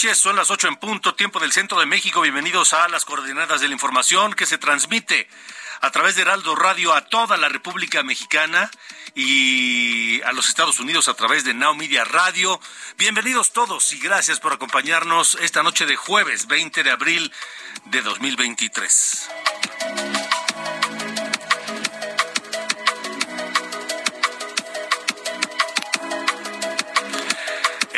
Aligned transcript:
Son 0.00 0.34
las 0.34 0.50
8 0.50 0.68
en 0.68 0.76
punto, 0.76 1.14
tiempo 1.14 1.40
del 1.40 1.52
centro 1.52 1.78
de 1.78 1.84
México. 1.84 2.22
Bienvenidos 2.22 2.72
a 2.72 2.88
las 2.88 3.04
coordenadas 3.04 3.60
de 3.60 3.68
la 3.68 3.74
información 3.74 4.32
que 4.32 4.46
se 4.46 4.56
transmite 4.56 5.28
a 5.82 5.90
través 5.90 6.16
de 6.16 6.22
Heraldo 6.22 6.54
Radio 6.56 6.94
a 6.94 7.04
toda 7.04 7.36
la 7.36 7.50
República 7.50 8.02
Mexicana 8.02 8.70
y 9.14 10.22
a 10.22 10.32
los 10.32 10.48
Estados 10.48 10.80
Unidos 10.80 11.08
a 11.08 11.14
través 11.14 11.44
de 11.44 11.52
Now 11.52 11.74
Media 11.74 12.04
Radio. 12.04 12.58
Bienvenidos 12.96 13.52
todos 13.52 13.92
y 13.92 13.98
gracias 13.98 14.40
por 14.40 14.54
acompañarnos 14.54 15.36
esta 15.42 15.62
noche 15.62 15.84
de 15.84 15.96
jueves 15.96 16.46
20 16.46 16.82
de 16.82 16.90
abril 16.90 17.30
de 17.84 18.00
2023. 18.00 19.28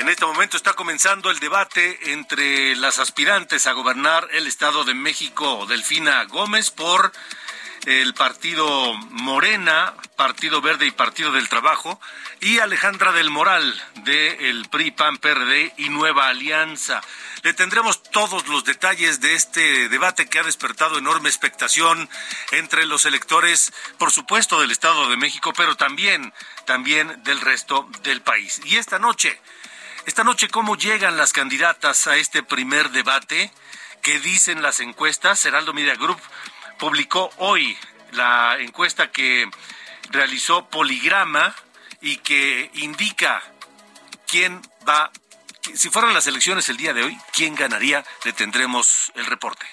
En 0.02 0.08
este 0.08 0.26
momento 0.26 0.56
está 0.56 0.72
comenzando 0.72 1.30
el 1.30 1.38
debate 1.38 2.12
entre 2.12 2.74
las 2.74 2.98
aspirantes 2.98 3.68
a 3.68 3.72
gobernar 3.72 4.26
el 4.32 4.48
Estado 4.48 4.82
de 4.82 4.94
México, 4.94 5.64
Delfina 5.68 6.24
Gómez, 6.24 6.72
por 6.72 7.12
el 7.86 8.12
partido 8.12 8.94
Morena, 9.10 9.94
Partido 10.16 10.60
Verde 10.60 10.86
y 10.86 10.90
Partido 10.90 11.30
del 11.30 11.48
Trabajo, 11.48 12.00
y 12.40 12.58
Alejandra 12.58 13.12
del 13.12 13.30
Moral, 13.30 13.80
del 14.02 14.66
PRI, 14.70 14.90
PAN, 14.90 15.18
PRD 15.18 15.72
y 15.76 15.88
Nueva 15.88 16.26
Alianza. 16.26 17.00
Le 17.44 17.54
tendremos 17.54 18.02
todos 18.02 18.48
los 18.48 18.64
detalles 18.64 19.20
de 19.20 19.36
este 19.36 19.88
debate 19.88 20.28
que 20.28 20.40
ha 20.40 20.42
despertado 20.42 20.98
enorme 20.98 21.28
expectación 21.28 22.10
entre 22.50 22.86
los 22.86 23.04
electores, 23.04 23.72
por 23.98 24.10
supuesto, 24.10 24.60
del 24.60 24.72
Estado 24.72 25.08
de 25.08 25.16
México, 25.16 25.52
pero 25.56 25.76
también, 25.76 26.32
también 26.66 27.22
del 27.22 27.40
resto 27.40 27.88
del 28.02 28.20
país. 28.20 28.60
Y 28.64 28.78
esta 28.78 28.98
noche, 28.98 29.40
esta 30.06 30.24
noche, 30.24 30.48
¿cómo 30.48 30.76
llegan 30.76 31.16
las 31.16 31.32
candidatas 31.32 32.06
a 32.06 32.16
este 32.16 32.42
primer 32.42 32.90
debate? 32.90 33.52
¿Qué 34.02 34.18
dicen 34.18 34.62
las 34.62 34.80
encuestas? 34.80 35.44
Heraldo 35.44 35.72
Media 35.72 35.94
Group 35.94 36.20
publicó 36.78 37.30
hoy 37.38 37.76
la 38.12 38.56
encuesta 38.58 39.10
que 39.10 39.48
realizó 40.10 40.68
Poligrama 40.68 41.54
y 42.00 42.16
que 42.16 42.70
indica 42.74 43.42
quién 44.26 44.60
va, 44.88 45.10
si 45.74 45.88
fueran 45.88 46.14
las 46.14 46.26
elecciones 46.26 46.68
el 46.68 46.76
día 46.76 46.92
de 46.92 47.04
hoy, 47.04 47.18
quién 47.32 47.54
ganaría. 47.54 48.04
Le 48.24 48.32
tendremos 48.32 49.12
el 49.14 49.26
reporte. 49.26 49.66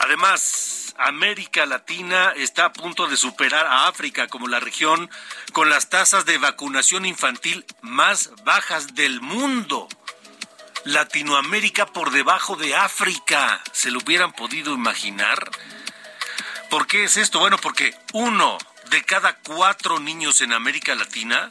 Además, 0.00 0.71
América 0.98 1.66
Latina 1.66 2.32
está 2.36 2.66
a 2.66 2.72
punto 2.72 3.06
de 3.06 3.16
superar 3.16 3.66
a 3.66 3.88
África 3.88 4.28
como 4.28 4.48
la 4.48 4.60
región 4.60 5.10
con 5.52 5.70
las 5.70 5.88
tasas 5.88 6.24
de 6.24 6.38
vacunación 6.38 7.04
infantil 7.06 7.64
más 7.80 8.30
bajas 8.44 8.94
del 8.94 9.20
mundo. 9.20 9.88
Latinoamérica 10.84 11.86
por 11.86 12.10
debajo 12.10 12.56
de 12.56 12.74
África. 12.74 13.62
¿Se 13.72 13.90
lo 13.90 14.00
hubieran 14.00 14.32
podido 14.32 14.74
imaginar? 14.74 15.50
¿Por 16.70 16.86
qué 16.86 17.04
es 17.04 17.16
esto? 17.16 17.38
Bueno, 17.38 17.58
porque 17.58 17.94
uno 18.12 18.58
de 18.90 19.02
cada 19.04 19.38
cuatro 19.38 20.00
niños 20.00 20.40
en 20.40 20.52
América 20.52 20.94
Latina 20.94 21.48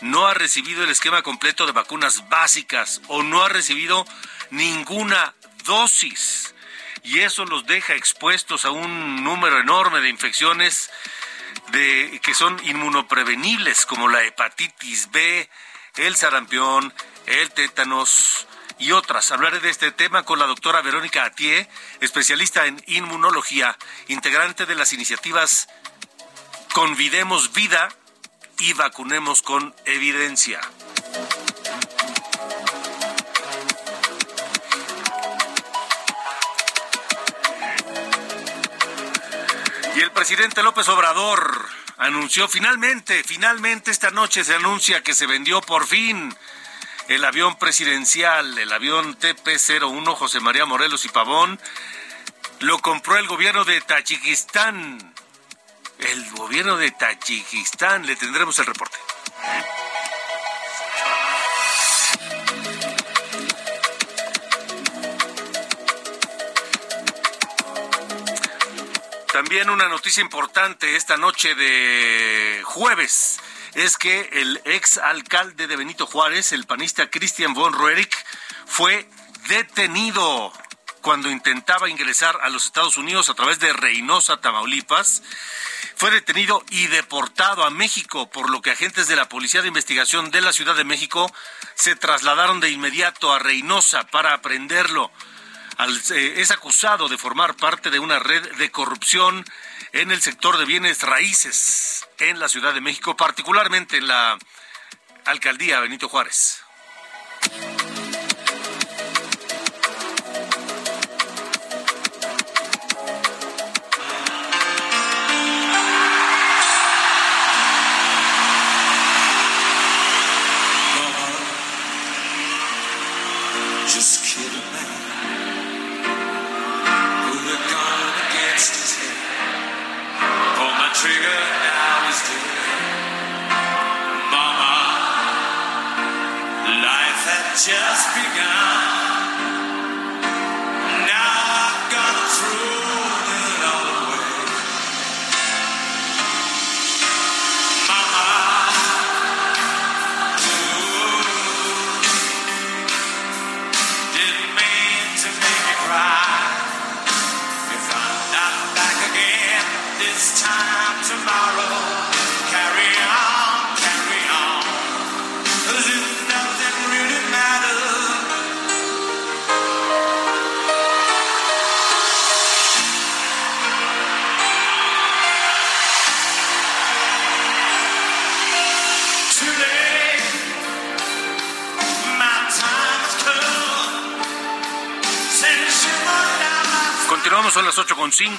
no 0.00 0.26
ha 0.26 0.34
recibido 0.34 0.84
el 0.84 0.90
esquema 0.90 1.22
completo 1.22 1.66
de 1.66 1.72
vacunas 1.72 2.28
básicas 2.28 3.00
o 3.08 3.22
no 3.22 3.42
ha 3.42 3.48
recibido 3.48 4.06
ninguna 4.50 5.34
dosis 5.64 6.54
y 7.02 7.20
eso 7.20 7.44
los 7.44 7.66
deja 7.66 7.94
expuestos 7.94 8.64
a 8.64 8.70
un 8.70 9.22
número 9.24 9.60
enorme 9.60 10.00
de 10.00 10.08
infecciones 10.08 10.90
de, 11.72 12.20
que 12.22 12.34
son 12.34 12.58
inmunoprevenibles, 12.64 13.86
como 13.86 14.08
la 14.08 14.24
hepatitis 14.24 15.10
B, 15.10 15.48
el 15.96 16.16
sarampión, 16.16 16.92
el 17.26 17.50
tétanos 17.50 18.46
y 18.78 18.92
otras. 18.92 19.30
Hablaré 19.32 19.60
de 19.60 19.70
este 19.70 19.92
tema 19.92 20.22
con 20.24 20.38
la 20.38 20.46
doctora 20.46 20.82
Verónica 20.82 21.24
Atié, 21.24 21.68
especialista 22.00 22.66
en 22.66 22.82
inmunología, 22.86 23.76
integrante 24.08 24.66
de 24.66 24.74
las 24.74 24.92
iniciativas 24.92 25.68
Convidemos 26.72 27.52
Vida 27.52 27.88
y 28.58 28.72
Vacunemos 28.74 29.42
con 29.42 29.74
Evidencia. 29.84 30.60
Y 39.98 40.00
el 40.00 40.12
presidente 40.12 40.62
López 40.62 40.88
Obrador 40.90 41.68
anunció 41.96 42.46
finalmente, 42.46 43.24
finalmente 43.24 43.90
esta 43.90 44.12
noche 44.12 44.44
se 44.44 44.54
anuncia 44.54 45.02
que 45.02 45.12
se 45.12 45.26
vendió 45.26 45.60
por 45.60 45.88
fin 45.88 46.32
el 47.08 47.24
avión 47.24 47.58
presidencial, 47.58 48.56
el 48.56 48.72
avión 48.72 49.18
TP-01 49.18 50.14
José 50.14 50.38
María 50.38 50.66
Morelos 50.66 51.04
y 51.04 51.08
Pavón. 51.08 51.58
Lo 52.60 52.78
compró 52.78 53.16
el 53.16 53.26
gobierno 53.26 53.64
de 53.64 53.80
Tayikistán. 53.80 55.14
El 55.98 56.30
gobierno 56.30 56.76
de 56.76 56.92
Tayikistán. 56.92 58.06
Le 58.06 58.14
tendremos 58.14 58.56
el 58.60 58.66
reporte. 58.66 58.98
También 69.48 69.70
una 69.70 69.88
noticia 69.88 70.20
importante 70.20 70.94
esta 70.94 71.16
noche 71.16 71.54
de 71.54 72.60
jueves 72.66 73.40
es 73.72 73.96
que 73.96 74.28
el 74.30 74.60
ex 74.66 74.98
alcalde 74.98 75.66
de 75.66 75.74
Benito 75.74 76.04
Juárez, 76.04 76.52
el 76.52 76.66
panista 76.66 77.08
Christian 77.08 77.54
von 77.54 77.72
Roerich, 77.72 78.14
fue 78.66 79.08
detenido 79.48 80.52
cuando 81.00 81.30
intentaba 81.30 81.88
ingresar 81.88 82.38
a 82.42 82.50
los 82.50 82.66
Estados 82.66 82.98
Unidos 82.98 83.30
a 83.30 83.34
través 83.34 83.58
de 83.58 83.72
Reynosa, 83.72 84.38
Tamaulipas. 84.38 85.22
Fue 85.96 86.10
detenido 86.10 86.62
y 86.68 86.88
deportado 86.88 87.64
a 87.64 87.70
México, 87.70 88.28
por 88.28 88.50
lo 88.50 88.60
que 88.60 88.72
agentes 88.72 89.08
de 89.08 89.16
la 89.16 89.30
Policía 89.30 89.62
de 89.62 89.68
Investigación 89.68 90.30
de 90.30 90.42
la 90.42 90.52
Ciudad 90.52 90.76
de 90.76 90.84
México 90.84 91.34
se 91.74 91.96
trasladaron 91.96 92.60
de 92.60 92.68
inmediato 92.68 93.32
a 93.32 93.38
Reynosa 93.38 94.06
para 94.08 94.34
aprenderlo. 94.34 95.10
Eh, 95.78 96.34
es 96.38 96.50
acusado 96.50 97.08
de 97.08 97.16
formar 97.16 97.54
parte 97.54 97.90
de 97.90 98.00
una 98.00 98.18
red 98.18 98.56
de 98.56 98.70
corrupción 98.70 99.44
en 99.92 100.10
el 100.10 100.20
sector 100.20 100.58
de 100.58 100.64
bienes 100.64 101.02
raíces 101.02 102.08
en 102.18 102.40
la 102.40 102.48
Ciudad 102.48 102.74
de 102.74 102.80
México, 102.80 103.16
particularmente 103.16 103.98
en 103.98 104.08
la 104.08 104.36
alcaldía 105.24 105.78
Benito 105.78 106.08
Juárez. 106.08 106.64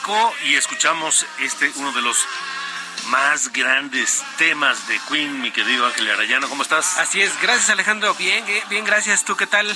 8.5 0.10 0.34
y 0.46 0.56
escuchamos 0.56 1.26
este, 1.40 1.72
uno 1.76 1.92
de 1.92 2.02
los 2.02 2.18
más 3.10 3.52
grandes 3.54 4.24
temas 4.38 4.88
de 4.88 5.00
Queen, 5.08 5.42
mi 5.42 5.52
querido 5.52 5.86
Ángel 5.86 6.10
Arayano. 6.10 6.50
¿Cómo 6.50 6.64
estás? 6.64 6.98
Así 6.98 7.22
es, 7.22 7.40
gracias 7.42 7.70
Alejandro, 7.70 8.14
bien, 8.16 8.44
eh, 8.48 8.64
bien, 8.70 8.86
gracias. 8.86 9.24
¿Tú 9.24 9.36
qué 9.36 9.48
tal? 9.48 9.68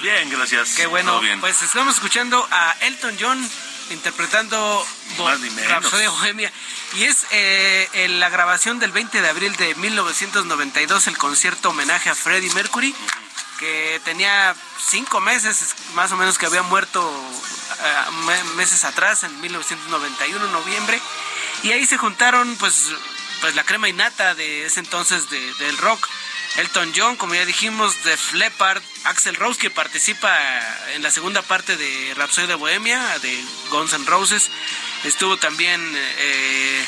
Bien, 0.00 0.28
gracias. 0.30 0.74
Qué 0.74 0.86
bueno. 0.86 1.12
Todo 1.12 1.20
bien. 1.20 1.40
Pues 1.40 1.60
estamos 1.62 1.94
escuchando 1.94 2.46
a 2.50 2.74
Elton 2.82 3.16
John 3.20 3.50
interpretando. 3.90 4.86
Rhapsody 5.68 6.06
Bohemia. 6.06 6.52
Y 6.94 7.04
es 7.04 7.26
eh, 7.30 7.88
en 7.92 8.20
la 8.20 8.28
grabación 8.28 8.78
del 8.78 8.92
20 8.92 9.20
de 9.20 9.28
abril 9.28 9.54
de 9.56 9.74
1992, 9.74 11.06
el 11.06 11.18
concierto 11.18 11.70
homenaje 11.70 12.10
a 12.10 12.14
Freddie 12.14 12.52
Mercury, 12.54 12.94
que 13.58 14.00
tenía 14.04 14.54
cinco 14.78 15.20
meses 15.20 15.74
más 15.94 16.12
o 16.12 16.16
menos 16.16 16.38
que 16.38 16.46
había 16.46 16.62
muerto 16.62 17.02
meses 18.56 18.84
atrás, 18.84 19.22
en 19.24 19.40
1991, 19.40 20.46
noviembre. 20.48 21.00
Y 21.62 21.72
ahí 21.72 21.86
se 21.86 21.96
juntaron 21.98 22.56
pues, 22.56 22.90
pues 23.40 23.54
la 23.54 23.64
crema 23.64 23.88
innata 23.88 24.34
de 24.34 24.66
ese 24.66 24.80
entonces 24.80 25.28
de- 25.30 25.54
del 25.54 25.76
rock. 25.78 26.06
Elton 26.56 26.92
John, 26.96 27.16
como 27.16 27.34
ya 27.34 27.44
dijimos, 27.44 28.02
de 28.04 28.16
Leppard, 28.34 28.82
Axel 29.04 29.36
Rose, 29.36 29.60
que 29.60 29.68
participa 29.68 30.34
en 30.94 31.02
la 31.02 31.10
segunda 31.10 31.42
parte 31.42 31.76
de 31.76 32.14
Rhapsody 32.16 32.46
de 32.46 32.54
Bohemia, 32.54 33.18
de 33.18 33.44
Guns 33.68 33.92
N' 33.92 34.06
Roses. 34.06 34.50
Estuvo 35.04 35.36
también 35.36 35.80
eh, 35.94 36.86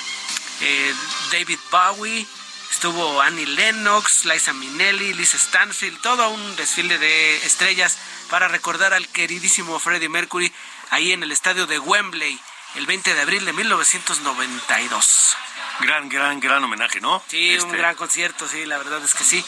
eh, 0.63 0.95
David 1.33 1.59
Bowie, 1.71 2.27
estuvo 2.71 3.21
Annie 3.21 3.45
Lennox, 3.45 4.25
Liza 4.25 4.55
Minnelli, 4.55 5.13
Lisa 5.13 5.37
Stanfield, 5.37 6.01
todo 6.01 6.31
un 6.31 6.57
desfile 6.57 6.97
de 6.97 7.37
estrellas 7.45 7.99
para 8.31 8.49
recordar 8.49 8.95
al 8.95 9.07
queridísimo 9.09 9.79
Freddie 9.79 10.09
Mercury 10.09 10.51
ahí 10.91 11.13
en 11.13 11.23
el 11.23 11.33
estadio 11.33 11.67
de 11.67 11.79
Wembley 11.79 12.39
el 12.75 12.87
20 12.87 13.15
de 13.15 13.21
abril 13.21 13.45
de 13.45 13.53
1992. 13.53 15.37
Gran, 15.81 16.09
gran, 16.09 16.41
gran 16.41 16.65
homenaje, 16.65 17.01
¿no? 17.01 17.23
Sí, 17.29 17.51
un 17.51 17.57
Este, 17.67 17.77
gran 17.77 17.95
concierto, 17.95 18.49
sí, 18.49 18.67
la 18.67 18.79
verdad 18.79 19.03
es 19.05 19.15
que 19.15 19.25
sí. 19.25 19.45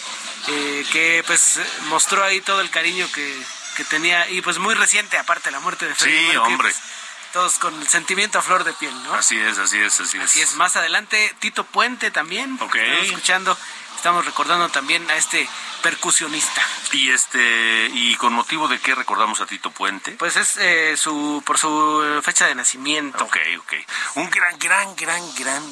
Eh, 0.48 0.86
que 0.92 1.24
pues 1.26 1.58
mostró 1.88 2.22
ahí 2.24 2.40
todo 2.40 2.60
el 2.60 2.70
cariño 2.70 3.10
que, 3.12 3.42
que 3.76 3.84
tenía 3.84 4.28
y 4.30 4.40
pues 4.40 4.58
muy 4.58 4.74
reciente, 4.74 5.18
aparte 5.18 5.50
la 5.50 5.60
muerte 5.60 5.86
de 5.86 5.94
Freddie 5.94 6.18
Sí, 6.20 6.26
Mercury, 6.28 6.52
hombre. 6.54 6.70
pues, 6.70 6.80
todos 7.32 7.58
con 7.58 7.74
el 7.80 7.88
sentimiento 7.88 8.38
a 8.38 8.42
flor 8.42 8.64
de 8.64 8.72
piel, 8.74 8.94
¿no? 9.04 9.14
Así 9.14 9.38
es, 9.38 9.58
así 9.58 9.78
es, 9.78 10.00
así 10.00 10.18
es. 10.18 10.24
Así 10.24 10.40
es, 10.40 10.54
más 10.54 10.76
adelante 10.76 11.34
Tito 11.40 11.64
Puente 11.64 12.10
también. 12.10 12.56
Ok. 12.60 12.74
Estamos 12.76 13.06
escuchando, 13.06 13.58
estamos 14.00 14.24
recordando 14.24 14.66
también 14.70 15.08
a 15.10 15.16
este 15.16 15.46
percusionista. 15.82 16.62
Y 16.92 17.10
este, 17.10 17.90
y 17.92 18.14
con 18.16 18.32
motivo 18.32 18.66
de 18.66 18.80
qué 18.80 18.94
recordamos 18.94 19.42
a 19.42 19.46
Tito 19.46 19.70
Puente. 19.70 20.12
Pues 20.12 20.36
es 20.36 20.56
eh, 20.56 20.96
su 20.96 21.42
por 21.44 21.58
su 21.58 22.20
fecha 22.22 22.46
de 22.46 22.54
nacimiento. 22.54 23.22
Ok, 23.24 23.36
ok. 23.58 23.72
Un 24.14 24.30
gran, 24.30 24.58
gran, 24.58 24.96
gran, 24.96 25.34
gran 25.34 25.62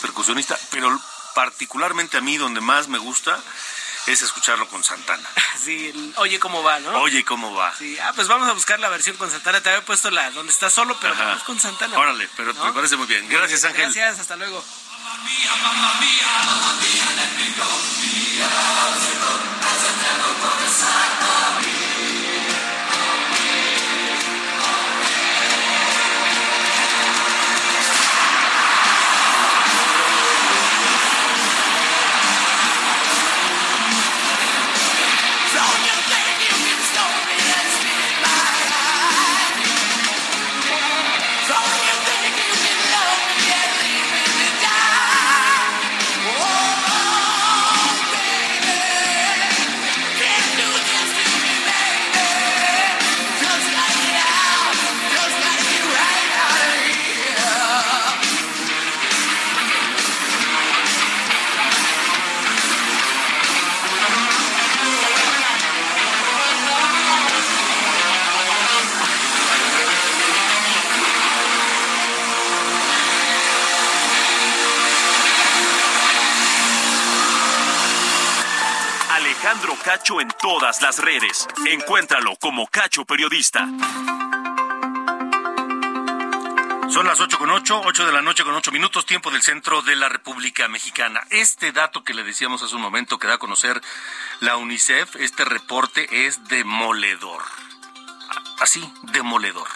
percusionista, 0.00 0.56
pero 0.70 0.96
particularmente 1.34 2.16
a 2.18 2.20
mí 2.20 2.36
donde 2.36 2.60
más 2.60 2.86
me 2.86 2.98
gusta 2.98 3.36
es 4.06 4.22
escucharlo 4.22 4.68
con 4.68 4.84
Santana. 4.84 5.28
Sí, 5.60 5.88
el- 5.88 6.14
oye 6.16 6.38
cómo 6.40 6.62
va, 6.62 6.78
¿no? 6.80 6.90
Oye, 7.02 7.22
¿cómo 7.22 7.52
va? 7.54 7.74
Sí, 7.76 7.98
ah, 7.98 8.12
pues 8.14 8.28
vamos 8.28 8.48
a 8.48 8.52
buscar 8.52 8.80
la 8.80 8.88
versión 8.88 9.16
con 9.18 9.30
Santana. 9.30 9.60
Te 9.60 9.68
había 9.68 9.84
puesto 9.84 10.10
la 10.10 10.30
donde 10.30 10.50
está 10.52 10.70
solo, 10.70 10.96
pero 11.00 11.14
vamos 11.14 11.42
con 11.42 11.60
Santana. 11.60 11.98
Órale, 11.98 12.26
pero 12.34 12.54
me 12.54 12.72
parece 12.72 12.96
muy 12.96 13.06
bien. 13.06 13.28
Gracias, 13.28 13.64
Ángel. 13.64 13.82
Gracias, 13.92 14.20
hasta 14.20 14.36
luego. 14.36 14.64
let 17.18 17.32
me 17.36 17.48
go. 17.58 17.66
Be 18.00 18.38
a 18.38 18.50
hero, 19.02 19.32
a 19.88 19.92
devil 19.98 20.34
put 20.38 20.60
aside 20.62 21.14
the 21.20 21.89
las 80.78 80.98
redes. 80.98 81.48
Encuéntralo 81.66 82.36
como 82.36 82.68
Cacho 82.68 83.04
Periodista. 83.04 83.66
Son 86.88 87.06
las 87.06 87.18
8 87.18 87.38
con 87.38 87.50
8, 87.50 87.82
8 87.84 88.06
de 88.06 88.12
la 88.12 88.22
noche 88.22 88.44
con 88.44 88.54
8 88.54 88.70
minutos, 88.70 89.04
tiempo 89.04 89.32
del 89.32 89.42
centro 89.42 89.82
de 89.82 89.96
la 89.96 90.08
República 90.08 90.68
Mexicana. 90.68 91.26
Este 91.30 91.72
dato 91.72 92.04
que 92.04 92.14
le 92.14 92.22
decíamos 92.22 92.62
hace 92.62 92.76
un 92.76 92.82
momento 92.82 93.18
que 93.18 93.26
da 93.26 93.34
a 93.34 93.38
conocer 93.38 93.80
la 94.38 94.56
UNICEF, 94.56 95.16
este 95.16 95.44
reporte 95.44 96.26
es 96.26 96.44
demoledor. 96.44 97.42
Así, 98.60 98.80
demoledor. 99.12 99.68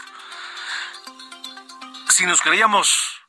Si 2.09 2.25
nos 2.25 2.41
creíamos 2.41 3.21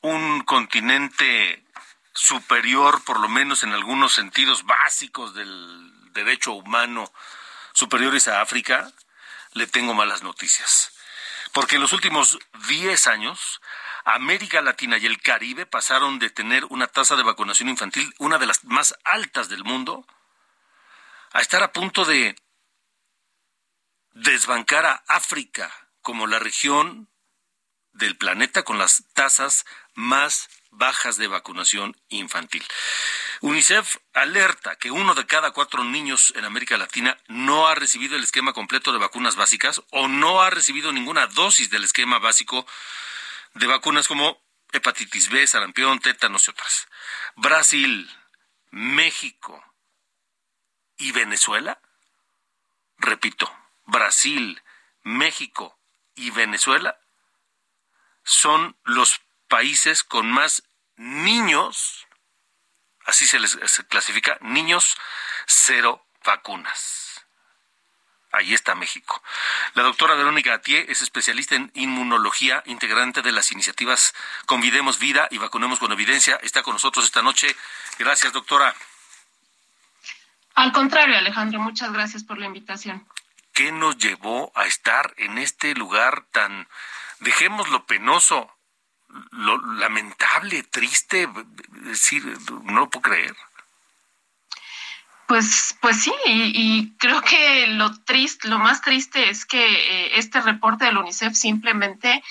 un 0.00 0.40
continente 0.40 1.66
superior, 2.14 3.04
por 3.04 3.20
lo 3.20 3.28
menos 3.28 3.62
en 3.62 3.72
algunos 3.72 4.14
sentidos 4.14 4.64
básicos 4.64 5.34
del 5.34 5.97
derecho 6.24 6.52
humano, 6.52 7.12
superiores 7.72 8.28
a 8.28 8.40
África, 8.40 8.92
le 9.52 9.66
tengo 9.66 9.94
malas 9.94 10.22
noticias. 10.22 10.92
Porque 11.52 11.76
en 11.76 11.82
los 11.82 11.92
últimos 11.92 12.38
10 12.68 13.06
años, 13.06 13.60
América 14.04 14.60
Latina 14.62 14.98
y 14.98 15.06
el 15.06 15.20
Caribe 15.20 15.66
pasaron 15.66 16.18
de 16.18 16.30
tener 16.30 16.64
una 16.66 16.86
tasa 16.86 17.16
de 17.16 17.22
vacunación 17.22 17.68
infantil, 17.68 18.14
una 18.18 18.38
de 18.38 18.46
las 18.46 18.64
más 18.64 18.94
altas 19.04 19.48
del 19.48 19.64
mundo, 19.64 20.06
a 21.32 21.40
estar 21.40 21.62
a 21.62 21.72
punto 21.72 22.04
de 22.04 22.36
desbancar 24.12 24.86
a 24.86 25.04
África 25.06 25.72
como 26.00 26.26
la 26.26 26.38
región 26.38 27.08
del 27.92 28.16
planeta 28.16 28.62
con 28.62 28.78
las 28.78 29.04
tasas 29.12 29.64
más 29.94 30.48
bajas 30.70 31.16
de 31.16 31.26
vacunación 31.26 31.96
infantil. 32.08 32.64
UNICEF 33.40 33.96
alerta 34.14 34.76
que 34.76 34.90
uno 34.90 35.14
de 35.14 35.26
cada 35.26 35.52
cuatro 35.52 35.84
niños 35.84 36.32
en 36.36 36.44
América 36.44 36.76
Latina 36.76 37.16
no 37.28 37.68
ha 37.68 37.74
recibido 37.74 38.16
el 38.16 38.24
esquema 38.24 38.52
completo 38.52 38.92
de 38.92 38.98
vacunas 38.98 39.36
básicas 39.36 39.82
o 39.90 40.08
no 40.08 40.42
ha 40.42 40.50
recibido 40.50 40.92
ninguna 40.92 41.26
dosis 41.28 41.70
del 41.70 41.84
esquema 41.84 42.18
básico 42.18 42.66
de 43.54 43.66
vacunas 43.66 44.08
como 44.08 44.42
hepatitis 44.72 45.30
B, 45.30 45.46
sarampión, 45.46 46.00
tétanos 46.00 46.46
y 46.46 46.50
otras. 46.50 46.88
Brasil, 47.36 48.10
México, 48.70 49.64
y 50.98 51.12
Venezuela? 51.12 51.80
Repito, 52.98 53.50
Brasil, 53.86 54.60
México 55.02 55.78
y 56.14 56.30
Venezuela 56.30 56.98
son 58.24 58.76
los 58.84 59.20
países 59.46 60.02
con 60.02 60.30
más 60.30 60.64
niños, 60.96 62.07
así 63.08 63.26
se 63.26 63.40
les 63.40 63.56
clasifica, 63.88 64.38
niños 64.40 64.96
cero 65.46 66.06
vacunas. 66.24 67.24
Ahí 68.30 68.52
está 68.52 68.74
México. 68.74 69.22
La 69.72 69.82
doctora 69.82 70.14
Verónica 70.14 70.52
Atié 70.52 70.84
es 70.90 71.00
especialista 71.00 71.54
en 71.54 71.72
inmunología, 71.74 72.62
integrante 72.66 73.22
de 73.22 73.32
las 73.32 73.50
iniciativas 73.52 74.14
Convidemos 74.44 74.98
Vida 74.98 75.28
y 75.30 75.38
Vacunemos 75.38 75.78
con 75.78 75.92
Evidencia. 75.92 76.38
Está 76.42 76.62
con 76.62 76.74
nosotros 76.74 77.06
esta 77.06 77.22
noche. 77.22 77.56
Gracias, 77.98 78.34
doctora. 78.34 78.74
Al 80.54 80.72
contrario, 80.72 81.16
Alejandro, 81.16 81.60
muchas 81.60 81.90
gracias 81.92 82.22
por 82.22 82.36
la 82.36 82.46
invitación. 82.46 83.08
¿Qué 83.54 83.72
nos 83.72 83.96
llevó 83.96 84.52
a 84.54 84.66
estar 84.66 85.14
en 85.16 85.38
este 85.38 85.74
lugar 85.74 86.26
tan, 86.30 86.68
dejemos 87.20 87.70
lo 87.70 87.86
penoso, 87.86 88.57
lo 89.32 89.56
lamentable, 89.74 90.62
triste? 90.64 91.28
decir, 91.82 92.24
no 92.64 92.80
lo 92.80 92.90
puedo 92.90 93.02
creer. 93.02 93.34
Pues, 95.26 95.76
pues 95.82 96.02
sí, 96.02 96.14
y, 96.26 96.96
creo 96.98 97.20
que 97.20 97.66
lo 97.68 97.94
triste, 98.04 98.48
lo 98.48 98.58
más 98.58 98.80
triste 98.80 99.28
es 99.28 99.44
que 99.44 99.62
eh, 99.62 100.18
este 100.18 100.40
reporte 100.40 100.86
del 100.86 100.96
UNICEF 100.96 101.34
simplemente 101.34 102.22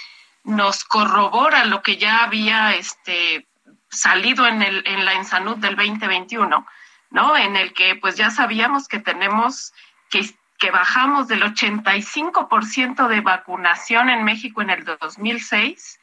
nos 0.44 0.84
corrobora 0.84 1.66
lo 1.66 1.84
que 1.84 1.98
ya 1.98 2.24
había 2.24 2.74
este, 2.74 3.46
salido 3.90 4.48
en, 4.48 4.64
el, 4.64 4.84
en 4.88 5.06
la 5.06 5.14
Insanud 5.14 5.58
del 5.58 5.76
2021, 5.76 6.66
¿no? 7.12 7.38
En 7.38 7.56
el 7.56 7.74
que 7.74 7.96
pues 7.96 8.16
ya 8.16 8.32
sabíamos 8.32 8.88
que 8.88 9.00
tenemos 9.00 9.74
que, 10.10 10.34
que 10.58 10.72
bajamos 10.72 11.28
del 11.28 11.44
85% 11.44 13.08
de 13.08 13.22
vacunación 13.22 14.10
en 14.10 14.24
México 14.24 14.64
en 14.64 14.72
el 14.72 14.86
2006 14.86 16.00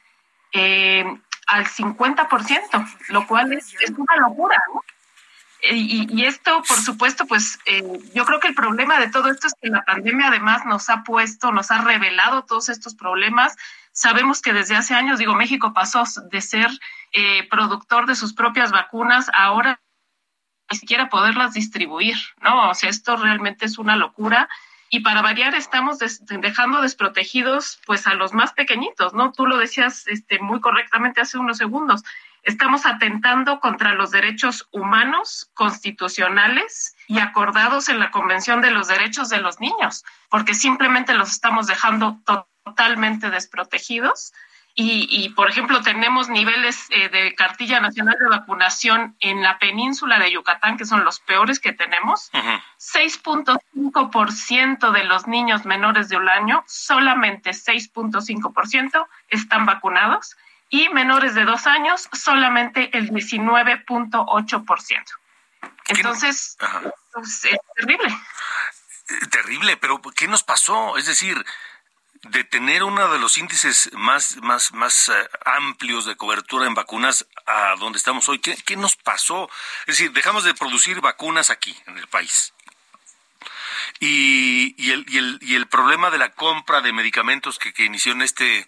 eh, 0.55 1.05
al 1.47 1.67
50%, 1.67 2.97
lo 3.09 3.27
cual 3.27 3.53
es, 3.53 3.75
una 3.97 4.17
locura, 4.17 4.57
¿no? 4.73 4.81
y, 5.71 6.25
esto, 6.25 6.63
por 6.67 6.77
supuesto, 6.77 7.27
pues 7.27 7.59
eh, 7.67 7.83
yo 8.15 8.25
creo 8.25 8.41
que 8.41 8.49
el 8.49 8.55
problema 8.55 9.01
de 9.01 9.09
todo 9.09 9.31
esto 9.31 9.47
es 9.47 9.55
que 9.61 9.69
la 9.69 9.83
pandemia 9.83 10.29
además 10.29 10.65
nos 10.67 10.91
ha 10.91 11.03
puesto, 11.05 11.53
nos 11.53 11.71
ha 11.71 11.83
revelado 11.83 12.45
todos 12.45 12.69
estos 12.69 12.95
problemas. 12.95 13.57
Sabemos 13.93 14.43
que 14.43 14.53
desde 14.53 14.77
hace 14.77 14.95
años, 14.95 15.19
digo, 15.19 15.35
México 15.35 15.73
pasó 15.73 16.05
de 16.31 16.41
ser 16.41 16.71
eh, 17.13 17.49
productor 17.49 18.07
de 18.07 18.17
sus 18.17 18.35
propias 18.35 18.73
vacunas 18.73 19.31
ahora 19.35 19.81
ni 20.71 20.79
siquiera 20.79 21.09
poderlas 21.09 21.53
distribuir, 21.53 22.17
¿no? 22.41 22.71
O 22.71 22.75
sea, 22.75 22.89
esto 22.89 23.17
realmente 23.17 23.67
es 23.67 23.79
una 23.79 23.97
locura. 23.97 24.49
Y 24.91 25.01
para 25.01 25.23
variar, 25.23 25.55
estamos 25.55 25.99
dejando 26.21 26.81
desprotegidos 26.81 27.81
pues 27.87 28.07
a 28.07 28.15
los 28.15 28.33
más 28.33 28.53
pequeñitos, 28.53 29.13
¿no? 29.15 29.33
Tú 29.33 29.47
lo 29.47 29.57
decías 29.57 30.07
este, 30.07 30.39
muy 30.39 30.61
correctamente 30.61 31.21
hace 31.21 31.39
unos 31.39 31.59
segundos 31.59 32.05
estamos 32.45 32.85
atentando 32.87 33.59
contra 33.59 33.95
los 33.95 34.11
derechos 34.11 34.69
humanos 34.71 35.51
constitucionales 35.55 36.95
y 37.09 37.19
acordados 37.19 37.89
en 37.89 37.99
la 37.99 38.11
Convención 38.11 38.61
de 38.61 38.71
los 38.71 38.89
Derechos 38.89 39.31
de 39.31 39.41
los 39.41 39.61
Niños, 39.61 40.05
porque 40.29 40.55
simplemente 40.55 41.15
los 41.15 41.31
estamos 41.31 41.67
dejando 41.67 42.21
totalmente 42.65 43.31
desprotegidos. 43.31 44.33
Y, 44.77 45.29
por 45.37 45.49
ejemplo, 45.49 45.83
tenemos 45.83 46.29
niveles 46.29 46.89
eh, 46.91 47.09
de 47.09 47.33
cartilla 47.37 47.79
nacional 47.79 48.17
de 48.19 48.29
vacunación 48.29 49.15
en 49.21 49.41
la 49.41 49.61
península 49.61 50.19
de 50.19 50.33
Yucatán, 50.33 50.77
que 50.77 50.85
son 50.85 51.05
los 51.05 51.21
peores 51.21 51.61
que 51.61 51.73
tenemos. 51.73 52.33
6.5% 52.33 54.91
de 54.91 55.05
los 55.05 55.29
niños 55.29 55.65
menores 55.65 56.09
de 56.09 56.17
un 56.17 56.29
año, 56.29 56.65
solamente 56.67 57.51
6.5% 57.51 59.07
están 59.29 59.65
vacunados 59.65 60.37
y 60.71 60.89
menores 60.89 61.37
de 61.37 61.45
dos 61.45 61.69
años 61.69 62.09
solamente 62.13 62.99
el 62.99 63.11
19.8%. 63.11 65.05
Entonces, 65.87 66.57
pues, 67.13 67.45
es 67.45 67.59
terrible. 67.77 68.09
Eh, 68.09 69.27
terrible, 69.31 69.77
pero 69.77 70.03
¿qué 70.17 70.27
nos 70.27 70.43
pasó? 70.43 70.97
Es 70.97 71.07
decir, 71.07 71.47
de 72.31 72.45
tener 72.45 72.83
uno 72.83 73.13
de 73.13 73.19
los 73.19 73.37
índices 73.39 73.91
más, 73.93 74.37
más, 74.39 74.73
más 74.73 75.09
eh, 75.09 75.29
amplios 75.45 76.07
de 76.07 76.17
cobertura 76.17 76.67
en 76.67 76.75
vacunas 76.75 77.27
a 77.47 77.77
donde 77.79 77.99
estamos 77.99 78.29
hoy, 78.29 78.39
¿qué, 78.39 78.57
¿qué, 78.65 78.77
nos 78.77 78.97
pasó? 78.97 79.51
Es 79.87 79.99
decir, 79.99 80.13
dejamos 80.13 80.45
de 80.45 80.55
producir 80.55 81.01
vacunas 81.01 81.51
aquí, 81.51 81.77
en 81.87 81.99
el 81.99 82.09
país. 82.09 82.53
Y, 84.01 84.75
y, 84.79 84.93
el, 84.93 85.05
y, 85.09 85.19
el, 85.19 85.39
y 85.43 85.55
el 85.55 85.69
problema 85.69 86.11
de 86.11 86.19
la 86.19 86.33
compra 86.33 86.81
de 86.81 86.93
medicamentos 86.93 87.59
que, 87.59 87.73
que 87.73 87.85
inició 87.85 88.13
en 88.13 88.23
este, 88.23 88.67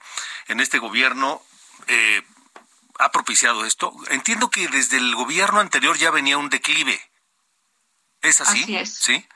en 0.49 0.61
este 0.61 0.79
gobierno 0.79 1.43
eh, 1.87 2.23
ha 2.99 3.11
propiciado 3.11 3.65
esto? 3.65 3.95
Entiendo 4.09 4.51
que 4.51 4.69
desde 4.69 4.97
el 4.97 5.15
gobierno 5.15 5.61
anterior 5.61 5.97
ya 5.97 6.11
venía 6.11 6.39
un 6.39 6.49
declive. 6.49 7.01
¿Es 8.23 8.41
así? 8.41 8.63
Así 8.63 8.77
es. 8.77 8.95
Sí. 8.95 9.27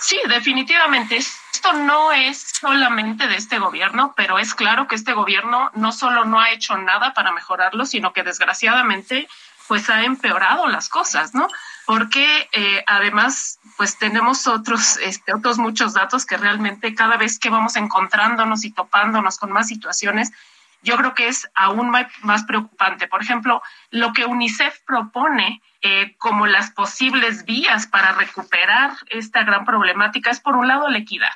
Sí, 0.00 0.18
definitivamente. 0.28 1.16
Esto 1.16 1.72
no 1.72 2.12
es 2.12 2.52
solamente 2.60 3.26
de 3.26 3.36
este 3.36 3.58
gobierno, 3.58 4.14
pero 4.16 4.38
es 4.38 4.54
claro 4.54 4.86
que 4.86 4.94
este 4.94 5.12
gobierno 5.12 5.70
no 5.74 5.92
solo 5.92 6.24
no 6.24 6.40
ha 6.40 6.50
hecho 6.50 6.76
nada 6.76 7.14
para 7.14 7.32
mejorarlo, 7.32 7.84
sino 7.84 8.12
que 8.12 8.22
desgraciadamente 8.22 9.28
pues 9.66 9.90
ha 9.90 10.04
empeorado 10.04 10.66
las 10.68 10.88
cosas, 10.88 11.34
¿no? 11.34 11.46
Porque 11.84 12.48
eh, 12.52 12.82
además 12.86 13.58
pues 13.76 13.98
tenemos 13.98 14.46
otros, 14.46 14.96
este, 14.98 15.34
otros 15.34 15.58
muchos 15.58 15.92
datos 15.94 16.24
que 16.24 16.36
realmente 16.36 16.94
cada 16.94 17.16
vez 17.16 17.38
que 17.38 17.50
vamos 17.50 17.76
encontrándonos 17.76 18.64
y 18.64 18.70
topándonos 18.70 19.36
con 19.36 19.52
más 19.52 19.68
situaciones, 19.68 20.32
yo 20.82 20.96
creo 20.96 21.14
que 21.14 21.28
es 21.28 21.48
aún 21.54 21.90
más 21.90 22.44
preocupante. 22.44 23.08
Por 23.08 23.22
ejemplo, 23.22 23.62
lo 23.90 24.12
que 24.12 24.24
UNICEF 24.24 24.80
propone 24.86 25.60
eh, 25.80 26.16
como 26.18 26.46
las 26.46 26.70
posibles 26.70 27.44
vías 27.44 27.86
para 27.86 28.12
recuperar 28.12 28.92
esta 29.10 29.44
gran 29.44 29.64
problemática 29.64 30.30
es, 30.30 30.40
por 30.40 30.56
un 30.56 30.68
lado, 30.68 30.88
la 30.88 30.98
equidad. 30.98 31.34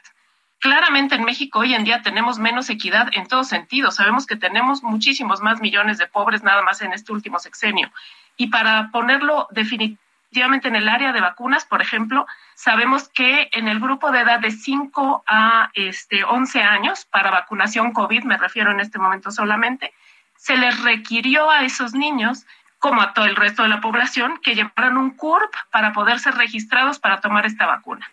Claramente 0.58 1.16
en 1.16 1.24
México 1.24 1.60
hoy 1.60 1.74
en 1.74 1.84
día 1.84 2.02
tenemos 2.02 2.38
menos 2.38 2.70
equidad 2.70 3.08
en 3.12 3.26
todos 3.26 3.48
sentidos. 3.48 3.96
Sabemos 3.96 4.26
que 4.26 4.36
tenemos 4.36 4.82
muchísimos 4.82 5.40
más 5.40 5.60
millones 5.60 5.98
de 5.98 6.06
pobres 6.06 6.44
nada 6.44 6.62
más 6.62 6.82
en 6.82 6.92
este 6.92 7.12
último 7.12 7.40
sexenio. 7.40 7.90
Y 8.36 8.46
para 8.46 8.90
ponerlo 8.92 9.48
definitivamente, 9.50 10.01
Efectivamente, 10.32 10.68
en 10.68 10.76
el 10.76 10.88
área 10.88 11.12
de 11.12 11.20
vacunas, 11.20 11.66
por 11.66 11.82
ejemplo, 11.82 12.26
sabemos 12.54 13.10
que 13.10 13.50
en 13.52 13.68
el 13.68 13.78
grupo 13.80 14.10
de 14.10 14.20
edad 14.20 14.40
de 14.40 14.50
5 14.50 15.24
a 15.26 15.70
este, 15.74 16.24
11 16.24 16.62
años, 16.62 17.04
para 17.04 17.30
vacunación 17.30 17.92
COVID, 17.92 18.24
me 18.24 18.38
refiero 18.38 18.70
en 18.70 18.80
este 18.80 18.98
momento 18.98 19.30
solamente, 19.30 19.92
se 20.38 20.56
les 20.56 20.82
requirió 20.82 21.50
a 21.50 21.64
esos 21.64 21.92
niños, 21.92 22.46
como 22.78 23.02
a 23.02 23.12
todo 23.12 23.26
el 23.26 23.36
resto 23.36 23.62
de 23.62 23.68
la 23.68 23.82
población, 23.82 24.40
que 24.42 24.54
llevaran 24.54 24.96
un 24.96 25.10
CURP 25.10 25.52
para 25.70 25.92
poder 25.92 26.18
ser 26.18 26.34
registrados 26.36 26.98
para 26.98 27.20
tomar 27.20 27.44
esta 27.44 27.66
vacuna. 27.66 28.10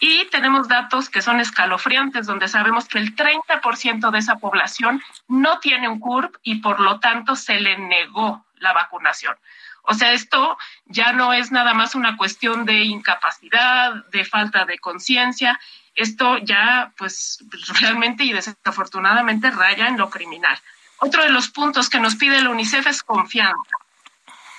Y 0.00 0.24
tenemos 0.32 0.66
datos 0.66 1.08
que 1.08 1.22
son 1.22 1.38
escalofriantes, 1.38 2.26
donde 2.26 2.48
sabemos 2.48 2.88
que 2.88 2.98
el 2.98 3.14
30% 3.14 4.10
de 4.10 4.18
esa 4.18 4.38
población 4.38 5.00
no 5.28 5.60
tiene 5.60 5.88
un 5.88 6.00
CURP 6.00 6.34
y 6.42 6.56
por 6.56 6.80
lo 6.80 6.98
tanto 6.98 7.36
se 7.36 7.60
le 7.60 7.78
negó 7.78 8.44
la 8.56 8.72
vacunación. 8.72 9.36
O 9.82 9.94
sea, 9.94 10.12
esto 10.12 10.56
ya 10.86 11.12
no 11.12 11.32
es 11.32 11.52
nada 11.52 11.74
más 11.74 11.94
una 11.94 12.16
cuestión 12.16 12.64
de 12.64 12.84
incapacidad, 12.84 14.04
de 14.06 14.24
falta 14.24 14.64
de 14.64 14.78
conciencia, 14.78 15.58
esto 15.94 16.38
ya 16.38 16.92
pues 16.96 17.44
realmente 17.80 18.24
y 18.24 18.32
desafortunadamente 18.32 19.50
raya 19.50 19.88
en 19.88 19.98
lo 19.98 20.10
criminal. 20.10 20.58
Otro 20.98 21.22
de 21.22 21.30
los 21.30 21.48
puntos 21.48 21.88
que 21.88 22.00
nos 22.00 22.16
pide 22.16 22.42
la 22.42 22.50
UNICEF 22.50 22.86
es 22.86 23.02
confianza. 23.02 23.76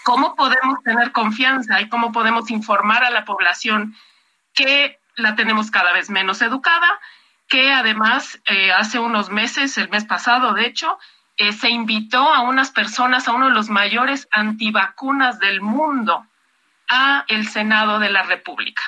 ¿Cómo 0.04 0.36
podemos 0.36 0.82
tener 0.84 1.12
confianza 1.12 1.80
y 1.82 1.90
cómo 1.90 2.12
podemos 2.12 2.50
informar 2.50 3.04
a 3.04 3.12
la 3.12 3.26
población 3.26 3.96
que 4.54 5.00
la 5.16 5.36
tenemos 5.36 5.70
cada 5.70 5.94
vez 5.94 6.10
menos 6.10 6.42
educada, 6.42 7.00
que 7.48 7.72
además 7.72 8.40
eh, 8.46 8.72
hace 8.72 8.98
unos 9.00 9.30
meses, 9.30 9.78
el 9.78 9.90
mes 9.90 10.06
pasado 10.06 10.54
de 10.54 10.66
hecho, 10.66 10.98
eh, 11.38 11.54
se 11.54 11.70
invitó 11.70 12.34
a 12.34 12.42
unas 12.42 12.72
personas, 12.72 13.28
a 13.28 13.34
uno 13.34 13.48
de 13.48 13.54
los 13.54 13.70
mayores 13.70 14.28
antivacunas 14.32 15.40
del 15.40 15.62
mundo, 15.62 16.26
a 16.88 17.26
el 17.28 17.48
Senado 17.48 18.00
de 18.00 18.10
la 18.10 18.24
República. 18.24 18.84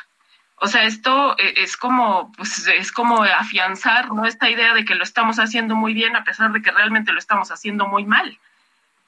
O 0.57 0.67
sea, 0.67 0.83
esto 0.83 1.35
eh, 1.39 1.55
es 1.57 1.75
como, 1.77 2.31
pues, 2.33 2.67
es 2.67 2.91
como 2.91 3.23
afianzar 3.23 4.11
¿no? 4.11 4.25
esta 4.25 4.49
idea 4.49 4.73
de 4.73 4.85
que 4.85 4.95
lo 4.95 5.03
estamos 5.03 5.37
haciendo 5.37 5.75
muy 5.75 5.93
bien 5.93 6.15
a 6.15 6.23
pesar 6.23 6.51
de 6.51 6.61
que 6.61 6.71
realmente 6.71 7.11
lo 7.11 7.19
estamos 7.19 7.51
haciendo 7.51 7.87
muy 7.87 8.05
mal. 8.05 8.37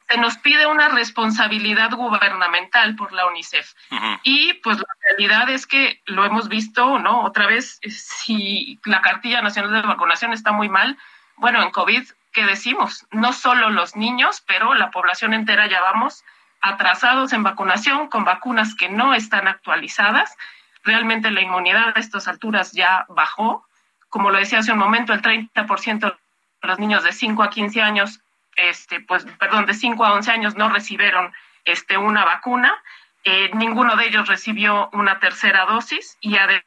Se 0.10 0.18
nos 0.18 0.38
pide 0.38 0.68
una 0.68 0.90
responsabilidad 0.90 1.92
gubernamental 1.92 2.96
por 2.96 3.12
la 3.12 3.26
UNICEF. 3.26 3.74
Y 4.22 4.54
pues 4.56 4.78
la 4.78 4.86
realidad 5.02 5.50
es 5.50 5.66
que 5.66 6.02
lo 6.06 6.26
hemos 6.26 6.48
visto, 6.48 7.00
¿no? 7.00 7.24
Otra 7.24 7.48
vez, 7.48 7.80
si 7.90 8.80
la 8.86 9.02
cartilla 9.02 9.42
nacional 9.42 9.82
de 9.82 9.88
vacunación 9.88 10.32
está 10.32 10.52
muy 10.52 10.70
mal, 10.70 10.96
bueno, 11.38 11.64
en 11.64 11.72
COVID 11.72 12.04
¿qué 12.36 12.46
decimos? 12.46 13.08
No 13.12 13.34
solo 13.34 13.70
los 13.70 13.96
niños, 13.96 14.44
pero 14.46 14.76
la 14.76 14.92
población 14.92 15.34
entera 15.34 15.68
ya 15.68 15.82
vamos 15.82 16.24
atrasados 16.62 17.32
en 17.34 17.44
vacunación 17.44 18.10
con 18.10 18.26
vacunas 18.26 18.76
que 18.76 18.90
no 18.90 19.14
están 19.14 19.48
actualizadas. 19.48 20.36
realmente 20.84 21.32
la 21.32 21.42
inmunidad 21.42 21.94
a 21.96 22.00
estas 22.00 22.28
alturas 22.28 22.72
ya 22.74 23.06
bajó. 23.10 23.66
Como 24.10 24.30
lo 24.30 24.38
decía 24.38 24.60
hace 24.60 24.72
un 24.72 24.78
momento, 24.78 25.14
el 25.14 25.22
30% 25.22 26.00
de 26.00 26.68
los 26.68 26.78
niños 26.78 27.04
de 27.04 27.12
5 27.12 27.42
a 27.42 27.50
15 27.50 27.82
años, 27.82 28.22
este, 28.56 29.00
pues, 29.00 29.26
perdón, 29.40 29.66
de 29.66 29.74
5 29.74 30.06
a 30.06 30.14
11 30.14 30.32
años 30.32 30.56
no 30.56 30.70
recibieron 30.70 31.34
este, 31.64 31.98
una 31.98 32.24
vacuna. 32.24 32.76
Eh, 33.24 33.50
ninguno 33.54 33.96
de 33.96 34.06
ellos 34.06 34.28
recibió 34.28 34.90
una 34.94 35.20
tercera 35.20 35.66
dosis 35.66 36.18
y 36.22 36.38
además 36.38 36.66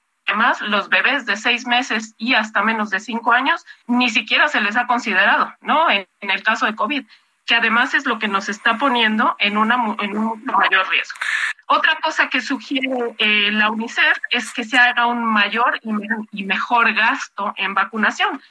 los 0.62 0.88
bebés 0.88 1.26
de 1.26 1.36
seis 1.36 1.66
meses 1.66 2.14
y 2.18 2.34
hasta 2.34 2.62
menos 2.62 2.90
de 2.90 3.00
cinco 3.00 3.32
años 3.32 3.64
ni 3.86 4.10
siquiera 4.10 4.48
se 4.48 4.60
les 4.60 4.76
ha 4.76 4.86
considerado, 4.86 5.54
¿no? 5.60 5.90
En, 5.90 6.06
el 6.20 6.42
caso 6.42 6.66
de 6.66 6.74
COVID 6.74 7.04
que 7.46 7.54
además 7.54 7.94
es 7.94 8.04
lo 8.04 8.18
que 8.18 8.28
nos 8.28 8.50
está 8.50 8.76
poniendo 8.76 9.34
en, 9.38 9.56
una, 9.56 9.76
en 10.00 10.18
un 10.18 10.44
mayor 10.44 10.86
riesgo. 10.90 11.18
Otra 11.66 11.96
cosa 12.02 12.28
que 12.28 12.42
sugiere 12.42 12.90
eh, 13.16 13.50
la 13.50 13.70
UNICEF 13.70 14.18
es 14.28 14.52
que 14.52 14.64
se 14.64 14.78
haga 14.78 15.06
un 15.06 15.24
mayor 15.24 15.80
y, 16.30 16.44
mejor 16.44 16.92
gasto 16.92 17.54
en 17.56 17.72
vacunación. 17.72 18.42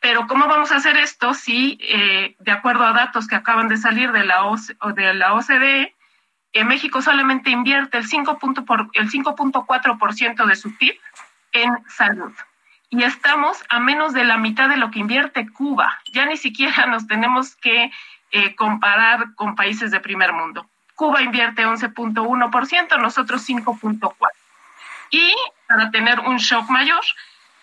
Pero 0.00 0.26
¿cómo 0.26 0.48
vamos 0.48 0.72
a 0.72 0.76
hacer 0.76 0.96
esto 0.96 1.34
si, 1.34 1.76
eh, 1.82 2.34
de 2.38 2.50
acuerdo 2.50 2.86
a 2.86 2.94
datos 2.94 3.26
que 3.26 3.36
acaban 3.36 3.68
de 3.68 3.76
salir 3.76 4.10
de 4.12 4.24
la, 4.24 4.42
de 4.94 5.12
la 5.12 5.34
OCDE, 5.34 5.94
en 6.56 6.68
México 6.68 7.02
solamente 7.02 7.50
invierte 7.50 7.98
el 7.98 8.08
5.4% 8.08 10.46
de 10.46 10.56
su 10.56 10.74
PIB 10.76 10.98
en 11.62 11.70
salud? 11.88 12.32
Y 12.90 13.02
estamos 13.02 13.64
a 13.68 13.80
menos 13.80 14.12
de 14.12 14.24
la 14.24 14.36
mitad 14.36 14.68
de 14.68 14.76
lo 14.76 14.90
que 14.90 15.00
invierte 15.00 15.50
Cuba. 15.52 16.00
Ya 16.12 16.26
ni 16.26 16.36
siquiera 16.36 16.86
nos 16.86 17.06
tenemos 17.06 17.56
que 17.56 17.90
eh, 18.30 18.54
comparar 18.54 19.34
con 19.34 19.56
países 19.56 19.90
de 19.90 20.00
primer 20.00 20.32
mundo. 20.32 20.68
Cuba 20.94 21.22
invierte 21.22 21.66
11.1%, 21.66 22.98
nosotros 23.00 23.48
5.4%. 23.48 24.14
Y 25.10 25.34
para 25.68 25.90
tener 25.90 26.20
un 26.20 26.38
shock 26.38 26.68
mayor, 26.70 27.02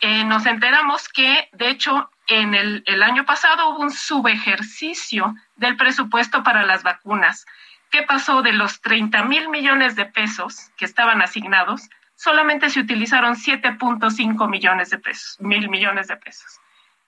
eh, 0.01 0.23
nos 0.23 0.45
enteramos 0.45 1.09
que, 1.09 1.49
de 1.53 1.69
hecho, 1.69 2.09
en 2.27 2.53
el, 2.53 2.83
el 2.85 3.03
año 3.03 3.25
pasado 3.25 3.69
hubo 3.69 3.79
un 3.79 3.91
subejercicio 3.91 5.35
del 5.55 5.77
presupuesto 5.77 6.43
para 6.43 6.63
las 6.63 6.83
vacunas. 6.83 7.45
¿Qué 7.89 8.03
pasó 8.03 8.41
de 8.41 8.53
los 8.53 8.81
30 8.81 9.23
mil 9.23 9.49
millones 9.49 9.95
de 9.95 10.05
pesos 10.05 10.71
que 10.77 10.85
estaban 10.85 11.21
asignados? 11.21 11.89
Solamente 12.15 12.69
se 12.69 12.79
utilizaron 12.79 13.35
7.5 13.35 14.49
millones 14.49 14.89
de 14.89 14.99
pesos, 14.99 15.39
mil 15.39 15.69
millones 15.69 16.07
de 16.07 16.17
pesos. 16.17 16.59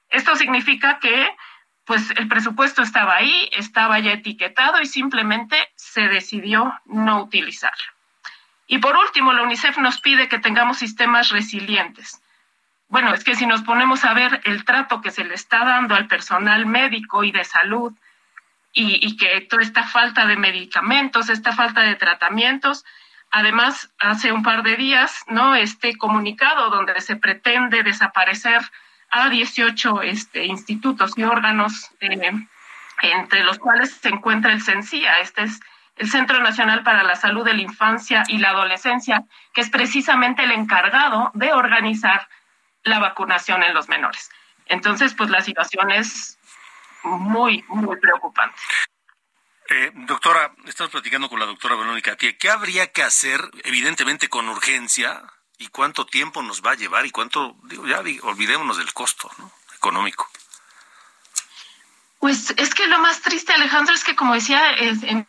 Esto 0.10 0.36
significa 0.36 1.00
que 1.00 1.30
pues 1.86 2.12
el 2.18 2.28
presupuesto 2.28 2.82
estaba 2.82 3.16
ahí, 3.16 3.50
estaba 3.54 4.00
ya 4.00 4.14
etiquetado 4.14 4.82
y 4.82 4.88
simplemente 4.88 5.56
se 5.76 6.08
decidió 6.08 6.74
no 6.86 7.22
utilizarlo. 7.22 7.86
Y 8.68 8.80
por 8.80 8.98
último, 8.98 9.32
la 9.34 9.44
UNICEF 9.44 9.78
nos 9.78 10.02
pide 10.02 10.28
que 10.28 10.40
tengamos 10.40 10.78
sistemas 10.78 11.30
resilientes. 11.30 12.22
Bueno, 12.88 13.14
es 13.14 13.24
que 13.24 13.36
si 13.36 13.46
nos 13.46 13.62
ponemos 13.62 14.04
a 14.04 14.14
ver 14.14 14.42
el 14.46 14.66
trato 14.66 15.02
que 15.02 15.12
se 15.12 15.24
le 15.24 15.36
está 15.36 15.64
dando 15.64 15.96
al 15.96 16.08
personal 16.08 16.66
médico 16.66 17.24
y 17.24 17.32
de 17.32 17.44
salud 17.44 17.94
y, 18.74 19.06
y 19.06 19.18
que 19.18 19.42
toda 19.42 19.62
esta 19.62 19.84
falta 19.84 20.26
de 20.26 20.38
medicamentos, 20.38 21.30
esta 21.30 21.54
falta 21.54 21.82
de 21.82 21.96
tratamientos, 21.96 22.84
además 23.36 23.90
hace 24.00 24.32
un 24.32 24.44
par 24.44 24.64
de 24.64 24.78
días, 24.78 25.26
¿no? 25.28 25.56
Este 25.56 25.98
comunicado 25.98 26.70
donde 26.70 27.02
se 27.02 27.18
pretende 27.18 27.84
desaparecer 27.84 28.62
a 29.12 29.28
18 29.28 30.04
este, 30.04 30.46
institutos 30.46 31.12
y 31.18 31.24
órganos, 31.24 31.92
eh, 32.00 32.32
entre 33.02 33.44
los 33.44 33.60
cuales 33.60 33.92
se 33.92 34.08
encuentra 34.08 34.54
el 34.54 34.62
CENCIA. 34.62 35.20
Este 35.20 35.44
es 35.44 35.60
el 35.98 36.10
Centro 36.10 36.40
Nacional 36.40 36.84
para 36.84 37.04
la 37.04 37.18
Salud 37.18 37.44
de 37.44 37.54
la 37.54 37.62
Infancia 37.62 38.24
y 38.30 38.38
la 38.38 38.52
Adolescencia, 38.52 39.26
que 39.54 39.60
es 39.60 39.70
precisamente 39.70 40.44
el 40.44 40.52
encargado 40.52 41.32
de 41.34 41.52
organizar 41.52 42.30
la 42.84 43.00
vacunación 43.00 43.64
en 43.64 43.74
los 43.74 43.90
menores. 43.90 44.30
Entonces, 44.68 45.14
pues 45.14 45.30
la 45.30 45.42
situación 45.42 45.92
es 45.92 46.40
muy, 47.04 47.66
muy 47.68 47.98
preocupante. 47.98 48.56
Eh, 49.68 49.92
doctora, 49.94 50.54
estamos 50.66 50.92
platicando 50.92 51.28
con 51.28 51.40
la 51.40 51.48
doctora 51.48 51.76
Verónica 51.76 52.16
¿Qué 52.16 52.50
habría 52.50 52.92
que 52.92 53.02
hacer, 53.02 53.42
evidentemente 53.64 54.30
con 54.30 54.48
urgencia, 54.48 55.24
y 55.58 55.68
cuánto 55.68 56.06
tiempo 56.06 56.42
nos 56.42 56.62
va 56.62 56.72
a 56.72 56.76
llevar 56.76 57.06
y 57.06 57.12
cuánto, 57.12 57.56
digo, 57.64 57.88
ya 57.88 58.00
olvidémonos 58.24 58.78
del 58.78 58.94
costo 58.94 59.30
económico. 59.76 60.30
Pues 62.20 62.54
es 62.58 62.74
que 62.74 62.88
lo 62.88 63.00
más 63.00 63.22
triste, 63.22 63.54
Alejandro, 63.54 63.94
es 63.94 64.04
que 64.04 64.16
como 64.16 64.34
decía, 64.34 64.74
en 64.76 65.28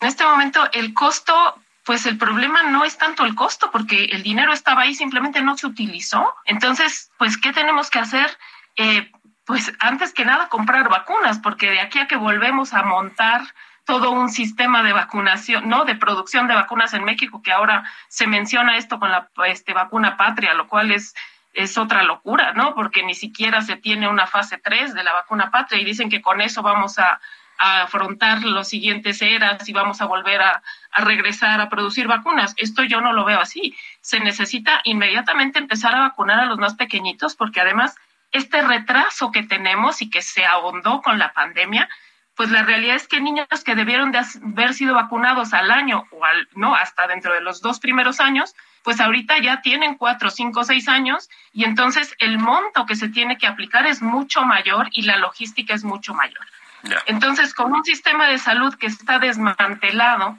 este 0.00 0.24
momento 0.24 0.68
el 0.72 0.94
costo, 0.94 1.60
pues 1.84 2.06
el 2.06 2.18
problema 2.18 2.62
no 2.64 2.84
es 2.84 2.98
tanto 2.98 3.24
el 3.24 3.34
costo, 3.34 3.70
porque 3.70 4.04
el 4.06 4.22
dinero 4.22 4.52
estaba 4.52 4.82
ahí, 4.82 4.94
simplemente 4.94 5.42
no 5.42 5.56
se 5.56 5.66
utilizó. 5.66 6.34
Entonces, 6.44 7.10
pues, 7.18 7.36
¿qué 7.36 7.52
tenemos 7.52 7.90
que 7.90 7.98
hacer? 7.98 8.36
Eh, 8.76 9.10
pues 9.46 9.72
antes 9.78 10.12
que 10.12 10.24
nada 10.24 10.48
comprar 10.48 10.88
vacunas, 10.88 11.38
porque 11.38 11.70
de 11.70 11.80
aquí 11.80 12.00
a 12.00 12.08
que 12.08 12.16
volvemos 12.16 12.74
a 12.74 12.82
montar 12.82 13.42
todo 13.84 14.10
un 14.10 14.28
sistema 14.28 14.82
de 14.82 14.92
vacunación, 14.92 15.68
¿no? 15.68 15.84
De 15.84 15.94
producción 15.94 16.48
de 16.48 16.54
vacunas 16.54 16.92
en 16.92 17.04
México, 17.04 17.40
que 17.40 17.52
ahora 17.52 17.84
se 18.08 18.26
menciona 18.26 18.76
esto 18.76 18.98
con 18.98 19.12
la 19.12 19.30
este, 19.46 19.72
vacuna 19.72 20.16
patria, 20.16 20.54
lo 20.54 20.66
cual 20.66 20.90
es, 20.90 21.14
es 21.52 21.78
otra 21.78 22.02
locura, 22.02 22.52
¿no? 22.52 22.74
Porque 22.74 23.04
ni 23.04 23.14
siquiera 23.14 23.62
se 23.62 23.76
tiene 23.76 24.08
una 24.08 24.26
fase 24.26 24.58
3 24.58 24.92
de 24.92 25.04
la 25.04 25.12
vacuna 25.12 25.52
patria 25.52 25.80
y 25.80 25.84
dicen 25.84 26.10
que 26.10 26.20
con 26.20 26.40
eso 26.40 26.62
vamos 26.62 26.98
a, 26.98 27.20
a 27.58 27.82
afrontar 27.82 28.42
los 28.42 28.66
siguientes 28.66 29.22
eras 29.22 29.68
y 29.68 29.72
vamos 29.72 30.00
a 30.00 30.06
volver 30.06 30.42
a, 30.42 30.64
a, 30.90 31.04
regresar 31.04 31.60
a 31.60 31.68
producir 31.68 32.08
vacunas. 32.08 32.54
Esto 32.56 32.82
yo 32.82 33.00
no 33.00 33.12
lo 33.12 33.24
veo 33.24 33.38
así. 33.38 33.76
Se 34.00 34.18
necesita 34.18 34.80
inmediatamente 34.82 35.60
empezar 35.60 35.94
a 35.94 36.00
vacunar 36.00 36.40
a 36.40 36.46
los 36.46 36.58
más 36.58 36.74
pequeñitos 36.74 37.36
porque 37.36 37.60
además 37.60 37.94
este 38.32 38.62
retraso 38.62 39.30
que 39.30 39.42
tenemos 39.42 40.02
y 40.02 40.10
que 40.10 40.22
se 40.22 40.44
ahondó 40.44 41.02
con 41.02 41.18
la 41.18 41.32
pandemia, 41.32 41.88
pues 42.36 42.50
la 42.50 42.62
realidad 42.62 42.96
es 42.96 43.08
que 43.08 43.20
niños 43.20 43.46
que 43.64 43.74
debieron 43.74 44.12
de 44.12 44.18
haber 44.18 44.74
sido 44.74 44.94
vacunados 44.94 45.54
al 45.54 45.70
año 45.70 46.06
o 46.10 46.24
al, 46.24 46.48
no, 46.54 46.74
hasta 46.74 47.06
dentro 47.06 47.32
de 47.32 47.40
los 47.40 47.62
dos 47.62 47.80
primeros 47.80 48.20
años, 48.20 48.54
pues 48.82 49.00
ahorita 49.00 49.38
ya 49.38 49.62
tienen 49.62 49.96
cuatro, 49.96 50.30
cinco, 50.30 50.62
seis 50.62 50.86
años 50.86 51.30
y 51.52 51.64
entonces 51.64 52.14
el 52.18 52.38
monto 52.38 52.84
que 52.84 52.94
se 52.94 53.08
tiene 53.08 53.38
que 53.38 53.46
aplicar 53.46 53.86
es 53.86 54.02
mucho 54.02 54.42
mayor 54.42 54.90
y 54.92 55.02
la 55.02 55.16
logística 55.16 55.74
es 55.74 55.82
mucho 55.82 56.12
mayor. 56.12 56.46
Yeah. 56.82 57.02
Entonces, 57.06 57.54
con 57.54 57.72
un 57.72 57.84
sistema 57.84 58.28
de 58.28 58.38
salud 58.38 58.74
que 58.74 58.86
está 58.86 59.18
desmantelado, 59.18 60.38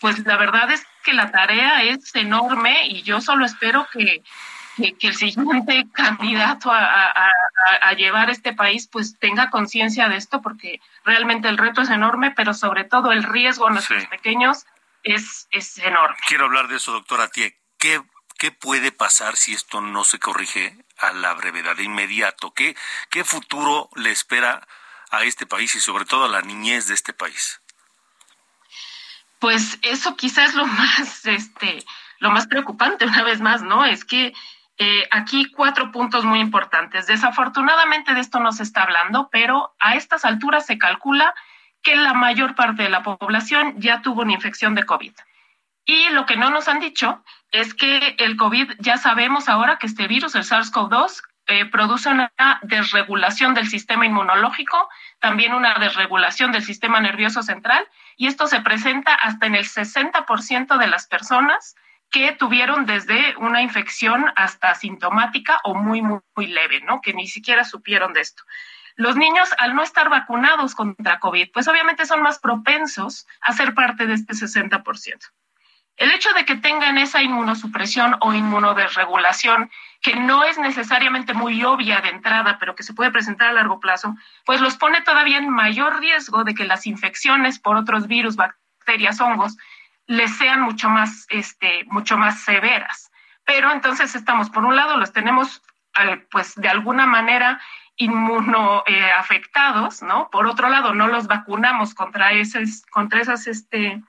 pues 0.00 0.18
la 0.26 0.36
verdad 0.36 0.70
es 0.72 0.84
que 1.04 1.14
la 1.14 1.30
tarea 1.30 1.84
es 1.84 2.14
enorme 2.14 2.88
y 2.88 3.02
yo 3.02 3.20
solo 3.20 3.46
espero 3.46 3.86
que, 3.92 4.22
que, 4.76 4.96
que 4.96 5.08
el 5.08 5.16
siguiente 5.16 5.86
candidato 5.92 6.70
a, 6.70 7.10
a, 7.10 7.30
a, 7.82 7.92
llevar 7.94 8.30
este 8.30 8.52
país 8.52 8.88
pues 8.90 9.18
tenga 9.18 9.50
conciencia 9.50 10.08
de 10.08 10.16
esto 10.16 10.42
porque 10.42 10.80
realmente 11.04 11.48
el 11.48 11.58
reto 11.58 11.80
es 11.80 11.90
enorme, 11.90 12.32
pero 12.32 12.54
sobre 12.54 12.84
todo 12.84 13.12
el 13.12 13.22
riesgo 13.22 13.66
a 13.66 13.70
nuestros 13.70 14.02
sí. 14.02 14.08
pequeños 14.08 14.66
es, 15.02 15.48
es 15.50 15.78
enorme. 15.78 16.16
Quiero 16.26 16.44
hablar 16.44 16.68
de 16.68 16.76
eso, 16.76 16.92
doctora 16.92 17.28
Tie. 17.28 17.56
¿Qué, 17.78 18.02
¿Qué 18.38 18.50
puede 18.50 18.92
pasar 18.92 19.36
si 19.36 19.54
esto 19.54 19.80
no 19.80 20.04
se 20.04 20.18
corrige 20.18 20.76
a 20.98 21.12
la 21.12 21.34
brevedad, 21.34 21.76
de 21.76 21.84
inmediato? 21.84 22.52
¿Qué, 22.52 22.76
¿Qué 23.10 23.24
futuro 23.24 23.88
le 23.96 24.10
espera 24.10 24.66
a 25.10 25.24
este 25.24 25.46
país 25.46 25.74
y 25.74 25.80
sobre 25.80 26.04
todo 26.04 26.24
a 26.24 26.28
la 26.28 26.42
niñez 26.42 26.88
de 26.88 26.94
este 26.94 27.12
país? 27.12 27.60
Pues 29.38 29.78
eso 29.82 30.16
quizás 30.16 30.50
es 30.50 30.54
lo 30.54 30.66
más, 30.66 31.24
este, 31.26 31.84
lo 32.18 32.30
más 32.30 32.46
preocupante 32.46 33.06
una 33.06 33.22
vez 33.22 33.40
más, 33.40 33.62
¿no? 33.62 33.84
Es 33.84 34.04
que 34.04 34.32
eh, 34.78 35.08
aquí 35.10 35.50
cuatro 35.52 35.90
puntos 35.90 36.24
muy 36.24 36.40
importantes. 36.40 37.06
Desafortunadamente 37.06 38.14
de 38.14 38.20
esto 38.20 38.40
no 38.40 38.52
se 38.52 38.62
está 38.62 38.82
hablando, 38.82 39.28
pero 39.30 39.74
a 39.78 39.94
estas 39.94 40.24
alturas 40.24 40.66
se 40.66 40.78
calcula 40.78 41.34
que 41.82 41.96
la 41.96 42.14
mayor 42.14 42.54
parte 42.54 42.82
de 42.82 42.90
la 42.90 43.02
población 43.02 43.74
ya 43.78 44.02
tuvo 44.02 44.22
una 44.22 44.32
infección 44.32 44.74
de 44.74 44.84
COVID. 44.84 45.12
Y 45.86 46.08
lo 46.10 46.26
que 46.26 46.36
no 46.36 46.50
nos 46.50 46.68
han 46.68 46.80
dicho 46.80 47.22
es 47.52 47.72
que 47.72 48.16
el 48.18 48.36
COVID, 48.36 48.72
ya 48.80 48.98
sabemos 48.98 49.48
ahora 49.48 49.78
que 49.78 49.86
este 49.86 50.08
virus, 50.08 50.34
el 50.34 50.42
SARS-CoV-2, 50.42 51.22
eh, 51.46 51.64
produce 51.66 52.08
una 52.08 52.32
desregulación 52.62 53.54
del 53.54 53.68
sistema 53.68 54.04
inmunológico, 54.04 54.88
también 55.20 55.54
una 55.54 55.78
desregulación 55.78 56.50
del 56.50 56.64
sistema 56.64 57.00
nervioso 57.00 57.44
central, 57.44 57.86
y 58.16 58.26
esto 58.26 58.48
se 58.48 58.60
presenta 58.60 59.14
hasta 59.14 59.46
en 59.46 59.54
el 59.54 59.64
60% 59.64 60.76
de 60.76 60.86
las 60.88 61.06
personas 61.06 61.76
que 62.10 62.32
tuvieron 62.32 62.86
desde 62.86 63.36
una 63.36 63.62
infección 63.62 64.32
hasta 64.36 64.74
sintomática 64.74 65.60
o 65.64 65.74
muy, 65.74 66.02
muy, 66.02 66.20
muy 66.34 66.46
leve, 66.46 66.80
¿no? 66.80 67.00
Que 67.00 67.12
ni 67.12 67.26
siquiera 67.26 67.64
supieron 67.64 68.12
de 68.12 68.20
esto. 68.20 68.42
Los 68.96 69.16
niños, 69.16 69.50
al 69.58 69.74
no 69.74 69.82
estar 69.82 70.08
vacunados 70.08 70.74
contra 70.74 71.18
COVID, 71.18 71.50
pues 71.52 71.68
obviamente 71.68 72.06
son 72.06 72.22
más 72.22 72.38
propensos 72.38 73.26
a 73.42 73.52
ser 73.52 73.74
parte 73.74 74.06
de 74.06 74.14
este 74.14 74.32
60%. 74.32 75.32
El 75.98 76.12
hecho 76.12 76.30
de 76.34 76.44
que 76.44 76.56
tengan 76.56 76.98
esa 76.98 77.22
inmunosupresión 77.22 78.16
o 78.20 78.34
inmunodesregulación, 78.34 79.70
que 80.02 80.14
no 80.14 80.44
es 80.44 80.58
necesariamente 80.58 81.32
muy 81.32 81.64
obvia 81.64 82.00
de 82.00 82.10
entrada, 82.10 82.58
pero 82.58 82.74
que 82.74 82.82
se 82.82 82.92
puede 82.92 83.10
presentar 83.10 83.48
a 83.48 83.54
largo 83.54 83.80
plazo, 83.80 84.14
pues 84.44 84.60
los 84.60 84.76
pone 84.76 85.00
todavía 85.02 85.38
en 85.38 85.48
mayor 85.48 86.00
riesgo 86.00 86.44
de 86.44 86.54
que 86.54 86.64
las 86.64 86.86
infecciones 86.86 87.58
por 87.58 87.76
otros 87.76 88.06
virus, 88.08 88.36
bacterias, 88.36 89.20
hongos, 89.20 89.56
les 90.06 90.36
sean 90.36 90.62
mucho 90.62 90.88
más, 90.88 91.26
este, 91.30 91.84
mucho 91.86 92.16
más 92.16 92.42
severas. 92.42 93.10
Pero 93.44 93.72
entonces 93.72 94.14
estamos, 94.14 94.50
por 94.50 94.64
un 94.64 94.76
lado, 94.76 94.96
los 94.96 95.12
tenemos, 95.12 95.62
eh, 95.98 96.24
pues, 96.30 96.54
de 96.56 96.68
alguna 96.68 97.06
manera 97.06 97.60
inmunoafectados, 97.96 100.02
eh, 100.02 100.06
¿no? 100.06 100.28
Por 100.30 100.46
otro 100.46 100.68
lado, 100.68 100.94
no 100.94 101.08
los 101.08 101.26
vacunamos 101.26 101.94
contra 101.94 102.32
esos, 102.32 102.84
contra 102.90 103.20
esos 103.20 103.46
este, 103.46 104.02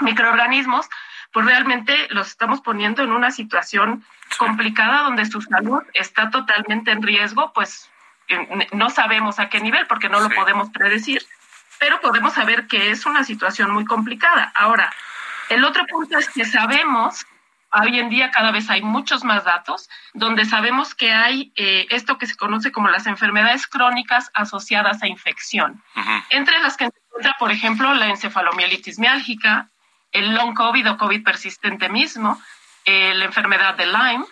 microorganismos, 0.00 0.88
pues 1.32 1.46
realmente 1.46 2.08
los 2.10 2.28
estamos 2.28 2.60
poniendo 2.60 3.02
en 3.02 3.12
una 3.12 3.30
situación 3.30 4.04
complicada 4.38 5.02
donde 5.02 5.26
su 5.26 5.40
salud 5.40 5.82
está 5.94 6.30
totalmente 6.30 6.90
en 6.90 7.02
riesgo, 7.02 7.52
pues 7.52 7.90
no 8.72 8.90
sabemos 8.90 9.38
a 9.38 9.48
qué 9.48 9.60
nivel 9.60 9.86
porque 9.86 10.08
no 10.08 10.20
lo 10.20 10.30
podemos 10.30 10.70
predecir, 10.70 11.24
pero 11.78 12.00
podemos 12.00 12.34
saber 12.34 12.66
que 12.66 12.90
es 12.90 13.06
una 13.06 13.24
situación 13.24 13.70
muy 13.70 13.84
complicada. 13.84 14.52
Ahora, 14.54 14.92
el 15.48 15.64
otro 15.64 15.86
punto 15.86 16.18
es 16.18 16.28
que 16.28 16.44
sabemos, 16.44 17.26
hoy 17.72 17.98
en 17.98 18.08
día 18.08 18.30
cada 18.30 18.50
vez 18.50 18.70
hay 18.70 18.82
muchos 18.82 19.24
más 19.24 19.44
datos, 19.44 19.88
donde 20.14 20.44
sabemos 20.44 20.94
que 20.94 21.12
hay 21.12 21.52
eh, 21.56 21.86
esto 21.90 22.18
que 22.18 22.26
se 22.26 22.36
conoce 22.36 22.72
como 22.72 22.88
las 22.88 23.06
enfermedades 23.06 23.66
crónicas 23.66 24.30
asociadas 24.34 25.02
a 25.02 25.08
infección, 25.08 25.82
entre 26.30 26.58
las 26.60 26.76
que 26.76 26.86
se 26.86 26.98
encuentra, 27.06 27.36
por 27.38 27.50
ejemplo, 27.52 27.94
la 27.94 28.08
encefalomielitis 28.08 28.98
miálgica, 28.98 29.68
el 30.12 30.34
long 30.34 30.54
COVID 30.54 30.90
o 30.90 30.96
COVID 30.96 31.22
persistente 31.22 31.88
mismo, 31.88 32.40
eh, 32.84 33.14
la 33.14 33.26
enfermedad 33.26 33.74
de 33.74 33.86
Lyme, 33.86 34.24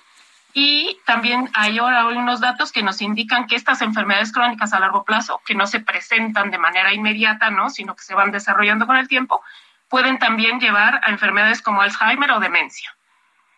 y 0.58 0.98
también 1.04 1.50
hay 1.52 1.76
ahora 1.76 2.06
unos 2.06 2.40
datos 2.40 2.72
que 2.72 2.82
nos 2.82 3.02
indican 3.02 3.46
que 3.46 3.56
estas 3.56 3.82
enfermedades 3.82 4.32
crónicas 4.32 4.72
a 4.72 4.80
largo 4.80 5.04
plazo, 5.04 5.42
que 5.44 5.54
no 5.54 5.66
se 5.66 5.80
presentan 5.80 6.50
de 6.50 6.56
manera 6.56 6.94
inmediata, 6.94 7.50
¿no? 7.50 7.68
sino 7.68 7.94
que 7.94 8.02
se 8.02 8.14
van 8.14 8.30
desarrollando 8.30 8.86
con 8.86 8.96
el 8.96 9.06
tiempo, 9.06 9.42
pueden 9.88 10.18
también 10.18 10.60
llevar 10.60 11.00
a 11.04 11.10
enfermedades 11.10 11.62
como 11.62 11.82
Alzheimer 11.82 12.30
o 12.32 12.40
demencia. 12.40 12.96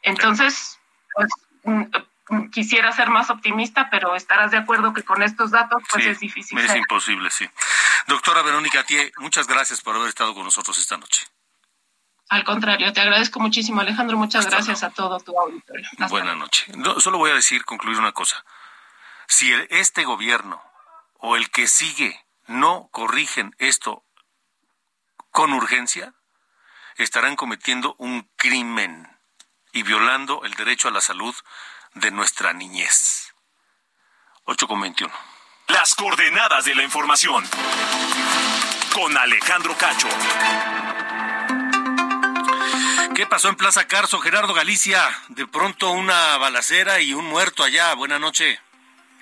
Entonces, 0.02 0.78
pues, 1.14 1.30
mm, 1.64 1.84
mm, 2.30 2.50
quisiera 2.50 2.92
ser 2.92 3.10
más 3.10 3.30
optimista, 3.30 3.88
pero 3.90 4.14
estarás 4.14 4.50
de 4.50 4.58
acuerdo 4.58 4.92
que 4.92 5.02
con 5.02 5.22
estos 5.22 5.50
datos 5.50 5.82
pues 5.90 6.06
es 6.06 6.20
difícil. 6.20 6.58
Es 6.58 6.74
imposible, 6.74 7.30
sí. 7.30 7.48
Doctora 8.06 8.42
Verónica 8.42 8.84
Tie, 8.84 9.12
muchas 9.18 9.46
gracias 9.46 9.80
por 9.80 9.96
haber 9.96 10.08
estado 10.08 10.34
con 10.34 10.44
nosotros 10.44 10.78
esta 10.78 10.96
noche. 10.96 11.26
Al 12.30 12.44
contrario, 12.44 12.92
te 12.92 13.00
agradezco 13.00 13.40
muchísimo, 13.40 13.80
Alejandro. 13.80 14.18
Muchas 14.18 14.46
gracias 14.46 14.82
a 14.82 14.90
todo 14.90 15.18
tu 15.20 15.38
auditorio. 15.38 15.86
Buenas 16.10 16.36
noches. 16.36 16.66
solo 16.98 17.16
voy 17.16 17.30
a 17.30 17.34
decir, 17.34 17.64
concluir 17.64 17.98
una 17.98 18.12
cosa. 18.12 18.44
Si 19.26 19.50
este 19.70 20.04
gobierno 20.04 20.62
o 21.14 21.36
el 21.36 21.50
que 21.50 21.66
sigue 21.66 22.22
no 22.46 22.88
corrigen 22.92 23.54
esto 23.58 24.04
con 25.30 25.52
urgencia, 25.52 26.14
estarán 26.98 27.36
cometiendo 27.36 27.94
un 27.98 28.28
crimen 28.36 29.08
y 29.72 29.82
violando 29.82 30.44
el 30.44 30.54
derecho 30.54 30.88
a 30.88 30.90
la 30.90 31.00
salud 31.00 31.34
de 31.94 32.10
nuestra 32.10 32.52
niñez. 32.52 33.32
8.21. 34.46 35.10
Las 35.68 35.94
coordenadas 35.94 36.64
de 36.64 36.74
la 36.74 36.82
información. 36.82 37.44
Con 38.92 39.16
Alejandro 39.16 39.76
Cacho. 39.76 40.08
¿Qué 43.14 43.26
pasó 43.26 43.48
en 43.48 43.56
Plaza 43.56 43.86
Carso, 43.86 44.20
Gerardo 44.20 44.54
Galicia? 44.54 45.02
De 45.28 45.46
pronto 45.46 45.90
una 45.90 46.36
balacera 46.38 47.00
y 47.00 47.12
un 47.12 47.26
muerto 47.26 47.62
allá. 47.62 47.94
Buenas 47.94 48.20
noches. 48.20 48.58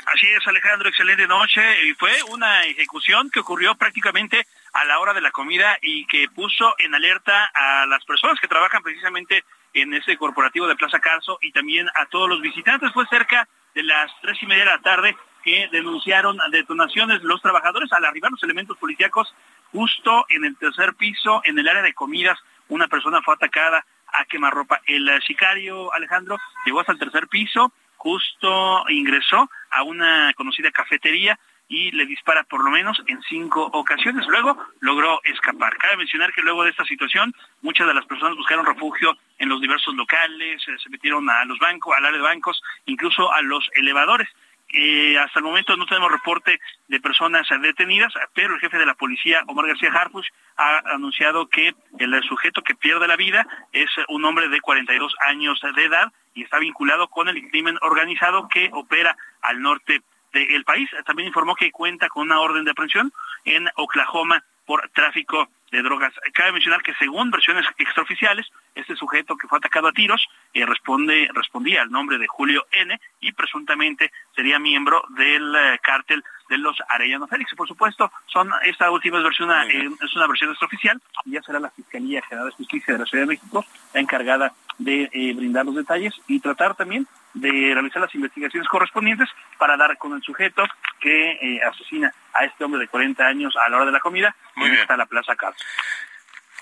Así 0.07 0.27
es, 0.29 0.47
Alejandro, 0.47 0.89
excelente 0.89 1.27
noche. 1.27 1.61
Y 1.87 1.95
fue 1.95 2.23
una 2.25 2.65
ejecución 2.65 3.29
que 3.31 3.41
ocurrió 3.41 3.75
prácticamente 3.75 4.47
a 4.77 4.85
la 4.85 4.99
hora 4.99 5.15
de 5.15 5.23
la 5.23 5.31
comida 5.31 5.79
y 5.81 6.07
que 6.07 6.29
puso 6.29 6.75
en 6.79 6.95
alerta 6.95 7.51
a 7.55 7.87
las 7.87 8.05
personas 8.05 8.39
que 8.39 8.49
trabajan 8.49 8.83
precisamente 8.83 9.43
en 9.73 9.95
ese 9.95 10.19
corporativo 10.19 10.67
de 10.67 10.77
Plaza 10.77 11.01
Carso 11.01 11.39
y 11.41 11.51
también 11.53 11.89
a 11.95 12.05
todos 12.07 12.29
los 12.29 12.43
visitantes. 12.43 12.93
Fue 12.93 13.07
cerca 13.07 13.49
de 13.75 13.83
las 13.83 14.11
tres 14.21 14.37
y 14.43 14.47
media 14.47 14.65
de 14.65 14.71
la 14.71 14.83
tarde 14.83 15.17
que 15.43 15.69
denunciaron 15.73 16.37
detonaciones 16.51 17.23
los 17.23 17.41
trabajadores 17.41 17.91
al 17.93 18.05
arribar 18.05 18.31
los 18.31 18.43
elementos 18.43 18.77
policíacos 18.77 19.35
justo 19.73 20.27
en 20.29 20.45
el 20.45 20.57
tercer 20.57 20.95
piso, 20.95 21.41
en 21.45 21.59
el 21.59 21.69
área 21.69 21.83
de 21.83 21.95
comidas. 21.95 22.39
Una 22.69 22.87
persona 22.87 23.23
fue 23.23 23.35
atacada 23.35 23.87
a 24.13 24.25
quemarropa. 24.27 24.83
El 24.87 25.11
sicario 25.23 25.91
Alejandro 25.95 26.37
llegó 26.67 26.81
hasta 26.81 26.93
el 26.93 26.99
tercer 26.99 27.29
piso, 27.29 27.73
justo 27.97 28.85
ingresó 28.91 29.49
a 29.71 29.85
una 29.85 30.35
conocida 30.37 30.71
cafetería 30.71 31.39
y 31.69 31.91
le 31.93 32.07
dispara 32.07 32.45
por 32.45 32.63
lo 32.63 32.71
menos 32.71 33.03
en 33.07 33.21
cinco 33.23 33.69
ocasiones. 33.73 34.27
Luego 34.29 34.57
logró 34.81 35.21
escapar. 35.25 35.77
Cabe 35.79 35.97
mencionar 35.97 36.33
que 36.33 36.43
luego 36.43 36.65
de 36.65 36.71
esta 36.71 36.85
situación, 36.85 37.35
muchas 37.63 37.87
de 37.87 37.95
las 37.95 38.07
personas 38.07 38.37
buscaron 38.37 38.67
refugio 38.67 39.17
en 39.39 39.49
los 39.49 39.61
diversos 39.61 39.95
locales, 39.95 40.63
eh, 40.69 40.77
se 40.83 40.91
metieron 40.91 41.29
a 41.29 41.45
los 41.45 41.59
bancos, 41.59 41.95
al 41.97 42.05
área 42.05 42.19
de 42.19 42.23
bancos, 42.25 42.63
incluso 42.87 43.33
a 43.33 43.43
los 43.43 43.69
elevadores. 43.75 44.29
Eh, 44.73 45.17
hasta 45.19 45.39
el 45.39 45.45
momento 45.45 45.77
no 45.77 45.87
tenemos 45.87 46.11
reporte 46.11 46.59
de 46.89 47.01
personas 47.01 47.47
detenidas, 47.63 48.13
pero 48.35 48.55
el 48.55 48.61
jefe 48.61 48.79
de 48.79 48.87
la 48.87 48.95
policía, 48.95 49.43
Omar 49.47 49.69
García 49.69 49.93
Harfuch, 49.93 50.27
ha 50.57 50.83
anunciado 50.93 51.49
que 51.49 51.73
el 51.99 52.23
sujeto 52.25 52.63
que 52.63 52.75
pierde 52.75 53.07
la 53.07 53.17
vida 53.17 53.47
es 53.73 53.89
un 54.09 54.25
hombre 54.25 54.49
de 54.49 54.61
42 54.61 55.15
años 55.29 55.61
de 55.75 55.85
edad 55.85 56.13
y 56.35 56.43
está 56.43 56.59
vinculado 56.59 57.09
con 57.09 57.29
el 57.29 57.49
crimen 57.49 57.79
organizado 57.81 58.49
que 58.49 58.69
opera 58.73 59.17
al 59.41 59.63
norte 59.63 60.03
del 60.39 60.65
país. 60.65 60.89
También 61.05 61.29
informó 61.29 61.55
que 61.55 61.71
cuenta 61.71 62.09
con 62.09 62.27
una 62.27 62.41
orden 62.41 62.65
de 62.65 62.71
aprehensión 62.71 63.13
en 63.45 63.69
Oklahoma 63.77 64.43
por 64.67 64.89
tráfico 64.91 65.49
de 65.71 65.83
drogas. 65.83 66.13
Cabe 66.33 66.53
mencionar 66.53 66.83
que 66.83 66.95
según 66.95 67.31
versiones 67.31 67.67
extraoficiales, 67.79 68.47
este 68.75 68.95
sujeto 68.95 69.37
que 69.37 69.49
fue 69.49 69.59
atacado 69.59 69.89
a 69.89 69.93
tiros 69.93 70.27
eh, 70.55 70.65
responde, 70.65 71.29
respondía 71.35 71.83
al 71.83 71.91
nombre 71.91 72.19
de 72.19 72.27
Julio 72.27 72.67
N 72.73 72.99
y 73.21 73.33
presuntamente 73.33 74.13
sería 74.35 74.59
miembro 74.59 75.03
del 75.17 75.55
eh, 75.55 75.79
cártel 75.83 76.23
de 76.49 76.59
los 76.59 76.77
Arellano 76.89 77.27
Félix. 77.27 77.55
Por 77.57 77.67
supuesto, 77.67 78.13
son 78.27 78.51
esta 78.65 78.91
última 78.91 79.21
versión 79.21 79.51
eh, 79.51 79.89
es 80.01 80.17
una 80.17 80.27
versión 80.27 80.51
extraoficial 80.51 81.01
y 81.25 81.33
ya 81.33 81.43
será 81.43 81.59
la 81.59 81.71
Fiscalía 81.71 82.23
General 82.23 82.49
de 82.49 82.57
Justicia 82.57 82.95
de 82.95 83.01
la 83.01 83.07
Ciudad 83.07 83.25
de 83.25 83.29
México 83.29 83.65
la 83.93 84.01
encargada 84.01 84.53
de 84.79 85.09
brindar 85.35 85.65
los 85.65 85.75
detalles 85.75 86.15
y 86.29 86.39
tratar 86.39 86.75
también 86.75 87.07
de 87.37 87.73
realizar 87.75 88.01
las 88.01 88.15
investigaciones 88.15 88.69
correspondientes 88.69 89.29
para 89.59 89.77
dar 89.77 89.97
con 89.99 90.15
el 90.15 90.23
sujeto 90.23 90.65
que 91.01 91.33
eh, 91.33 91.61
asesina 91.63 92.13
a 92.33 92.45
este 92.45 92.65
hombre 92.65 92.81
de 92.81 92.89
40 92.89 93.25
años 93.25 93.55
a 93.57 93.69
la 93.69 93.77
hora 93.77 93.87
de 93.87 93.93
la 93.93 94.01
comida 94.01 94.35
Muy 94.55 94.71
bien. 94.71 94.87
la 94.89 95.07
Plaza 95.07 95.37
Carlos. 95.37 95.61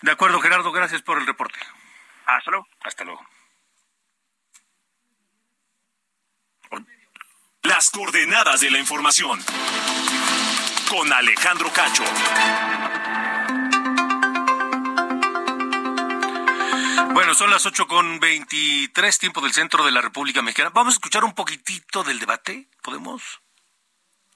De 0.03 0.11
acuerdo, 0.11 0.41
Gerardo, 0.41 0.73
gracias 0.73 1.03
por 1.03 1.19
el 1.19 1.27
reporte. 1.27 1.59
Hasta 2.27 2.51
luego. 2.51 2.67
Hasta 2.83 3.05
luego. 3.05 3.25
Las 7.63 7.91
coordenadas 7.91 8.61
de 8.61 8.71
la 8.71 8.79
información. 8.79 9.41
Con 10.91 11.13
Alejandro 11.13 11.71
Cacho. 11.73 12.05
Bueno, 17.13 17.35
son 17.35 17.51
las 17.51 17.67
ocho 17.67 17.87
con 17.87 18.19
veintitrés, 18.21 19.19
tiempo 19.19 19.41
del 19.41 19.53
centro 19.53 19.85
de 19.85 19.93
la 19.93 20.01
República 20.01 20.43
Mexicana. 20.43 20.71
Vamos 20.75 20.95
a 20.95 20.97
escuchar 20.97 21.25
un 21.25 21.35
poquitito 21.35 22.03
del 22.03 22.19
debate, 22.19 22.69
¿podemos? 22.83 23.41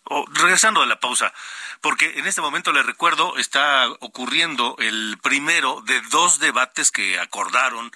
O, 0.05 0.25
regresando 0.33 0.81
de 0.81 0.87
la 0.87 1.01
pausa, 1.01 1.33
porque 1.81 2.19
en 2.19 2.27
este 2.27 2.41
momento 2.41 2.73
le 2.73 2.83
recuerdo, 2.83 3.37
está 3.37 3.89
ocurriendo 4.01 4.77
el 4.79 5.19
primero 5.23 5.83
de 5.83 6.01
dos 6.03 6.39
debates 6.39 6.91
que 6.91 7.19
acordaron 7.19 7.91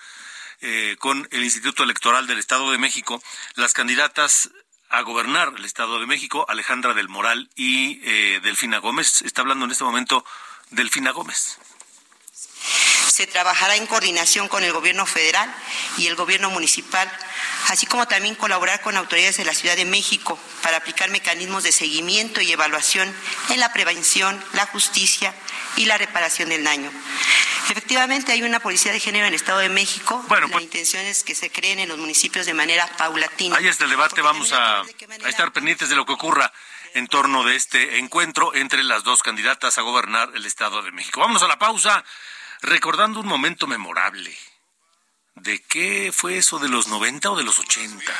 eh, 0.61 0.97
con 0.99 1.27
el 1.31 1.43
Instituto 1.43 1.83
Electoral 1.83 2.27
del 2.27 2.39
Estado 2.39 2.71
de 2.71 2.79
México 2.79 3.23
las 3.55 3.73
candidatas 3.73 4.51
a 4.91 5.01
gobernar 5.01 5.55
el 5.57 5.65
Estado 5.65 5.99
de 5.99 6.07
México, 6.07 6.45
Alejandra 6.49 6.93
del 6.93 7.09
Moral 7.09 7.49
y 7.55 8.01
eh, 8.05 8.41
Delfina 8.43 8.79
Gómez. 8.79 9.23
Está 9.23 9.41
hablando 9.41 9.65
en 9.65 9.71
este 9.71 9.85
momento 9.85 10.25
Delfina 10.71 11.13
Gómez. 11.13 11.59
Se 13.13 13.27
trabajará 13.27 13.77
en 13.77 13.87
coordinación 13.87 14.49
con 14.49 14.65
el 14.65 14.73
gobierno 14.73 15.05
federal 15.05 15.55
y 15.99 16.07
el 16.07 16.15
gobierno 16.15 16.49
municipal, 16.49 17.13
así 17.69 17.85
como 17.85 18.09
también 18.09 18.35
colaborar 18.35 18.81
con 18.81 18.97
autoridades 18.97 19.37
de 19.37 19.45
la 19.45 19.53
Ciudad 19.53 19.77
de 19.77 19.85
México 19.85 20.39
para 20.63 20.79
aplicar 20.79 21.11
mecanismos 21.11 21.63
de 21.63 21.73
seguimiento 21.73 22.41
y 22.41 22.51
evaluación 22.51 23.15
en 23.51 23.61
la 23.61 23.71
prevención, 23.75 24.43
la 24.55 24.65
justicia 24.65 25.35
y 25.77 25.85
la 25.85 25.99
reparación 25.99 26.49
del 26.49 26.65
daño. 26.65 26.91
Efectivamente, 27.69 28.33
hay 28.33 28.45
una 28.45 28.61
policía 28.61 28.93
de 28.93 28.99
género 28.99 29.27
en 29.27 29.35
el 29.35 29.35
Estado 29.35 29.59
de 29.59 29.69
México. 29.69 30.25
Bueno, 30.29 30.47
la 30.47 30.53
pues- 30.55 30.65
intención 30.65 31.05
es 31.05 31.23
que 31.23 31.35
se 31.35 31.53
creen 31.53 31.81
en 31.81 31.91
los 31.91 31.99
municipios 31.99 32.47
de 32.47 32.55
manera 32.55 32.87
paulatina. 32.97 33.59
Ahí 33.59 33.69
está 33.69 33.85
el 33.85 33.91
debate, 33.91 34.23
vamos 34.23 34.55
a, 34.55 34.81
a 34.81 35.29
estar 35.29 35.53
pendientes 35.53 35.91
de 35.91 35.97
lo 35.97 36.07
que 36.07 36.15
ocurra 36.15 36.51
en 36.95 37.09
torno 37.09 37.45
de 37.45 37.57
este 37.57 37.99
encuentro 37.99 38.55
entre 38.55 38.83
las 38.83 39.05
dos 39.05 39.23
candidatas 39.23 39.77
a 39.77 39.83
gobernar 39.83 40.31
el 40.35 40.47
Estado 40.47 40.81
de 40.81 40.93
México. 40.93 41.21
Vámonos 41.21 41.43
a 41.43 41.49
la 41.49 41.59
pausa, 41.59 42.03
recordando 42.63 43.21
un 43.21 43.27
momento 43.27 43.67
memorable. 43.67 44.37
¿De 45.35 45.61
qué 45.63 46.13
fue 46.15 46.39
eso 46.39 46.59
de 46.59 46.69
los 46.69 46.89
90 46.89 47.31
o 47.31 47.37
de 47.37 47.43
los 47.43 47.59
80? 47.59 48.13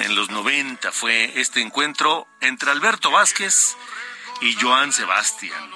En 0.00 0.14
los 0.14 0.30
90 0.30 0.92
fue 0.92 1.40
este 1.40 1.60
encuentro 1.60 2.26
entre 2.40 2.70
Alberto 2.70 3.10
Vázquez 3.10 3.76
y 4.40 4.54
Joan 4.60 4.92
Sebastián. 4.92 5.70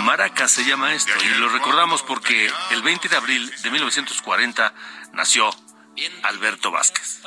Maracas 0.00 0.52
se 0.52 0.64
llama 0.64 0.94
esto 0.94 1.12
y 1.22 1.38
lo 1.38 1.48
recordamos 1.48 2.02
porque 2.02 2.50
el 2.70 2.82
20 2.82 3.08
de 3.08 3.16
abril 3.16 3.52
de 3.62 3.70
1940 3.70 4.74
nació 5.12 5.50
Alberto 6.22 6.70
Vázquez. 6.70 7.20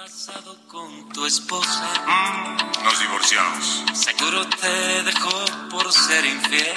con 0.67 1.09
tu 1.09 1.25
esposa. 1.25 1.91
Mm, 2.05 2.83
nos 2.83 2.99
divorciamos. 2.99 3.83
Seguro 3.93 4.47
te 4.47 5.03
dejó 5.03 5.45
por 5.69 5.91
ser 5.91 6.25
infiel. 6.25 6.75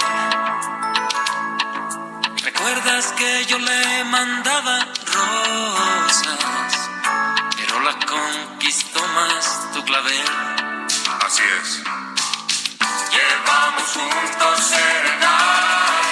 ¿Recuerdas 2.64 3.12
que 3.18 3.44
yo 3.46 3.58
le 3.58 4.04
mandaba 4.04 4.86
rosas? 5.04 6.22
Pero 7.56 7.80
la 7.80 7.92
conquistó 8.06 9.00
más 9.08 9.72
tu 9.74 9.84
clavel. 9.84 10.22
Así 11.26 11.42
es. 11.60 11.82
Llevamos 13.10 13.82
juntos 13.82 14.64
serenata. 14.64 16.02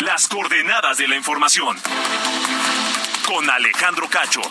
Las 0.00 0.26
coordenadas 0.26 0.98
de 0.98 1.06
la 1.06 1.14
información. 1.14 1.80
Con 3.26 3.48
Alejandro 3.48 4.08
Cacho. 4.10 4.42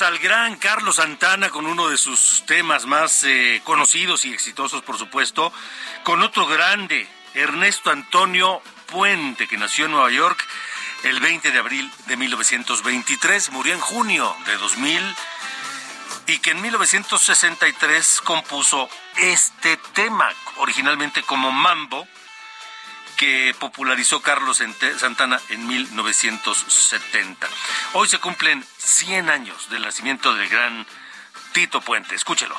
Al 0.00 0.18
gran 0.18 0.56
Carlos 0.56 0.96
Santana 0.96 1.50
con 1.50 1.66
uno 1.66 1.88
de 1.88 1.98
sus 1.98 2.44
temas 2.46 2.86
más 2.86 3.22
eh, 3.24 3.60
conocidos 3.64 4.24
y 4.24 4.32
exitosos, 4.32 4.82
por 4.82 4.96
supuesto, 4.96 5.52
con 6.04 6.22
otro 6.22 6.46
grande, 6.46 7.06
Ernesto 7.34 7.90
Antonio 7.90 8.62
Puente, 8.86 9.46
que 9.46 9.58
nació 9.58 9.84
en 9.84 9.90
Nueva 9.90 10.10
York 10.10 10.42
el 11.02 11.20
20 11.20 11.50
de 11.50 11.58
abril 11.58 11.90
de 12.06 12.16
1923, 12.16 13.50
murió 13.50 13.74
en 13.74 13.80
junio 13.80 14.34
de 14.46 14.56
2000 14.56 15.16
y 16.28 16.38
que 16.38 16.52
en 16.52 16.62
1963 16.62 18.22
compuso 18.22 18.88
este 19.18 19.76
tema, 19.92 20.30
originalmente 20.56 21.22
como 21.24 21.52
Mambo, 21.52 22.08
que 23.20 23.54
popularizó 23.60 24.22
Carlos 24.22 24.62
Santana 24.96 25.38
en 25.50 25.66
1970. 25.66 27.46
Hoy 27.92 28.08
se 28.08 28.16
cumplen 28.16 28.64
100 28.78 29.28
años 29.28 29.68
del 29.68 29.82
nacimiento 29.82 30.32
del 30.34 30.48
gran 30.48 30.86
Tito 31.52 31.82
Puente. 31.82 32.14
Escúchelo. 32.14 32.54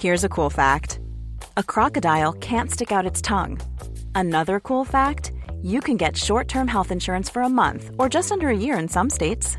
Here's 0.00 0.24
a 0.24 0.30
cool 0.30 0.48
fact 0.48 0.98
a 1.58 1.62
crocodile 1.62 2.32
can't 2.40 2.70
stick 2.70 2.92
out 2.92 3.04
its 3.04 3.20
tongue. 3.20 3.60
Another 4.14 4.60
cool 4.60 4.86
fact 4.86 5.32
you 5.62 5.82
can 5.82 5.98
get 5.98 6.16
short 6.16 6.48
term 6.48 6.66
health 6.66 6.90
insurance 6.90 7.28
for 7.28 7.42
a 7.42 7.50
month 7.50 7.90
or 7.98 8.08
just 8.08 8.32
under 8.32 8.48
a 8.48 8.56
year 8.56 8.78
in 8.78 8.88
some 8.88 9.10
states. 9.10 9.58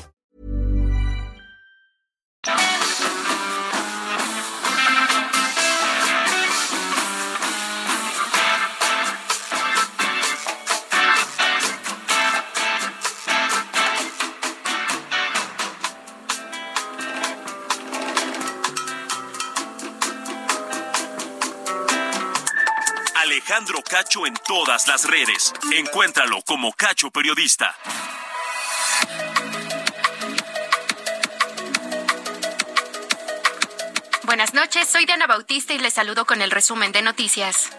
Cacho 24.01 24.25
en 24.25 24.33
todas 24.47 24.87
las 24.87 25.05
redes. 25.05 25.53
Encuéntralo 25.71 26.41
como 26.41 26.73
Cacho 26.73 27.11
Periodista. 27.11 27.75
Buenas 34.23 34.55
noches, 34.55 34.87
soy 34.87 35.05
Diana 35.05 35.27
Bautista 35.27 35.73
y 35.73 35.77
les 35.77 35.93
saludo 35.93 36.25
con 36.25 36.41
el 36.41 36.49
resumen 36.49 36.91
de 36.91 37.03
noticias. 37.03 37.69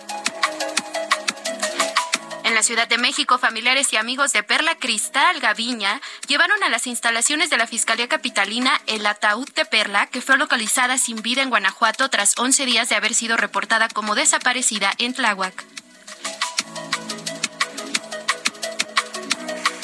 En 2.44 2.54
la 2.54 2.62
Ciudad 2.62 2.86
de 2.86 2.98
México, 2.98 3.38
familiares 3.38 3.92
y 3.92 3.96
amigos 3.96 4.32
de 4.32 4.44
Perla 4.44 4.76
Cristal 4.76 5.40
Gaviña 5.40 6.00
llevaron 6.28 6.62
a 6.62 6.68
las 6.68 6.86
instalaciones 6.86 7.50
de 7.50 7.56
la 7.56 7.66
Fiscalía 7.66 8.06
Capitalina 8.06 8.80
el 8.86 9.04
ataúd 9.06 9.48
de 9.54 9.64
Perla, 9.64 10.06
que 10.06 10.20
fue 10.20 10.38
localizada 10.38 10.98
sin 10.98 11.20
vida 11.20 11.42
en 11.42 11.50
Guanajuato 11.50 12.10
tras 12.10 12.38
11 12.38 12.64
días 12.64 12.88
de 12.88 12.94
haber 12.94 13.12
sido 13.12 13.36
reportada 13.36 13.88
como 13.88 14.14
desaparecida 14.14 14.92
en 14.98 15.14
Tláhuac. 15.14 15.81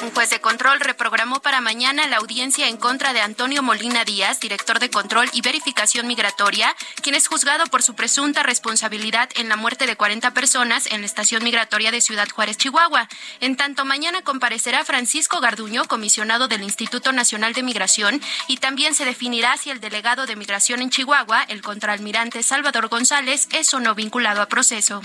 Un 0.01 0.13
juez 0.13 0.31
de 0.31 0.41
control 0.41 0.79
reprogramó 0.79 1.41
para 1.41 1.61
mañana 1.61 2.07
la 2.07 2.19
audiencia 2.19 2.69
en 2.69 2.77
contra 2.77 3.13
de 3.13 3.21
Antonio 3.21 3.65
Molina 3.65 4.05
Díaz, 4.05 4.39
director 4.39 4.79
de 4.79 4.91
control 4.91 5.29
y 5.33 5.41
verificación 5.41 6.07
migratoria, 6.07 6.77
quien 7.03 7.17
es 7.17 7.27
juzgado 7.27 7.67
por 7.67 7.83
su 7.83 7.95
presunta 7.95 8.45
responsabilidad 8.45 9.29
en 9.35 9.49
la 9.49 9.57
muerte 9.57 9.87
de 9.87 9.97
40 9.97 10.33
personas 10.35 10.87
en 10.87 11.01
la 11.01 11.07
estación 11.07 11.43
migratoria 11.43 11.91
de 11.91 12.01
Ciudad 12.01 12.29
Juárez, 12.29 12.59
Chihuahua. 12.59 13.09
En 13.41 13.57
tanto, 13.57 13.85
mañana 13.85 14.23
comparecerá 14.23 14.85
Francisco 14.85 15.41
Garduño, 15.41 15.87
comisionado 15.87 16.47
del 16.47 16.63
Instituto 16.63 17.11
Nacional 17.11 17.53
de 17.53 17.65
Migración, 17.65 18.21
y 18.47 18.59
también 18.59 18.95
se 18.95 19.05
definirá 19.05 19.57
si 19.57 19.71
el 19.71 19.81
delegado 19.81 20.27
de 20.27 20.37
migración 20.37 20.81
en 20.81 20.91
Chihuahua, 20.91 21.43
el 21.49 21.61
contraalmirante 21.61 22.45
Salvador 22.45 22.89
González, 22.89 23.49
es 23.51 23.75
o 23.75 23.81
no 23.81 23.97
vinculado 23.97 24.43
a 24.43 24.47
proceso. 24.47 25.01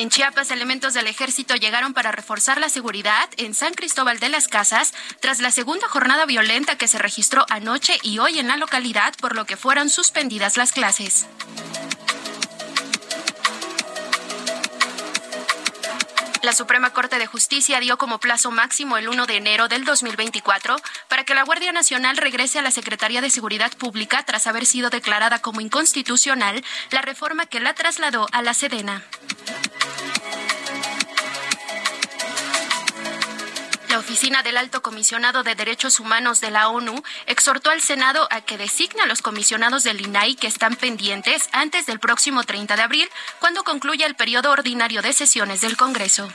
En 0.00 0.10
Chiapas, 0.10 0.52
elementos 0.52 0.94
del 0.94 1.08
ejército 1.08 1.56
llegaron 1.56 1.92
para 1.92 2.12
reforzar 2.12 2.60
la 2.60 2.68
seguridad 2.68 3.28
en 3.36 3.52
San 3.52 3.74
Cristóbal 3.74 4.20
de 4.20 4.28
las 4.28 4.46
Casas 4.46 4.94
tras 5.18 5.40
la 5.40 5.50
segunda 5.50 5.88
jornada 5.88 6.24
violenta 6.24 6.78
que 6.78 6.86
se 6.86 6.98
registró 6.98 7.44
anoche 7.50 7.98
y 8.04 8.20
hoy 8.20 8.38
en 8.38 8.46
la 8.46 8.56
localidad, 8.56 9.12
por 9.20 9.34
lo 9.34 9.44
que 9.44 9.56
fueron 9.56 9.90
suspendidas 9.90 10.56
las 10.56 10.70
clases. 10.70 11.26
La 16.48 16.54
Suprema 16.54 16.94
Corte 16.94 17.18
de 17.18 17.26
Justicia 17.26 17.78
dio 17.78 17.98
como 17.98 18.20
plazo 18.20 18.50
máximo 18.50 18.96
el 18.96 19.10
1 19.10 19.26
de 19.26 19.36
enero 19.36 19.68
del 19.68 19.84
2024 19.84 20.76
para 21.06 21.24
que 21.24 21.34
la 21.34 21.42
Guardia 21.42 21.72
Nacional 21.72 22.16
regrese 22.16 22.58
a 22.58 22.62
la 22.62 22.70
Secretaría 22.70 23.20
de 23.20 23.28
Seguridad 23.28 23.70
Pública 23.76 24.24
tras 24.24 24.46
haber 24.46 24.64
sido 24.64 24.88
declarada 24.88 25.40
como 25.40 25.60
inconstitucional 25.60 26.64
la 26.90 27.02
reforma 27.02 27.44
que 27.44 27.60
la 27.60 27.74
trasladó 27.74 28.28
a 28.32 28.40
la 28.40 28.54
Sedena. 28.54 29.02
Oficina 34.18 34.42
del 34.42 34.56
Alto 34.56 34.82
Comisionado 34.82 35.44
de 35.44 35.54
Derechos 35.54 36.00
Humanos 36.00 36.40
de 36.40 36.50
la 36.50 36.70
ONU 36.70 37.04
exhortó 37.26 37.70
al 37.70 37.80
Senado 37.80 38.26
a 38.32 38.40
que 38.40 38.58
designe 38.58 39.02
a 39.02 39.06
los 39.06 39.22
comisionados 39.22 39.84
del 39.84 40.00
INAI 40.00 40.34
que 40.34 40.48
están 40.48 40.74
pendientes 40.74 41.48
antes 41.52 41.86
del 41.86 42.00
próximo 42.00 42.42
30 42.42 42.74
de 42.74 42.82
abril, 42.82 43.08
cuando 43.38 43.62
concluya 43.62 44.06
el 44.06 44.16
periodo 44.16 44.50
ordinario 44.50 45.02
de 45.02 45.12
sesiones 45.12 45.60
del 45.60 45.76
Congreso. 45.76 46.28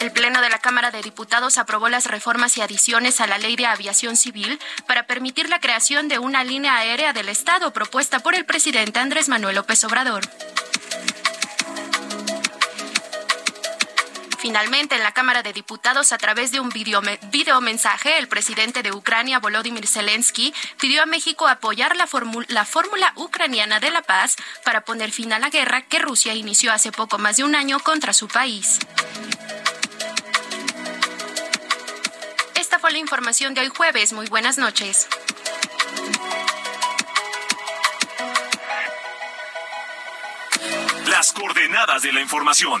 El 0.00 0.12
Pleno 0.12 0.40
de 0.40 0.48
la 0.48 0.58
Cámara 0.58 0.90
de 0.90 1.02
Diputados 1.02 1.58
aprobó 1.58 1.90
las 1.90 2.06
reformas 2.06 2.56
y 2.56 2.62
adiciones 2.62 3.20
a 3.20 3.26
la 3.26 3.36
Ley 3.36 3.54
de 3.56 3.66
Aviación 3.66 4.16
Civil 4.16 4.58
para 4.86 5.06
permitir 5.06 5.50
la 5.50 5.60
creación 5.60 6.08
de 6.08 6.18
una 6.18 6.42
línea 6.42 6.76
aérea 6.76 7.12
del 7.12 7.28
Estado 7.28 7.70
propuesta 7.74 8.20
por 8.20 8.34
el 8.34 8.46
presidente 8.46 8.98
Andrés 8.98 9.28
Manuel 9.28 9.56
López 9.56 9.84
Obrador. 9.84 10.22
Finalmente, 14.46 14.94
en 14.94 15.02
la 15.02 15.10
Cámara 15.10 15.42
de 15.42 15.52
Diputados, 15.52 16.12
a 16.12 16.18
través 16.18 16.52
de 16.52 16.60
un 16.60 16.68
video, 16.68 17.60
mensaje, 17.60 18.16
el 18.16 18.28
presidente 18.28 18.84
de 18.84 18.92
Ucrania, 18.92 19.40
Volodymyr 19.40 19.88
Zelensky, 19.88 20.54
pidió 20.78 21.02
a 21.02 21.06
México 21.06 21.48
apoyar 21.48 21.96
la, 21.96 22.08
la 22.46 22.64
fórmula 22.64 23.12
ucraniana 23.16 23.80
de 23.80 23.90
la 23.90 24.02
paz 24.02 24.36
para 24.64 24.82
poner 24.82 25.10
fin 25.10 25.32
a 25.32 25.40
la 25.40 25.50
guerra 25.50 25.82
que 25.82 25.98
Rusia 25.98 26.32
inició 26.34 26.72
hace 26.72 26.92
poco 26.92 27.18
más 27.18 27.38
de 27.38 27.42
un 27.42 27.56
año 27.56 27.80
contra 27.80 28.12
su 28.12 28.28
país. 28.28 28.78
Esta 32.54 32.78
fue 32.78 32.92
la 32.92 32.98
información 32.98 33.52
de 33.52 33.62
hoy 33.62 33.68
jueves. 33.76 34.12
Muy 34.12 34.28
buenas 34.28 34.58
noches. 34.58 35.08
Las 41.08 41.32
coordenadas 41.32 42.02
de 42.02 42.12
la 42.12 42.20
información. 42.20 42.80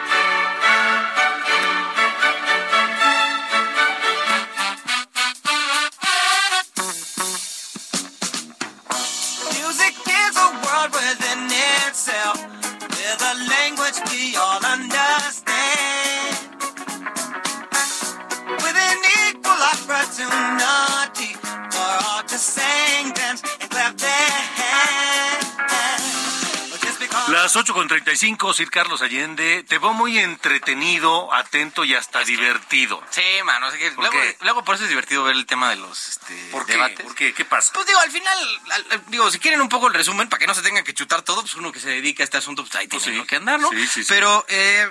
Las 27.51 27.57
8 27.63 27.73
con 27.73 27.85
35, 27.85 28.53
Sir 28.53 28.69
Carlos 28.71 29.01
Allende, 29.01 29.65
te 29.67 29.77
veo 29.77 29.91
muy 29.91 30.17
entretenido, 30.17 31.33
atento 31.33 31.83
y 31.83 31.93
hasta 31.93 32.23
divertido. 32.23 33.03
Sí, 33.09 33.21
mano. 33.43 33.67
o 33.67 33.69
sea 33.71 33.77
que 33.77 33.91
¿Por 33.91 34.09
luego, 34.39 34.63
por 34.63 34.75
eso 34.75 34.85
es 34.85 34.89
divertido 34.89 35.25
ver 35.25 35.35
el 35.35 35.45
tema 35.45 35.69
de 35.69 35.75
los 35.75 36.07
este, 36.07 36.47
¿Por 36.49 36.65
qué? 36.65 36.71
debates. 36.71 37.01
¿Por 37.05 37.13
qué? 37.13 37.33
¿Qué 37.33 37.43
pasa? 37.43 37.73
Pues 37.73 37.85
digo, 37.87 37.99
al 37.99 38.09
final, 38.09 38.37
al- 38.71 38.85
al- 38.91 39.03
digo, 39.07 39.29
si 39.29 39.37
quieren 39.39 39.59
un 39.59 39.67
poco 39.67 39.87
el 39.89 39.93
resumen, 39.93 40.29
para 40.29 40.39
que 40.39 40.47
no 40.47 40.53
se 40.53 40.61
tengan 40.61 40.85
que 40.85 40.93
chutar 40.93 41.23
todo, 41.23 41.41
pues 41.41 41.53
uno 41.55 41.73
que 41.73 41.81
se 41.81 41.89
dedica 41.89 42.23
a 42.23 42.25
este 42.25 42.37
asunto, 42.37 42.63
pues 42.63 42.73
ahí 42.75 42.87
Pues 42.87 43.03
tiene 43.03 43.17
sí. 43.17 43.21
lo 43.21 43.27
que 43.27 43.35
andar, 43.35 43.59
¿no? 43.59 43.69
Sí, 43.69 43.85
sí. 43.85 44.03
Pero, 44.07 44.45
eh, 44.47 44.89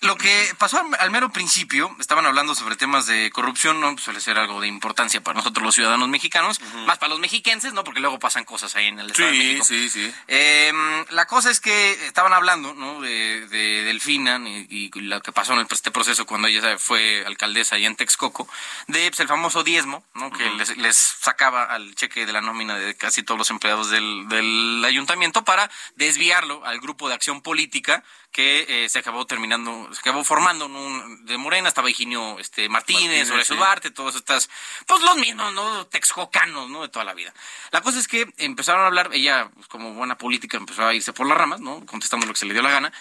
lo 0.00 0.16
que 0.16 0.54
pasó 0.58 0.82
al, 0.98 1.10
mero 1.10 1.30
principio, 1.30 1.94
estaban 1.98 2.26
hablando 2.26 2.54
sobre 2.54 2.76
temas 2.76 3.06
de 3.06 3.30
corrupción, 3.30 3.80
¿no? 3.80 3.92
Pues 3.92 4.04
suele 4.04 4.20
ser 4.20 4.38
algo 4.38 4.60
de 4.60 4.68
importancia 4.68 5.22
para 5.22 5.38
nosotros 5.38 5.64
los 5.64 5.74
ciudadanos 5.74 6.08
mexicanos, 6.08 6.60
más 6.86 6.98
para 6.98 7.10
los 7.10 7.18
mexiquenses, 7.18 7.72
¿no? 7.72 7.82
Porque 7.82 8.00
luego 8.00 8.18
pasan 8.18 8.44
cosas 8.44 8.76
ahí 8.76 8.86
en 8.88 8.98
el 8.98 9.10
Estado 9.10 9.30
de 9.30 9.34
Sí, 9.34 9.42
México. 9.44 9.64
sí, 9.64 9.88
sí. 9.88 10.14
Eh, 10.28 10.72
la 11.10 11.24
cosa 11.26 11.50
es 11.50 11.60
que 11.60 11.92
estaban 12.06 12.32
hablando 12.34 12.74
¿no? 12.74 13.00
de, 13.00 13.48
de 13.48 13.84
Delfina 13.84 14.38
y, 14.46 14.90
y 14.94 15.00
lo 15.00 15.22
que 15.22 15.32
pasó 15.32 15.54
en 15.54 15.60
el- 15.60 15.66
este 15.70 15.90
proceso 15.90 16.26
cuando 16.26 16.48
ella 16.48 16.78
fue 16.78 17.24
alcaldesa 17.26 17.76
allá 17.76 17.86
en 17.86 17.96
Texcoco, 17.96 18.46
de 18.88 19.08
pues, 19.10 19.20
el 19.20 19.28
famoso 19.28 19.64
diezmo, 19.64 20.04
¿no? 20.14 20.30
que 20.30 20.48
les, 20.50 20.76
les 20.76 20.96
sacaba 20.96 21.64
al 21.64 21.94
cheque 21.94 22.26
de 22.26 22.32
la 22.32 22.42
nómina 22.42 22.76
de 22.76 22.94
casi 22.96 23.22
todos 23.22 23.38
los 23.38 23.50
empleados 23.50 23.88
del, 23.90 24.28
del 24.28 24.84
ayuntamiento 24.84 25.42
para 25.44 25.70
desviarlo 25.94 26.64
al 26.66 26.80
grupo 26.80 27.08
de 27.08 27.14
acción 27.14 27.40
política 27.40 28.04
que 28.36 28.66
eh, 28.84 28.88
se 28.90 28.98
acabó 28.98 29.24
terminando, 29.24 29.88
se 29.94 30.00
acabó 30.00 30.22
formando 30.22 30.68
de 31.20 31.38
Morena, 31.38 31.70
estaba 31.70 31.88
Higinio 31.88 32.38
este, 32.38 32.68
Martínez, 32.68 33.00
Martínez, 33.00 33.30
Horacio 33.30 33.54
sí. 33.54 33.58
Duarte, 33.58 33.90
todas 33.90 34.14
estas, 34.14 34.50
pues 34.84 35.00
los 35.00 35.16
mismos, 35.16 35.54
¿no? 35.54 35.86
Texcocanos, 35.86 36.68
¿no? 36.68 36.82
De 36.82 36.90
toda 36.90 37.06
la 37.06 37.14
vida. 37.14 37.32
La 37.70 37.80
cosa 37.80 37.98
es 37.98 38.06
que 38.06 38.30
empezaron 38.36 38.82
a 38.82 38.88
hablar, 38.88 39.08
ella, 39.14 39.48
pues, 39.54 39.68
como 39.68 39.94
buena 39.94 40.18
política, 40.18 40.58
empezó 40.58 40.84
a 40.84 40.92
irse 40.92 41.14
por 41.14 41.26
las 41.26 41.38
ramas, 41.38 41.60
¿no? 41.60 41.86
Contestando 41.86 42.26
lo 42.26 42.34
que 42.34 42.38
se 42.38 42.44
le 42.44 42.52
dio 42.52 42.60
la 42.60 42.68
gana. 42.68 42.92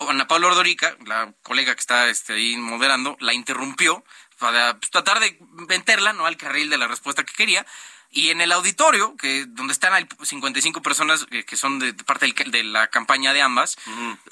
Ana 0.00 0.28
Paula 0.28 0.48
Ordorica, 0.48 0.98
la 1.06 1.32
colega 1.42 1.74
que 1.74 1.80
está 1.80 2.10
este, 2.10 2.34
ahí 2.34 2.58
moderando, 2.58 3.16
la 3.20 3.32
interrumpió 3.32 4.04
para 4.38 4.76
pues, 4.78 4.90
tratar 4.90 5.18
de 5.18 5.38
meterla, 5.66 6.12
¿no? 6.12 6.26
Al 6.26 6.36
carril 6.36 6.68
de 6.68 6.76
la 6.76 6.88
respuesta 6.88 7.24
que 7.24 7.32
quería. 7.32 7.64
Y 8.10 8.30
en 8.30 8.40
el 8.40 8.52
auditorio, 8.52 9.16
que 9.16 9.44
donde 9.48 9.72
están 9.72 9.92
hay 9.92 10.06
55 10.22 10.82
personas 10.82 11.26
eh, 11.32 11.44
que 11.44 11.56
son 11.56 11.80
de, 11.80 11.92
de 11.94 12.04
parte 12.04 12.26
del- 12.26 12.50
de 12.52 12.62
la 12.62 12.86
campaña 12.86 13.32
de 13.32 13.42
ambas, 13.42 13.76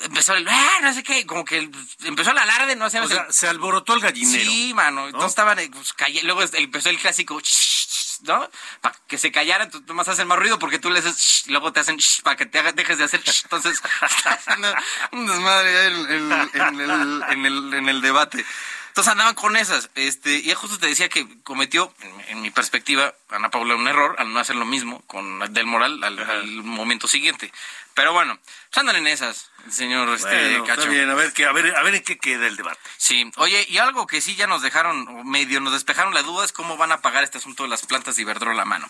empezó 0.05 0.35
el, 0.35 0.47
"Ah, 0.49 0.79
no 0.83 0.95
sé 0.95 1.03
qué, 1.03 1.27
como 1.27 1.45
que 1.45 1.69
empezó 2.05 2.31
el 2.31 2.39
alarde, 2.39 2.77
no 2.77 2.89
sé, 2.91 3.01
O 3.01 3.09
sea, 3.09 3.27
se 3.31 3.49
alborotó 3.49 3.95
el 3.95 4.01
gallinero. 4.01 4.51
Sí, 4.51 4.73
mano. 4.75 5.07
Entonces 5.07 5.31
estaban, 5.31 5.59
eh, 5.59 5.69
pues, 5.73 5.93
calla- 5.95 6.23
luego 6.23 6.43
empezó 6.43 6.91
el 6.91 6.99
clásico, 6.99 7.41
"Shh", 7.41 8.21
¿no? 8.23 8.49
Para 8.81 8.97
que 9.09 9.19
se 9.19 9.33
callaran, 9.33 9.69
tú 9.69 9.83
nomás 9.89 10.07
hacen 10.07 10.29
más 10.29 10.39
ruido 10.39 10.61
porque 10.61 10.79
tú 10.79 10.89
le 10.89 11.01
haces, 11.01 11.17
"Shh", 11.19 11.49
y 11.49 11.51
luego 11.51 11.73
te 11.73 11.81
hacen, 11.81 11.97
"Shh", 11.97 12.23
para 12.23 12.37
que 12.37 12.47
te 12.47 12.61
hagas- 12.61 12.77
dejes 12.77 12.99
de 12.99 13.05
hacer, 13.05 13.21
"Shh". 13.25 13.43
entonces, 13.45 13.83
un 15.13 15.27
desmadre 15.27 15.87
en, 15.87 16.11
en- 16.13 16.33
en 16.55 16.81
el, 16.81 17.23
en 17.31 17.47
el- 17.47 17.75
en 17.75 17.89
el 17.89 18.01
debate. 18.01 18.45
Entonces 18.93 19.11
andaban 19.11 19.35
con 19.35 19.57
esas, 19.57 19.89
este, 19.95 20.37
y 20.37 20.53
justo 20.53 20.79
te 20.79 20.87
decía 20.87 21.09
que 21.09 21.27
cometió, 21.45 21.95
en, 22.03 22.21
en 22.29 22.43
mi 22.43 22.51
perspectiva, 22.51 23.15
Ana 23.31 23.51
Paula 23.51 23.75
un 23.75 23.89
error 23.89 24.17
al 24.19 24.31
no 24.35 24.39
hacer 24.39 24.55
lo 24.55 24.67
mismo 24.67 25.01
con 25.07 25.39
Del 25.55 25.65
Moral 25.65 26.05
al, 26.05 26.19
al 26.19 26.47
momento 26.63 27.09
siguiente. 27.09 27.51
Pero 27.95 28.13
bueno, 28.13 28.39
pues 28.71 28.79
andan 28.79 28.97
en 28.97 29.07
esas, 29.07 29.51
señor 29.71 30.09
este, 30.09 30.29
Bueno, 30.29 30.65
Cacho. 30.65 30.81
está 30.81 30.93
bien, 30.93 31.11
a 31.11 31.15
ver, 31.15 31.33
que, 31.33 31.45
a, 31.45 31.53
ver, 31.53 31.77
a 31.77 31.83
ver 31.83 31.97
en 31.97 32.03
qué 32.03 32.19
queda 32.19 32.47
el 32.47 32.57
debate. 32.57 32.81
Sí, 32.97 33.31
oye, 33.37 33.67
y 33.69 33.79
algo 33.79 34.07
que 34.07 34.21
sí 34.21 34.35
ya 34.35 34.47
nos 34.47 34.63
dejaron, 34.63 35.07
o 35.09 35.25
medio 35.25 35.61
nos 35.61 35.73
despejaron 35.73 36.15
la 36.15 36.23
duda 36.23 36.45
es 36.45 36.53
cómo 36.53 36.77
van 36.77 36.93
a 36.93 37.03
pagar 37.03 37.23
este 37.23 37.39
asunto 37.39 37.65
de 37.65 37.69
las 37.69 37.85
plantas 37.85 38.17
de 38.17 38.23
Iberdrola 38.23 38.63
a 38.63 38.65
mano. 38.65 38.89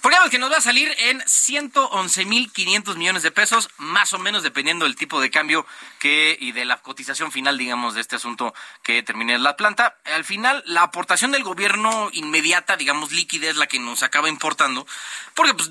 Porque 0.00 0.18
que 0.30 0.38
nos 0.38 0.52
va 0.52 0.58
a 0.58 0.60
salir 0.60 0.94
en 0.98 1.20
111.500 1.20 2.96
millones 2.96 3.22
de 3.22 3.30
pesos, 3.30 3.70
más 3.78 4.12
o 4.12 4.18
menos 4.18 4.42
dependiendo 4.42 4.84
del 4.84 4.96
tipo 4.96 5.20
de 5.20 5.30
cambio 5.30 5.66
que 5.98 6.36
y 6.40 6.52
de 6.52 6.64
la 6.64 6.80
cotización 6.80 7.32
final, 7.32 7.58
digamos, 7.58 7.94
de 7.94 8.00
este 8.00 8.16
asunto 8.16 8.54
que 8.82 9.02
termine 9.02 9.38
la 9.38 9.56
planta. 9.56 9.96
Al 10.04 10.24
final, 10.24 10.62
la 10.66 10.82
aportación 10.82 11.32
del 11.32 11.42
gobierno 11.42 12.10
inmediata, 12.12 12.76
digamos, 12.76 13.12
líquida 13.12 13.50
es 13.50 13.56
la 13.56 13.66
que 13.66 13.78
nos 13.78 14.02
acaba 14.02 14.28
importando, 14.28 14.86
porque 15.34 15.54
pues, 15.54 15.70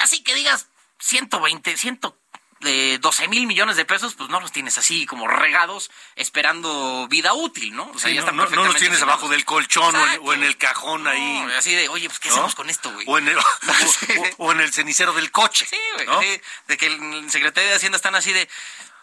así 0.00 0.22
que 0.22 0.34
digas 0.34 0.68
120, 1.02 1.76
100 1.76 2.00
de 2.60 2.98
12 3.00 3.26
mil 3.26 3.48
millones 3.48 3.74
de 3.76 3.84
pesos, 3.84 4.14
pues 4.14 4.30
no 4.30 4.38
los 4.40 4.52
tienes 4.52 4.78
así 4.78 5.04
como 5.04 5.26
regados 5.26 5.90
esperando 6.14 7.08
vida 7.10 7.32
útil, 7.34 7.74
¿no? 7.74 7.90
O 7.90 7.98
sea, 7.98 8.08
Sí, 8.08 8.14
ya 8.14 8.20
no, 8.20 8.26
están 8.26 8.36
no- 8.36 8.64
no 8.64 8.64
los 8.72 8.76
tienes 8.76 9.02
abajo 9.02 9.28
del 9.28 9.44
colchón 9.44 9.94
o 9.94 9.98
en, 9.98 10.04
Exacto. 10.04 10.22
o 10.22 10.32
en 10.32 10.44
el 10.44 10.56
cajón 10.56 11.06
ahí. 11.08 11.40
No, 11.40 11.52
así 11.56 11.74
de, 11.74 11.88
oye, 11.88 12.06
pues 12.08 12.20
¿qué 12.20 12.28
hacemos 12.28 12.54
con 12.54 12.70
esto, 12.70 12.92
güey? 12.92 13.04
O 13.08 13.18
en 13.18 13.26
el, 13.28 13.36
o- 13.38 13.42
o- 14.38 14.52
en 14.52 14.60
el 14.60 14.72
cenicero 14.72 15.12
del 15.12 15.32
coche. 15.32 15.66
Sí, 15.68 15.76
güey. 16.04 16.40
de 16.68 16.76
que 16.76 16.86
el 16.86 17.28
secretario 17.32 17.68
de 17.70 17.74
Hacienda 17.76 17.96
están 17.96 18.14
así 18.14 18.32
de, 18.32 18.48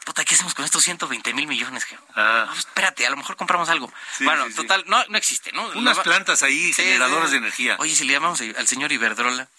puta, 0.06 0.24
¿qué 0.24 0.36
hacemos 0.36 0.56
con 0.56 0.64
estos 0.64 0.82
120 0.82 1.34
mil 1.34 1.46
millones? 1.46 1.86
Ah. 2.16 2.46
No, 2.48 2.54
espérate, 2.58 3.06
a 3.06 3.10
lo 3.10 3.18
mejor 3.18 3.36
compramos 3.36 3.68
algo. 3.68 3.92
Sí, 4.18 4.24
bueno, 4.24 4.46
sí, 4.46 4.52
sí. 4.52 4.56
total, 4.56 4.86
no, 4.88 5.04
no 5.10 5.18
existe, 5.18 5.52
¿no? 5.52 5.68
Unas 5.76 5.98
La- 5.98 6.04
plantas 6.04 6.44
ahí, 6.44 6.72
generadoras 6.72 7.32
de 7.32 7.38
energía. 7.38 7.76
Oye, 7.80 7.94
si 7.94 8.06
le 8.06 8.14
llamamos 8.14 8.40
al 8.40 8.68
señor 8.70 8.94
Iberdrola. 8.94 9.50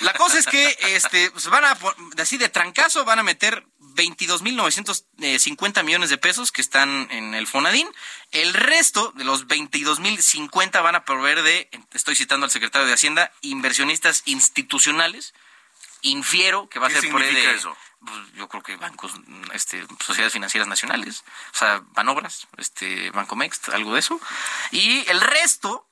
La 0.00 0.12
cosa 0.14 0.38
es 0.38 0.46
que 0.46 0.76
este, 0.80 1.30
pues 1.30 1.46
van 1.48 1.64
a, 1.64 1.78
así 2.18 2.36
de 2.36 2.48
trancazo, 2.48 3.04
van 3.04 3.18
a 3.18 3.22
meter 3.22 3.64
22.950 3.94 5.82
millones 5.84 6.10
de 6.10 6.18
pesos 6.18 6.50
que 6.52 6.60
están 6.60 7.08
en 7.10 7.34
el 7.34 7.46
Fonadín. 7.46 7.88
El 8.32 8.52
resto 8.54 9.12
de 9.12 9.24
los 9.24 9.46
22.050 9.46 10.82
van 10.82 10.96
a 10.96 11.04
proveer 11.04 11.42
de, 11.42 11.70
estoy 11.92 12.16
citando 12.16 12.44
al 12.44 12.50
secretario 12.50 12.86
de 12.86 12.94
Hacienda, 12.94 13.32
inversionistas 13.40 14.22
institucionales. 14.26 15.34
Infiero 16.02 16.68
que 16.68 16.78
va 16.78 16.88
a 16.88 16.90
¿Qué 16.90 17.00
ser 17.00 17.10
por 17.10 17.22
ahí 17.22 17.34
de, 17.34 17.54
eso? 17.54 17.74
pues, 18.04 18.32
yo 18.34 18.48
creo 18.48 18.62
que 18.62 18.76
bancos, 18.76 19.12
este, 19.52 19.86
sociedades 20.04 20.32
financieras 20.32 20.68
nacionales, 20.68 21.24
o 21.54 21.56
sea, 21.56 21.82
Banobras, 21.92 22.46
este, 22.58 23.10
Banco 23.10 23.36
Mext, 23.36 23.70
algo 23.70 23.94
de 23.94 24.00
eso. 24.00 24.20
Y 24.70 25.08
el 25.08 25.20
resto 25.20 25.86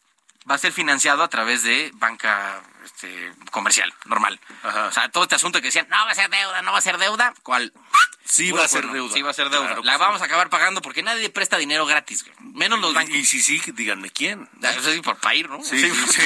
va 0.51 0.57
a 0.57 0.59
ser 0.59 0.73
financiado 0.73 1.23
a 1.23 1.29
través 1.29 1.63
de 1.63 1.91
banca 1.95 2.63
este, 2.85 3.33
comercial, 3.51 3.93
normal. 4.07 4.41
Ajá. 4.63 4.87
O 4.87 4.93
sea, 4.93 5.09
todo 5.11 5.25
este 5.25 5.37
asunto 5.37 5.61
que 5.61 5.67
decían, 5.67 5.87
no 5.89 6.05
va 6.05 6.11
a 6.11 6.15
ser 6.15 6.31
deuda, 6.31 6.63
no 6.63 6.73
va 6.73 6.79
a 6.79 6.83
ser 6.83 6.99
deuda, 6.99 7.35
¿cuál? 7.43 7.73
Sí 8.25 8.51
Puro 8.51 8.63
va 8.63 8.67
a 8.67 8.69
ser 8.69 8.87
deuda. 8.87 9.13
Sí 9.13 9.23
va 9.23 9.31
a 9.31 9.35
ser 9.35 9.51
deuda. 9.51 9.67
Claro 9.67 9.83
La 9.83 9.99
vamos 9.99 10.23
a 10.23 10.25
acabar 10.25 10.49
pagando 10.51 10.81
porque 10.83 11.03
nadie 11.03 11.29
presta 11.31 11.59
dinero 11.59 11.87
gratis, 11.87 12.25
menos 12.41 12.81
los 12.81 12.95
bancos. 12.95 13.15
Y 13.15 13.25
si 13.25 13.43
sí, 13.43 13.61
díganme 13.73 14.11
quién. 14.11 14.49
Pues 14.61 14.77
sí, 14.85 15.01
por 15.01 15.19
ir, 15.35 15.49
¿no? 15.49 15.63
Sí, 15.63 15.79
sí, 15.79 16.07
sí. 16.09 16.23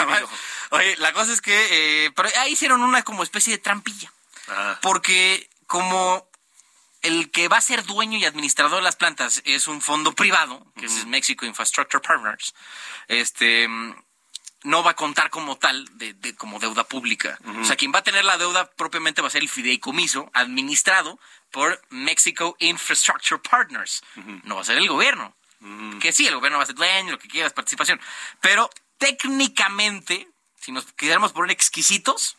Oye, 0.71 0.97
la 0.99 1.13
cosa 1.13 1.33
es 1.33 1.41
que, 1.41 2.07
eh, 2.07 2.11
pero 2.15 2.29
ahí 2.41 2.53
hicieron 2.53 2.83
una 2.83 3.03
como 3.03 3.23
especie 3.23 3.53
de 3.53 3.59
trampilla. 3.59 4.13
Ah. 4.49 4.79
porque 4.81 5.49
como 5.67 6.29
el 7.03 7.31
que 7.31 7.49
va 7.49 7.57
a 7.57 7.61
ser 7.61 7.85
dueño 7.85 8.19
y 8.19 8.25
administrador 8.25 8.77
de 8.77 8.83
las 8.83 8.97
plantas 8.97 9.43
es 9.45 9.69
un 9.69 9.81
fondo 9.81 10.13
privado, 10.13 10.65
que 10.77 10.87
es 10.87 11.07
Mexico 11.07 11.47
Infrastructure 11.47 12.01
Partners, 12.01 12.55
este 13.09 13.69
no 14.67 14.83
va 14.83 14.91
a 14.93 14.97
contar 14.97 15.31
como 15.31 15.57
tal 15.57 15.85
de, 15.99 16.13
de- 16.15 16.35
como 16.35 16.59
deuda 16.59 16.85
pública. 16.85 17.39
O 17.61 17.65
sea, 17.65 17.77
quien 17.77 17.93
va 17.93 18.01
a 18.01 18.03
tener 18.03 18.25
la 18.25 18.37
deuda 18.37 18.71
propiamente 18.73 19.23
va 19.23 19.29
a 19.29 19.31
ser 19.31 19.43
el 19.43 19.49
fideicomiso 19.49 20.31
administrado 20.35 21.19
por 21.53 21.81
Mexico 21.91 22.57
Infrastructure 22.59 23.41
Partners. 23.41 24.03
No 24.45 24.57
va 24.57 24.63
a 24.63 24.65
ser 24.65 24.77
el 24.79 24.89
gobierno. 24.89 25.35
Que 26.01 26.13
sí, 26.13 26.27
el 26.27 26.35
gobierno 26.35 26.59
va 26.59 26.65
a 26.65 26.67
ser 26.67 26.75
dueño, 26.75 27.13
lo 27.13 27.19
que 27.19 27.29
quieras, 27.29 27.53
participación. 27.53 28.01
Pero 28.41 28.69
técnicamente, 28.99 30.29
si 30.61 30.73
nos 30.73 30.85
quisiéramos 30.93 31.33
poner 31.33 31.51
exquisitos, 31.51 32.37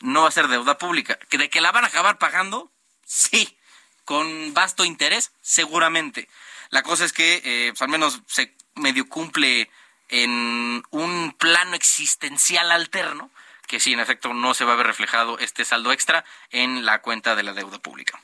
no 0.00 0.22
va 0.22 0.28
a 0.28 0.32
ser 0.32 0.48
deuda 0.48 0.78
pública. 0.78 1.18
¿Que 1.30 1.38
¿De 1.38 1.48
que 1.50 1.60
la 1.60 1.72
van 1.72 1.84
a 1.84 1.88
acabar 1.88 2.18
pagando? 2.18 2.70
Sí. 3.06 3.56
Con 4.04 4.52
vasto 4.54 4.84
interés, 4.84 5.32
seguramente. 5.40 6.28
La 6.70 6.82
cosa 6.82 7.04
es 7.04 7.12
que, 7.12 7.40
eh, 7.44 7.70
pues, 7.70 7.82
al 7.82 7.88
menos 7.88 8.20
se 8.26 8.54
medio 8.74 9.08
cumple 9.08 9.70
en 10.08 10.82
un 10.90 11.34
plano 11.38 11.74
existencial 11.76 12.70
alterno, 12.72 13.30
que 13.66 13.80
sí, 13.80 13.92
en 13.92 14.00
efecto, 14.00 14.34
no 14.34 14.54
se 14.54 14.64
va 14.64 14.74
a 14.74 14.76
ver 14.76 14.86
reflejado 14.86 15.38
este 15.38 15.64
saldo 15.64 15.92
extra 15.92 16.24
en 16.50 16.84
la 16.84 17.00
cuenta 17.00 17.34
de 17.34 17.42
la 17.42 17.52
deuda 17.54 17.78
pública. 17.78 18.20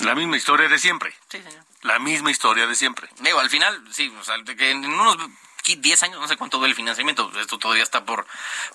La 0.00 0.14
misma 0.14 0.36
historia 0.36 0.68
de 0.68 0.78
siempre. 0.78 1.12
Sí, 1.28 1.42
señor. 1.42 1.64
La 1.82 1.98
misma 1.98 2.30
historia 2.30 2.66
de 2.66 2.74
siempre. 2.74 3.08
Digo, 3.20 3.40
al 3.40 3.50
final, 3.50 3.82
sí, 3.92 4.12
o 4.18 4.24
sea, 4.24 4.36
que 4.44 4.70
en 4.70 4.84
unos 4.84 5.16
qui- 5.64 5.78
10 5.80 6.02
años, 6.04 6.20
no 6.20 6.28
sé 6.28 6.36
cuánto 6.36 6.58
duele 6.58 6.70
el 6.72 6.76
financiamiento, 6.76 7.30
esto 7.40 7.58
todavía 7.58 7.82
está 7.82 8.04
por, 8.04 8.26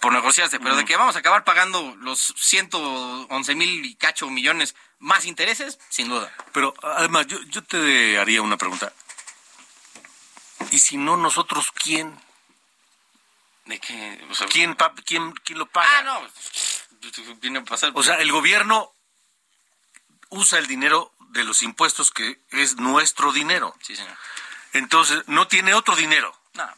por 0.01 0.11
negociarse, 0.13 0.59
pero 0.59 0.76
de 0.76 0.86
que 0.86 0.97
vamos 0.97 1.15
a 1.15 1.19
acabar 1.19 1.43
pagando 1.43 1.95
los 2.01 2.34
111 2.38 3.55
mil 3.55 3.86
y 3.86 3.95
cacho 3.95 4.30
millones 4.30 4.76
más 4.99 5.26
intereses, 5.26 5.80
sin 5.89 6.09
duda. 6.09 6.32
Pero 6.51 6.73
además, 6.84 7.28
yo, 7.28 7.41
yo 7.43 7.63
te 7.63 8.19
haría 8.19 8.41
una 8.41 8.57
pregunta. 8.57 8.91
¿Y 10.76 10.80
si 10.80 10.97
no 10.97 11.15
nosotros, 11.15 11.71
quién? 11.71 12.19
¿De 13.63 13.80
qué? 13.80 14.21
O 14.30 14.36
sea, 14.36 14.45
¿Quién, 14.47 14.76
pa- 14.76 14.93
quién, 15.05 15.32
quién 15.32 15.57
lo 15.57 15.67
paga? 15.67 15.88
Ah, 15.99 16.01
no. 16.03 17.36
Viene 17.36 17.59
a 17.59 17.63
pasar. 17.63 17.93
O 17.95 18.03
sea, 18.03 18.15
el 18.15 18.30
gobierno 18.30 18.91
usa 20.32 20.59
el 20.59 20.67
dinero 20.67 21.13
de 21.30 21.45
los 21.45 21.61
impuestos 21.61 22.11
que 22.11 22.41
es 22.49 22.76
nuestro 22.76 23.32
dinero. 23.32 23.73
Sí, 23.82 23.95
señor. 23.95 24.17
Entonces, 24.73 25.23
no 25.28 25.47
tiene 25.47 25.73
otro 25.73 25.95
dinero. 25.95 26.38
No, 26.55 26.69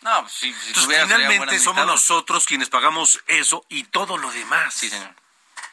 no, 0.00 0.22
pues, 0.22 0.32
si, 0.32 0.52
si 0.52 0.68
Entonces, 0.70 1.02
finalmente 1.04 1.60
somos 1.60 1.86
nosotros 1.86 2.46
quienes 2.46 2.70
pagamos 2.70 3.22
eso 3.28 3.64
y 3.68 3.84
todo 3.84 4.18
lo 4.18 4.32
demás. 4.32 4.74
Sí, 4.74 4.90
señor. 4.90 5.14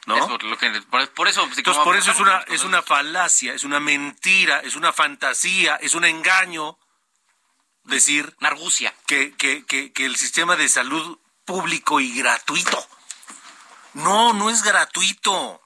¿No? 0.05 0.38
Lo 0.38 0.57
que, 0.59 0.69
por, 0.84 1.09
por 1.13 1.27
eso. 1.27 1.43
pues, 1.47 1.57
Entonces, 1.57 1.84
por 1.84 1.95
eso 1.95 2.11
es 2.11 2.19
una, 2.19 2.41
es 2.41 2.63
una 2.63 2.84
falacia, 2.84 3.55
es 3.55 3.63
una 3.63 3.79
mentira, 3.79 4.59
es 4.59 4.75
una 4.75 4.93
fantasía, 4.93 5.77
es 5.77 5.95
un 5.95 6.05
engaño 6.05 6.77
decir 7.84 8.36
Una 8.39 8.49
argucia. 8.49 8.93
que, 9.07 9.34
que, 9.36 9.65
que, 9.65 9.91
que 9.91 10.05
el 10.05 10.15
sistema 10.15 10.55
de 10.55 10.69
salud 10.69 11.19
público 11.45 11.99
y 11.99 12.15
gratuito. 12.17 12.88
No, 13.93 14.34
no 14.34 14.49
es 14.49 14.63
gratuito. 14.63 15.61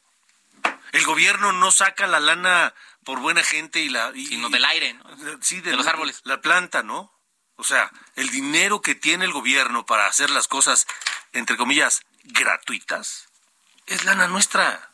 El 0.91 1.05
gobierno 1.05 1.51
no 1.51 1.72
saca 1.72 2.07
la 2.07 2.20
lana 2.20 2.74
por 3.03 3.20
buena 3.20 3.43
gente 3.43 3.80
y 3.82 3.89
la... 3.89 4.11
y- 4.16 4.26
Sino 4.28 4.49
del 4.49 4.66
aire, 4.66 4.93
¿no? 4.93 5.03
Sí, 5.41 5.61
de 5.61 5.76
los 5.76 5.86
árboles. 5.88 6.22
La 6.24 6.41
planta, 6.41 6.82
¿no? 6.84 7.11
O 7.57 7.63
sea, 7.63 7.91
el 8.16 8.30
dinero 8.32 8.82
que 8.82 8.95
tiene 8.95 9.26
el 9.26 9.32
gobierno 9.32 9.86
para 9.86 10.07
hacer 10.07 10.30
las 10.30 10.47
cosas, 10.47 10.88
entre 11.34 11.55
comillas, 11.57 12.01
gratuitas, 12.24 13.28
es 13.86 14.03
lana 14.05 14.28
nuestra. 14.28 14.91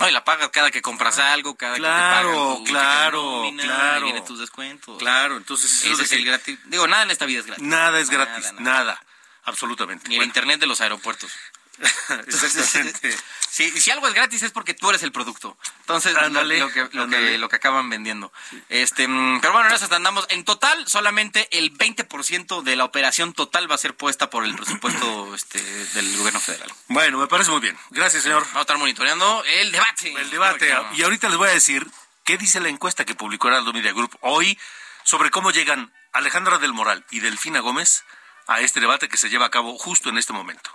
No, 0.00 0.08
y 0.08 0.12
la 0.12 0.24
pagas 0.24 0.48
cada 0.50 0.70
que 0.70 0.82
compras 0.82 1.18
algo, 1.18 1.54
cada 1.54 1.76
Claro, 1.76 2.28
que 2.28 2.34
te 2.34 2.40
pagan 2.40 2.64
tu 2.64 2.64
claro, 2.64 3.22
nómina, 3.22 3.62
claro. 3.62 4.00
y 4.00 4.04
vienen 4.04 4.24
tus 4.24 4.40
descuentos. 4.40 4.98
Claro, 4.98 5.36
entonces 5.36 5.70
eso 5.82 5.92
Ese 5.94 6.02
es 6.02 6.12
el 6.12 6.24
gratis. 6.24 6.58
Digo, 6.64 6.86
nada 6.88 7.04
en 7.04 7.10
esta 7.12 7.26
vida 7.26 7.40
es 7.40 7.46
gratis. 7.46 7.64
nada 7.64 8.00
es 8.00 8.10
gratis, 8.10 8.44
Nada, 8.54 8.60
nada, 8.60 8.84
nada. 8.84 9.04
absolutamente. 9.44 10.08
Ni 10.08 10.16
el 10.16 10.18
Bueno, 10.18 10.30
internet 10.30 10.60
de 10.60 10.66
los 10.66 10.80
aeropuertos. 10.80 11.30
exactamente. 12.26 13.16
Si, 13.48 13.70
si 13.80 13.90
algo 13.90 14.08
es 14.08 14.14
gratis 14.14 14.42
es 14.42 14.50
porque 14.50 14.74
tú 14.74 14.90
eres 14.90 15.02
el 15.02 15.12
producto. 15.12 15.56
Entonces, 15.80 16.12
lo- 16.14 16.20
Ándale, 16.20 16.58
lo, 16.58 16.70
que, 16.72 16.88
lo, 16.92 17.08
que, 17.08 17.38
lo 17.38 17.48
que 17.48 17.56
acaban 17.56 17.88
vendiendo. 17.88 18.32
Este, 18.68 19.06
mm, 19.06 19.40
pero 19.40 19.52
bueno, 19.52 19.68
en 19.68 19.74
eso 19.74 19.94
andamos. 19.94 20.26
En 20.30 20.44
total, 20.44 20.86
solamente 20.88 21.48
el 21.56 21.72
20% 21.76 22.62
de 22.62 22.76
la 22.76 22.84
operación 22.84 23.32
total 23.32 23.70
va 23.70 23.76
a 23.76 23.78
ser 23.78 23.94
puesta 23.96 24.28
por 24.30 24.44
el 24.44 24.54
presupuesto 24.54 25.34
este, 25.34 25.60
del 25.94 26.16
gobierno 26.16 26.40
federal. 26.40 26.72
Bueno, 26.88 27.18
me 27.18 27.26
parece 27.28 27.50
muy 27.50 27.60
bien. 27.60 27.78
Gracias, 27.90 28.24
señor. 28.24 28.42
Vamos 28.42 28.56
a 28.56 28.60
estar 28.62 28.78
monitoreando 28.78 29.44
el 29.44 29.70
debate. 29.72 30.12
El 30.12 30.30
debate. 30.30 30.74
Y 30.94 31.02
ahorita 31.02 31.28
les 31.28 31.38
voy 31.38 31.48
a 31.48 31.52
decir 31.52 31.86
qué 32.24 32.38
dice 32.38 32.58
la 32.60 32.68
encuesta 32.68 33.04
que 33.04 33.14
publicó 33.14 33.48
Heraldo 33.48 33.72
Media 33.72 33.92
Group 33.92 34.16
hoy 34.20 34.58
sobre 35.04 35.30
cómo 35.30 35.50
llegan 35.50 35.92
Alejandra 36.12 36.58
del 36.58 36.72
Moral 36.72 37.04
y 37.10 37.20
Delfina 37.20 37.60
Gómez 37.60 38.04
a 38.46 38.60
este 38.60 38.80
debate 38.80 39.08
que 39.08 39.16
se 39.16 39.28
lleva 39.30 39.46
a 39.46 39.50
cabo 39.50 39.76
justo 39.78 40.08
en 40.08 40.18
este 40.18 40.32
momento. 40.32 40.70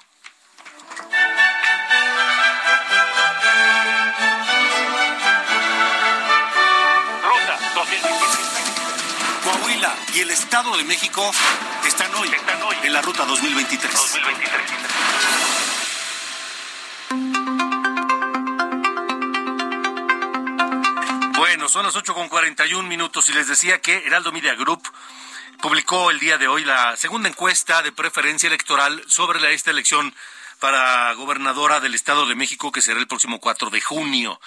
Y 10.19 10.21
el 10.21 10.29
Estado 10.31 10.75
de 10.75 10.83
México 10.83 11.31
están 11.85 12.13
hoy, 12.15 12.27
Están 12.27 12.61
hoy. 12.63 12.75
en 12.83 12.91
la 12.91 13.01
ruta 13.01 13.23
2023. 13.25 13.93
2023. 13.93 14.71
Bueno, 21.37 21.69
son 21.69 21.85
las 21.85 21.95
8 21.95 22.13
con 22.13 22.27
41 22.27 22.85
minutos 22.87 23.29
y 23.29 23.33
les 23.33 23.47
decía 23.47 23.79
que 23.79 24.05
Heraldo 24.05 24.33
Media 24.33 24.55
Group 24.55 24.83
publicó 25.61 26.11
el 26.11 26.19
día 26.19 26.37
de 26.37 26.49
hoy 26.49 26.65
la 26.65 26.97
segunda 26.97 27.29
encuesta 27.29 27.81
de 27.81 27.93
preferencia 27.93 28.47
electoral 28.47 29.01
sobre 29.07 29.39
la, 29.39 29.51
esta 29.51 29.71
elección 29.71 30.13
para 30.59 31.13
gobernadora 31.13 31.79
del 31.79 31.95
Estado 31.95 32.25
de 32.25 32.35
México 32.35 32.73
que 32.73 32.81
será 32.81 32.99
el 32.99 33.07
próximo 33.07 33.39
4 33.39 33.69
de 33.69 33.79
junio. 33.79 34.41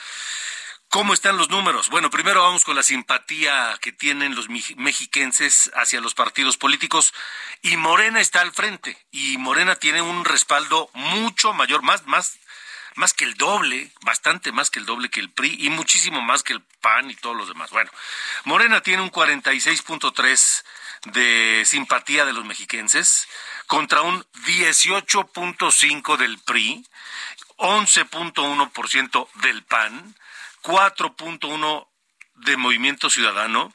¿Cómo 0.92 1.14
están 1.14 1.38
los 1.38 1.48
números? 1.48 1.88
Bueno, 1.88 2.10
primero 2.10 2.42
vamos 2.42 2.66
con 2.66 2.76
la 2.76 2.82
simpatía 2.82 3.78
que 3.80 3.92
tienen 3.92 4.34
los 4.34 4.50
mexiquenses 4.50 5.70
hacia 5.74 6.02
los 6.02 6.12
partidos 6.12 6.58
políticos 6.58 7.14
y 7.62 7.78
Morena 7.78 8.20
está 8.20 8.42
al 8.42 8.52
frente 8.52 8.98
y 9.10 9.38
Morena 9.38 9.76
tiene 9.76 10.02
un 10.02 10.26
respaldo 10.26 10.90
mucho 10.92 11.54
mayor, 11.54 11.80
más 11.80 12.04
más 12.04 12.38
más 12.94 13.14
que 13.14 13.24
el 13.24 13.36
doble, 13.36 13.90
bastante 14.02 14.52
más 14.52 14.68
que 14.68 14.80
el 14.80 14.84
doble 14.84 15.08
que 15.08 15.20
el 15.20 15.30
PRI 15.30 15.56
y 15.60 15.70
muchísimo 15.70 16.20
más 16.20 16.42
que 16.42 16.52
el 16.52 16.60
PAN 16.82 17.10
y 17.10 17.14
todos 17.14 17.34
los 17.34 17.48
demás. 17.48 17.70
Bueno, 17.70 17.90
Morena 18.44 18.82
tiene 18.82 19.02
un 19.02 19.10
46.3 19.10 20.62
de 21.04 21.62
simpatía 21.64 22.26
de 22.26 22.34
los 22.34 22.44
mexiquenses 22.44 23.28
contra 23.66 24.02
un 24.02 24.26
18.5 24.44 26.18
del 26.18 26.38
PRI, 26.40 26.84
11.1% 27.56 29.28
del 29.36 29.62
PAN, 29.62 30.14
4.1 30.62 31.88
de 32.34 32.56
Movimiento 32.56 33.10
Ciudadano, 33.10 33.74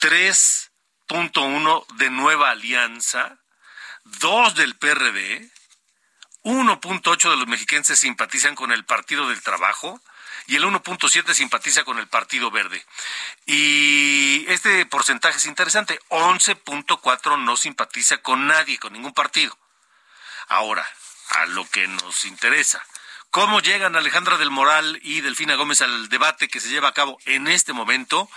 3.1 0.00 1.86
de 1.96 2.10
Nueva 2.10 2.50
Alianza, 2.50 3.38
2 4.04 4.54
del 4.54 4.76
PRD, 4.76 5.50
1.8 6.44 7.30
de 7.30 7.36
los 7.36 7.46
mexiquenses 7.46 7.98
simpatizan 7.98 8.54
con 8.54 8.72
el 8.72 8.84
Partido 8.84 9.28
del 9.28 9.42
Trabajo 9.42 10.00
y 10.46 10.56
el 10.56 10.64
1.7 10.64 11.34
simpatiza 11.34 11.84
con 11.84 11.98
el 11.98 12.08
Partido 12.08 12.50
Verde. 12.50 12.84
Y 13.44 14.46
este 14.48 14.86
porcentaje 14.86 15.36
es 15.36 15.44
interesante, 15.44 16.00
11.4 16.08 17.38
no 17.44 17.56
simpatiza 17.56 18.18
con 18.18 18.46
nadie, 18.46 18.78
con 18.78 18.94
ningún 18.94 19.12
partido. 19.12 19.56
Ahora, 20.48 20.88
a 21.30 21.46
lo 21.46 21.68
que 21.68 21.86
nos 21.86 22.24
interesa. 22.24 22.82
¿Cómo 23.30 23.60
llegan 23.60 23.94
Alejandra 23.94 24.38
del 24.38 24.50
Moral 24.50 25.00
y 25.02 25.20
Delfina 25.20 25.54
Gómez 25.54 25.82
al 25.82 26.08
debate 26.08 26.48
que 26.48 26.60
se 26.60 26.70
lleva 26.70 26.88
a 26.88 26.94
cabo 26.94 27.18
en 27.26 27.46
este 27.46 27.74
momento? 27.74 28.30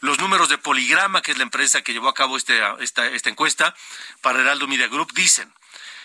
Los 0.00 0.18
números 0.18 0.50
de 0.50 0.58
Poligrama, 0.58 1.22
que 1.22 1.32
es 1.32 1.38
la 1.38 1.44
empresa 1.44 1.80
que 1.80 1.94
llevó 1.94 2.10
a 2.10 2.14
cabo 2.14 2.36
este, 2.36 2.60
esta, 2.80 3.06
esta 3.06 3.30
encuesta 3.30 3.74
para 4.20 4.40
Heraldo 4.40 4.68
Media 4.68 4.88
Group, 4.88 5.14
dicen 5.14 5.50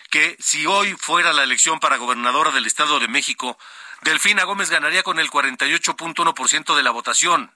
que 0.09 0.37
si 0.39 0.65
hoy 0.65 0.95
fuera 0.97 1.33
la 1.33 1.43
elección 1.43 1.81
para 1.81 1.97
gobernadora 1.97 2.51
del 2.51 2.65
Estado 2.65 3.01
de 3.01 3.09
México, 3.09 3.59
Delfina 4.03 4.45
Gómez 4.45 4.69
ganaría 4.69 5.03
con 5.03 5.19
el 5.19 5.29
48.1% 5.29 6.75
de 6.77 6.83
la 6.83 6.91
votación. 6.91 7.53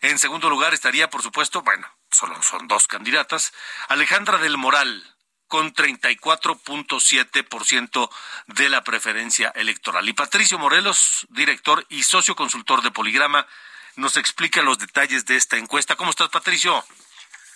En 0.00 0.18
segundo 0.18 0.48
lugar 0.48 0.72
estaría, 0.72 1.10
por 1.10 1.22
supuesto, 1.22 1.60
bueno, 1.60 1.86
solo 2.10 2.42
son 2.42 2.68
dos 2.68 2.86
candidatas, 2.86 3.52
Alejandra 3.88 4.38
del 4.38 4.56
Moral, 4.56 5.15
con 5.56 5.72
34.7% 5.72 8.10
de 8.48 8.68
la 8.68 8.84
preferencia 8.84 9.50
electoral. 9.54 10.06
Y 10.06 10.12
Patricio 10.12 10.58
Morelos, 10.58 11.26
director 11.30 11.86
y 11.88 12.02
socio 12.02 12.36
consultor 12.36 12.82
de 12.82 12.90
Poligrama, 12.90 13.46
nos 13.94 14.18
explica 14.18 14.60
los 14.60 14.78
detalles 14.78 15.24
de 15.24 15.36
esta 15.36 15.56
encuesta. 15.56 15.96
¿Cómo 15.96 16.10
estás, 16.10 16.28
Patricio? 16.28 16.84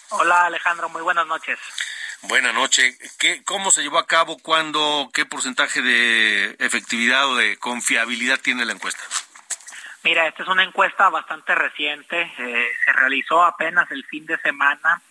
Hola 0.09 0.47
Alejandro, 0.47 0.89
muy 0.89 1.03
buenas 1.03 1.27
noches. 1.27 1.59
Buenas 2.23 2.55
noches. 2.55 2.97
¿Qué, 3.19 3.45
¿Cómo 3.45 3.71
se 3.71 3.83
llevó 3.83 3.99
a 3.99 4.07
cabo? 4.07 4.39
¿Cuándo? 4.39 5.11
¿Qué 5.13 5.27
porcentaje 5.27 5.83
de 5.83 6.57
efectividad 6.59 7.29
o 7.29 7.37
de 7.37 7.59
confiabilidad 7.59 8.41
tiene 8.41 8.65
la 8.65 8.73
encuesta? 8.73 9.03
Mira, 10.05 10.27
esta 10.27 10.45
es 10.45 10.49
una 10.49 10.65
encuesta 10.65 11.11
bastante 11.11 11.55
reciente. 11.55 12.33
eh, 12.39 12.71
se 12.83 12.93
realizó 12.95 13.45
apenas 13.45 13.91
el 13.91 14.07
fin 14.07 14.25
de 14.25 14.39
semana. 14.39 15.03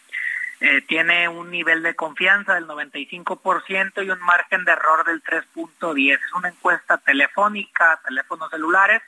Eh, 0.61 0.81
tiene 0.81 1.29
un 1.29 1.49
nivel 1.51 1.81
de 1.83 1.95
confianza 1.95 2.53
del 2.53 2.67
95% 2.67 4.05
y 4.05 4.09
un 4.09 4.19
margen 4.19 4.65
de 4.65 4.73
error 4.73 5.05
del 5.05 5.23
3.10. 5.23 6.13
Es 6.13 6.33
una 6.33 6.49
encuesta 6.49 6.97
telefónica, 6.97 8.01
teléfonos 8.05 8.49
celulares, 8.49 9.01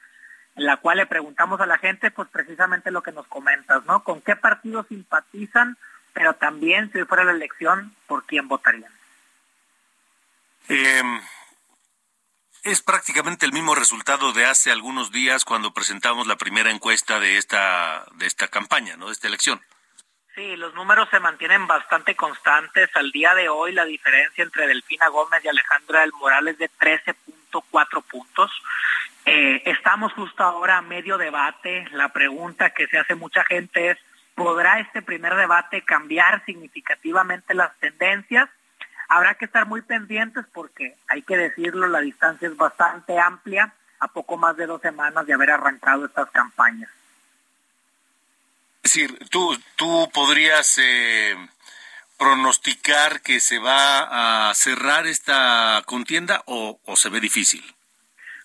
en 0.55 0.65
la 0.65 0.77
cual 0.77 0.97
le 0.97 1.05
preguntamos 1.07 1.59
a 1.59 1.65
la 1.65 1.77
gente, 1.77 2.09
pues 2.09 2.29
precisamente 2.29 2.89
lo 2.89 3.03
que 3.03 3.11
nos 3.11 3.27
comentas, 3.27 3.85
¿no? 3.85 4.03
¿Con 4.03 4.21
qué 4.21 4.37
partido 4.37 4.85
simpatizan? 4.87 5.77
Pero 6.13 6.33
también, 6.35 6.89
si 6.93 7.03
fuera 7.03 7.25
la 7.25 7.31
elección, 7.31 7.93
¿por 8.07 8.25
quién 8.25 8.47
votarían? 8.47 8.91
Eh, 10.69 11.03
es 12.63 12.81
prácticamente 12.81 13.45
el 13.45 13.51
mismo 13.51 13.75
resultado 13.75 14.31
de 14.31 14.45
hace 14.45 14.71
algunos 14.71 15.11
días 15.11 15.43
cuando 15.43 15.73
presentamos 15.73 16.27
la 16.27 16.37
primera 16.37 16.71
encuesta 16.71 17.19
de 17.19 17.37
esta 17.37 18.05
de 18.15 18.25
esta 18.25 18.47
campaña, 18.47 18.95
¿no? 18.95 19.07
De 19.07 19.13
esta 19.13 19.27
elección. 19.27 19.61
Sí, 20.35 20.55
los 20.55 20.73
números 20.73 21.09
se 21.09 21.19
mantienen 21.19 21.67
bastante 21.67 22.15
constantes. 22.15 22.89
Al 22.95 23.11
día 23.11 23.35
de 23.35 23.49
hoy 23.49 23.73
la 23.73 23.83
diferencia 23.83 24.43
entre 24.43 24.65
Delfina 24.65 25.09
Gómez 25.09 25.43
y 25.43 25.49
Alejandra 25.49 26.01
del 26.01 26.13
Moral 26.13 26.47
es 26.47 26.57
de 26.57 26.69
13.4 26.69 28.01
puntos. 28.03 28.49
Eh, 29.25 29.61
estamos 29.65 30.13
justo 30.13 30.41
ahora 30.43 30.77
a 30.77 30.81
medio 30.81 31.17
debate. 31.17 31.85
La 31.91 32.09
pregunta 32.09 32.69
que 32.69 32.87
se 32.87 32.97
hace 32.97 33.13
mucha 33.15 33.43
gente 33.43 33.89
es, 33.89 33.97
¿podrá 34.33 34.79
este 34.79 35.01
primer 35.01 35.35
debate 35.35 35.81
cambiar 35.81 36.45
significativamente 36.45 37.53
las 37.53 37.75
tendencias? 37.79 38.49
Habrá 39.09 39.35
que 39.35 39.43
estar 39.43 39.65
muy 39.65 39.81
pendientes 39.81 40.45
porque, 40.53 40.95
hay 41.09 41.23
que 41.23 41.35
decirlo, 41.35 41.87
la 41.87 41.99
distancia 41.99 42.47
es 42.47 42.55
bastante 42.55 43.19
amplia 43.19 43.73
a 43.99 44.07
poco 44.07 44.37
más 44.37 44.55
de 44.55 44.65
dos 44.65 44.81
semanas 44.81 45.25
de 45.25 45.33
haber 45.33 45.51
arrancado 45.51 46.05
estas 46.05 46.31
campañas. 46.31 46.89
Decir, 48.93 49.17
tú, 49.29 49.57
tú 49.77 50.09
podrías 50.13 50.77
eh, 50.77 51.33
pronosticar 52.19 53.21
que 53.21 53.39
se 53.39 53.57
va 53.57 54.49
a 54.49 54.53
cerrar 54.53 55.07
esta 55.07 55.81
contienda 55.85 56.43
o, 56.45 56.77
se 56.95 57.07
ve 57.07 57.21
difícil. 57.21 57.63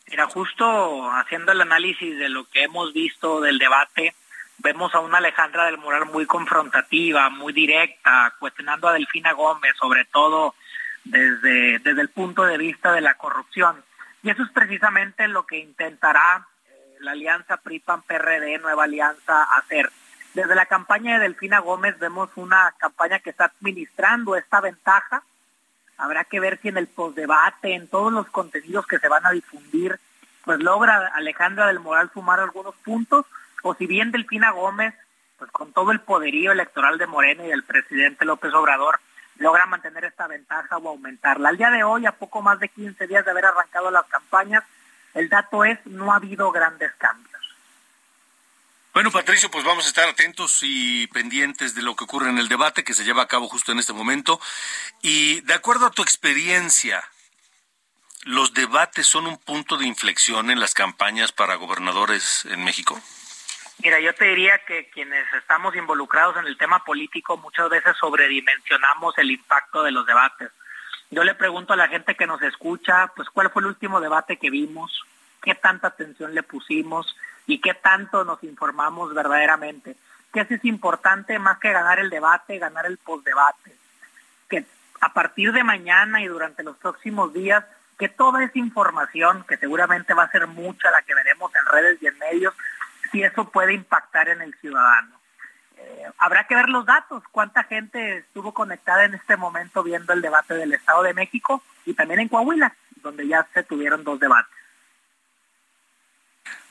Mira, 0.08 0.26
justo 0.26 1.10
haciendo 1.10 1.50
el 1.50 1.62
análisis 1.62 2.16
de 2.16 2.28
lo 2.28 2.48
que 2.48 2.62
hemos 2.62 2.92
visto 2.92 3.40
del 3.40 3.58
debate, 3.58 4.14
vemos 4.58 4.94
a 4.94 5.00
una 5.00 5.18
Alejandra 5.18 5.64
del 5.64 5.78
Moral 5.78 6.06
muy 6.06 6.26
confrontativa, 6.26 7.28
muy 7.28 7.52
directa, 7.52 8.32
cuestionando 8.38 8.86
a 8.86 8.92
Delfina 8.92 9.32
Gómez, 9.32 9.74
sobre 9.76 10.04
todo 10.04 10.54
desde, 11.02 11.80
desde 11.80 12.02
el 12.02 12.10
punto 12.10 12.44
de 12.44 12.56
vista 12.56 12.92
de 12.92 13.00
la 13.00 13.14
corrupción. 13.14 13.82
Y 14.22 14.30
eso 14.30 14.44
es 14.44 14.50
precisamente 14.50 15.26
lo 15.26 15.44
que 15.44 15.58
intentará 15.58 16.46
eh, 16.68 16.98
la 17.00 17.10
alianza 17.10 17.56
PRI-PAN-PRD, 17.56 18.58
Nueva 18.60 18.84
Alianza, 18.84 19.42
hacer. 19.42 19.90
Desde 20.36 20.54
la 20.54 20.66
campaña 20.66 21.14
de 21.14 21.20
Delfina 21.20 21.60
Gómez 21.60 21.98
vemos 21.98 22.28
una 22.36 22.74
campaña 22.76 23.20
que 23.20 23.30
está 23.30 23.46
administrando 23.46 24.36
esta 24.36 24.60
ventaja. 24.60 25.22
Habrá 25.96 26.24
que 26.24 26.40
ver 26.40 26.58
si 26.60 26.68
en 26.68 26.76
el 26.76 26.88
postdebate, 26.88 27.72
en 27.72 27.88
todos 27.88 28.12
los 28.12 28.26
contenidos 28.26 28.86
que 28.86 28.98
se 28.98 29.08
van 29.08 29.24
a 29.24 29.30
difundir, 29.30 29.98
pues 30.44 30.58
logra 30.58 31.10
Alejandra 31.14 31.68
del 31.68 31.80
Moral 31.80 32.10
sumar 32.12 32.38
algunos 32.38 32.74
puntos, 32.84 33.24
o 33.62 33.74
si 33.76 33.86
bien 33.86 34.12
Delfina 34.12 34.50
Gómez, 34.50 34.92
pues 35.38 35.50
con 35.52 35.72
todo 35.72 35.90
el 35.90 36.00
poderío 36.00 36.52
electoral 36.52 36.98
de 36.98 37.06
Morena 37.06 37.46
y 37.46 37.48
del 37.48 37.62
presidente 37.62 38.26
López 38.26 38.52
Obrador, 38.52 39.00
logra 39.38 39.64
mantener 39.64 40.04
esta 40.04 40.26
ventaja 40.26 40.76
o 40.76 40.90
aumentarla. 40.90 41.48
Al 41.48 41.56
día 41.56 41.70
de 41.70 41.82
hoy, 41.82 42.04
a 42.04 42.12
poco 42.12 42.42
más 42.42 42.60
de 42.60 42.68
15 42.68 43.06
días 43.06 43.24
de 43.24 43.30
haber 43.30 43.46
arrancado 43.46 43.90
las 43.90 44.04
campañas, 44.04 44.64
el 45.14 45.30
dato 45.30 45.64
es 45.64 45.78
no 45.86 46.12
ha 46.12 46.16
habido 46.16 46.52
grandes 46.52 46.92
cambios. 46.98 47.35
Bueno, 48.96 49.10
Patricio, 49.10 49.50
pues 49.50 49.62
vamos 49.62 49.84
a 49.84 49.88
estar 49.88 50.08
atentos 50.08 50.60
y 50.62 51.06
pendientes 51.08 51.74
de 51.74 51.82
lo 51.82 51.94
que 51.94 52.04
ocurre 52.04 52.30
en 52.30 52.38
el 52.38 52.48
debate 52.48 52.82
que 52.82 52.94
se 52.94 53.04
lleva 53.04 53.24
a 53.24 53.28
cabo 53.28 53.46
justo 53.46 53.70
en 53.70 53.78
este 53.78 53.92
momento. 53.92 54.40
Y 55.02 55.42
de 55.42 55.52
acuerdo 55.52 55.84
a 55.84 55.90
tu 55.90 56.00
experiencia, 56.00 57.04
¿los 58.24 58.54
debates 58.54 59.06
son 59.06 59.26
un 59.26 59.36
punto 59.36 59.76
de 59.76 59.84
inflexión 59.84 60.50
en 60.50 60.60
las 60.60 60.72
campañas 60.72 61.30
para 61.30 61.56
gobernadores 61.56 62.46
en 62.46 62.64
México? 62.64 62.98
Mira, 63.82 64.00
yo 64.00 64.14
te 64.14 64.24
diría 64.28 64.64
que 64.66 64.88
quienes 64.88 65.30
estamos 65.34 65.76
involucrados 65.76 66.38
en 66.38 66.46
el 66.46 66.56
tema 66.56 66.82
político 66.82 67.36
muchas 67.36 67.68
veces 67.68 67.94
sobredimensionamos 68.00 69.18
el 69.18 69.30
impacto 69.30 69.82
de 69.82 69.90
los 69.90 70.06
debates. 70.06 70.52
Yo 71.10 71.22
le 71.22 71.34
pregunto 71.34 71.74
a 71.74 71.76
la 71.76 71.88
gente 71.88 72.14
que 72.14 72.26
nos 72.26 72.40
escucha, 72.40 73.12
pues 73.14 73.28
cuál 73.28 73.50
fue 73.50 73.60
el 73.60 73.66
último 73.66 74.00
debate 74.00 74.38
que 74.38 74.48
vimos, 74.48 75.04
qué 75.42 75.54
tanta 75.54 75.88
atención 75.88 76.34
le 76.34 76.42
pusimos 76.42 77.14
y 77.46 77.60
qué 77.60 77.74
tanto 77.74 78.24
nos 78.24 78.42
informamos 78.42 79.14
verdaderamente. 79.14 79.96
Que 80.32 80.40
eso 80.40 80.54
es 80.54 80.64
importante 80.64 81.38
más 81.38 81.58
que 81.58 81.72
ganar 81.72 81.98
el 81.98 82.10
debate, 82.10 82.58
ganar 82.58 82.86
el 82.86 82.98
postdebate. 82.98 83.72
Que 84.48 84.64
a 85.00 85.12
partir 85.12 85.52
de 85.52 85.64
mañana 85.64 86.20
y 86.20 86.26
durante 86.26 86.62
los 86.62 86.76
próximos 86.76 87.32
días, 87.32 87.64
que 87.98 88.08
toda 88.08 88.44
esa 88.44 88.58
información, 88.58 89.44
que 89.48 89.56
seguramente 89.56 90.14
va 90.14 90.24
a 90.24 90.30
ser 90.30 90.46
mucha 90.46 90.90
la 90.90 91.02
que 91.02 91.14
veremos 91.14 91.50
en 91.54 91.66
redes 91.66 92.02
y 92.02 92.06
en 92.06 92.18
medios, 92.18 92.54
si 93.10 93.22
eso 93.22 93.48
puede 93.48 93.72
impactar 93.72 94.28
en 94.28 94.42
el 94.42 94.54
ciudadano. 94.54 95.16
Eh, 95.78 96.06
habrá 96.18 96.44
que 96.44 96.54
ver 96.54 96.68
los 96.68 96.84
datos, 96.84 97.22
cuánta 97.30 97.62
gente 97.64 98.18
estuvo 98.18 98.52
conectada 98.52 99.04
en 99.04 99.14
este 99.14 99.36
momento 99.36 99.82
viendo 99.82 100.12
el 100.12 100.22
debate 100.22 100.54
del 100.54 100.72
Estado 100.72 101.02
de 101.02 101.14
México 101.14 101.62
y 101.84 101.94
también 101.94 102.20
en 102.20 102.28
Coahuila, 102.28 102.74
donde 103.02 103.26
ya 103.26 103.46
se 103.54 103.62
tuvieron 103.62 104.04
dos 104.04 104.18
debates. 104.18 104.55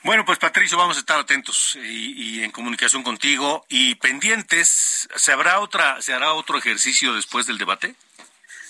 Bueno, 0.06 0.24
pues 0.24 0.38
Patricio, 0.38 0.78
vamos 0.78 0.98
a 0.98 1.00
estar 1.00 1.20
atentos 1.20 1.76
y, 1.82 2.38
y, 2.38 2.44
en 2.44 2.52
comunicación 2.52 3.02
contigo 3.02 3.66
y 3.70 3.96
pendientes. 3.96 5.10
¿Se 5.16 5.32
habrá 5.32 5.60
otra, 5.60 6.00
se 6.00 6.14
hará 6.14 6.34
otro 6.34 6.60
ejercicio 6.60 7.16
después 7.16 7.48
del 7.48 7.58
debate? 7.58 7.96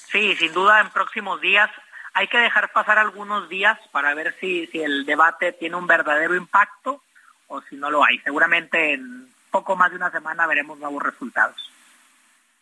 Sí, 0.09 0.33
sin 0.37 0.53
duda 0.53 0.79
en 0.79 0.91
próximos 0.91 1.41
días 1.41 1.69
hay 2.13 2.29
que 2.29 2.37
dejar 2.37 2.71
pasar 2.71 2.99
algunos 2.99 3.49
días 3.49 3.77
para 3.91 4.13
ver 4.13 4.33
si, 4.39 4.67
si 4.67 4.81
el 4.81 5.05
debate 5.05 5.51
tiene 5.51 5.75
un 5.75 5.87
verdadero 5.87 6.35
impacto 6.35 7.03
o 7.47 7.61
si 7.63 7.75
no 7.75 7.91
lo 7.91 8.05
hay. 8.05 8.17
Seguramente 8.19 8.93
en 8.93 9.29
poco 9.51 9.75
más 9.75 9.89
de 9.91 9.97
una 9.97 10.11
semana 10.11 10.47
veremos 10.47 10.79
nuevos 10.79 11.03
resultados. 11.03 11.69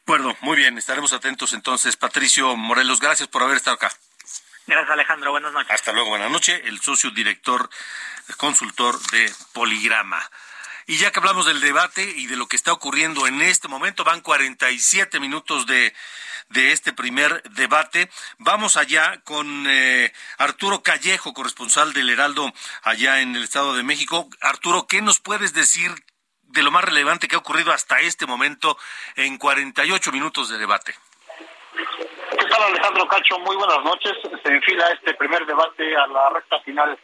Bueno, 0.07 0.35
muy 0.41 0.57
bien, 0.57 0.79
estaremos 0.79 1.13
atentos 1.13 1.53
entonces. 1.53 1.95
Patricio 1.95 2.55
Morelos, 2.55 2.99
gracias 2.99 3.29
por 3.29 3.43
haber 3.43 3.57
estado 3.57 3.75
acá. 3.75 3.91
Gracias 4.65 4.91
Alejandro, 4.91 5.31
buenas 5.31 5.51
noches. 5.51 5.71
Hasta 5.71 5.91
luego, 5.91 6.09
buenas 6.09 6.31
noches. 6.31 6.61
El 6.63 6.79
socio 6.79 7.11
director, 7.11 7.69
consultor 8.37 8.99
de 9.11 9.31
Poligrama. 9.51 10.21
Y 10.85 10.97
ya 10.97 11.11
que 11.11 11.19
hablamos 11.19 11.45
del 11.45 11.59
debate 11.59 12.03
y 12.03 12.27
de 12.27 12.37
lo 12.37 12.47
que 12.47 12.55
está 12.55 12.71
ocurriendo 12.73 13.27
en 13.27 13.41
este 13.41 13.67
momento, 13.67 14.03
van 14.03 14.21
47 14.21 15.19
minutos 15.19 15.65
de, 15.65 15.93
de 16.49 16.71
este 16.71 16.93
primer 16.93 17.41
debate. 17.51 18.09
Vamos 18.37 18.77
allá 18.77 19.21
con 19.23 19.65
eh, 19.67 20.13
Arturo 20.37 20.81
Callejo, 20.81 21.33
corresponsal 21.33 21.93
del 21.93 22.09
Heraldo 22.09 22.51
allá 22.83 23.21
en 23.21 23.35
el 23.35 23.43
Estado 23.43 23.75
de 23.75 23.83
México. 23.83 24.29
Arturo, 24.41 24.87
¿qué 24.87 25.01
nos 25.01 25.19
puedes 25.19 25.53
decir 25.53 25.91
de 26.43 26.63
lo 26.63 26.71
más 26.71 26.83
relevante 26.83 27.27
que 27.27 27.35
ha 27.35 27.39
ocurrido 27.39 27.71
hasta 27.71 27.99
este 27.99 28.25
momento 28.25 28.77
en 29.15 29.37
48 29.37 30.11
minutos 30.11 30.49
de 30.49 30.57
debate? 30.57 30.95
¿Qué 32.53 32.59
tal 32.59 32.69
Alejandro 32.69 33.07
Cacho? 33.07 33.39
Muy 33.39 33.55
buenas 33.55 33.83
noches. 33.83 34.13
Se 34.21 34.53
enfila 34.53 34.85
este 34.89 35.15
primer 35.15 35.43
debate 35.47 35.97
a 35.97 36.05
la 36.05 36.29
recta 36.29 36.59
final. 36.59 36.95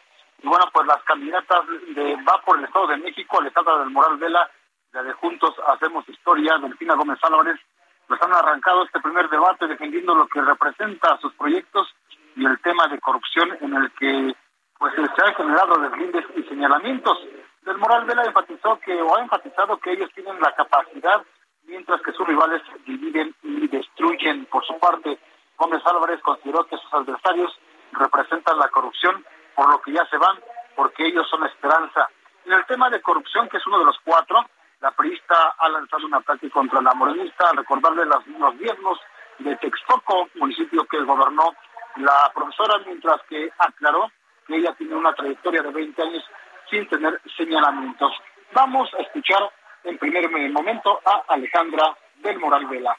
Y 0.44 0.48
bueno, 0.48 0.66
pues 0.72 0.86
las 0.86 1.02
candidatas 1.06 1.62
de 1.88 2.16
Va 2.18 2.40
por 2.46 2.60
el 2.60 2.66
Estado 2.66 2.86
de 2.86 2.98
México, 2.98 3.40
Alejandra 3.40 3.80
del 3.80 3.90
Moral 3.90 4.18
Vela, 4.18 4.48
la 4.92 5.02
de 5.02 5.12
Juntos 5.14 5.56
Hacemos 5.66 6.08
Historia, 6.08 6.60
Delfina 6.60 6.94
Gómez 6.94 7.18
Álvarez, 7.24 7.60
pues 8.08 8.22
han 8.22 8.32
arrancado 8.32 8.84
este 8.84 9.00
primer 9.00 9.28
debate 9.28 9.66
defendiendo 9.66 10.14
lo 10.14 10.28
que 10.28 10.40
representa 10.40 11.18
sus 11.18 11.34
proyectos 11.34 11.96
y 12.36 12.46
el 12.46 12.60
tema 12.62 12.88
de 12.88 13.00
corrupción 13.00 13.58
en 13.60 13.74
el 13.74 13.92
que 13.94 14.36
pues 14.78 14.94
se 14.94 15.02
han 15.02 15.34
generado 15.34 15.80
deslindes 15.80 16.26
y 16.36 16.44
señalamientos. 16.44 17.18
Del 17.64 17.80
Moral 17.80 18.06
Vela 18.06 18.24
enfatizó 18.24 18.80
que 18.82 19.02
o 19.02 19.18
ha 19.18 19.22
enfatizado 19.24 19.80
que 19.80 19.94
ellos 19.94 20.12
tienen 20.14 20.40
la 20.42 20.54
capacidad 20.54 21.24
mientras 21.64 22.02
que 22.02 22.12
sus 22.12 22.28
rivales 22.28 22.62
dividen 22.86 23.34
y 23.42 23.68
destruyen. 23.68 24.46
Por 24.46 24.64
su 24.66 24.78
parte, 24.78 25.18
Gómez 25.60 25.86
Álvarez 25.86 26.22
consideró 26.22 26.66
que 26.66 26.78
sus 26.78 26.94
adversarios 26.94 27.60
representan 27.92 28.58
la 28.58 28.70
corrupción, 28.70 29.26
por 29.56 29.70
lo 29.70 29.82
que 29.82 29.92
ya 29.92 30.06
se 30.06 30.18
van, 30.18 30.40
porque 30.76 31.06
ellos 31.06 31.28
son 31.30 31.46
esperanza. 31.46 32.10
En 32.46 32.54
el 32.54 32.66
tema 32.66 32.90
de 32.90 33.02
corrupción, 33.02 33.50
que 33.50 33.58
es 33.58 33.68
uno 33.68 33.80
de 33.80 33.86
los 33.86 34.00
cuatro, 34.06 34.40
la 34.80 34.92
priista 34.92 35.56
ha 35.58 35.68
lanzado 35.68 36.06
un 36.06 36.14
ataque 36.14 36.50
contra 36.50 36.82
la 36.82 36.94
morenista, 36.94 37.50
al 37.50 37.58
recordarle 37.58 38.06
los, 38.06 38.26
los 38.28 38.58
viernes 38.58 38.98
de 39.40 39.56
Texcoco, 39.58 40.30
municipio 40.36 40.86
que 40.86 41.04
gobernó 41.04 41.54
la 41.98 42.32
profesora, 42.34 42.80
mientras 42.86 43.22
que 43.24 43.52
aclaró 43.58 44.10
que 44.48 44.56
ella 44.56 44.74
tiene 44.78 44.96
una 44.96 45.14
trayectoria 45.14 45.62
de 45.62 45.72
20 45.72 46.02
años 46.02 46.24
sin 46.70 46.88
tener 46.88 47.20
señalamientos. 47.36 48.14
Vamos 48.54 48.90
a 48.94 49.02
escuchar 49.02 49.52
en 49.84 49.98
primer 49.98 50.30
momento 50.52 51.02
a 51.06 51.34
Alejandra 51.34 51.98
del 52.16 52.40
Moral 52.40 52.66
Vela. 52.68 52.98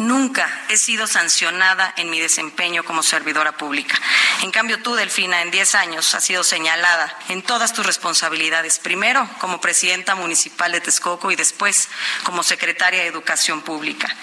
Nunca 0.00 0.48
he 0.68 0.76
sido 0.76 1.06
sancionada 1.06 1.92
en 1.96 2.10
mi 2.10 2.20
desempeño 2.20 2.84
como 2.84 3.02
servidora 3.02 3.56
pública. 3.56 3.98
En 4.42 4.50
cambio, 4.50 4.82
tú, 4.82 4.94
Delfina, 4.94 5.42
en 5.42 5.50
10 5.50 5.74
años 5.74 6.14
has 6.14 6.24
sido 6.24 6.44
señalada 6.44 7.16
en 7.28 7.42
todas 7.42 7.72
tus 7.72 7.86
responsabilidades. 7.86 8.78
Primero, 8.78 9.28
como 9.38 9.60
presidenta 9.60 10.14
municipal 10.14 10.72
de 10.72 10.80
Texcoco 10.80 11.30
y 11.30 11.36
después 11.36 11.88
como 12.24 12.42
secretaria 12.42 13.00
de 13.00 13.06
Educación 13.06 13.62
Pública. 13.62 14.14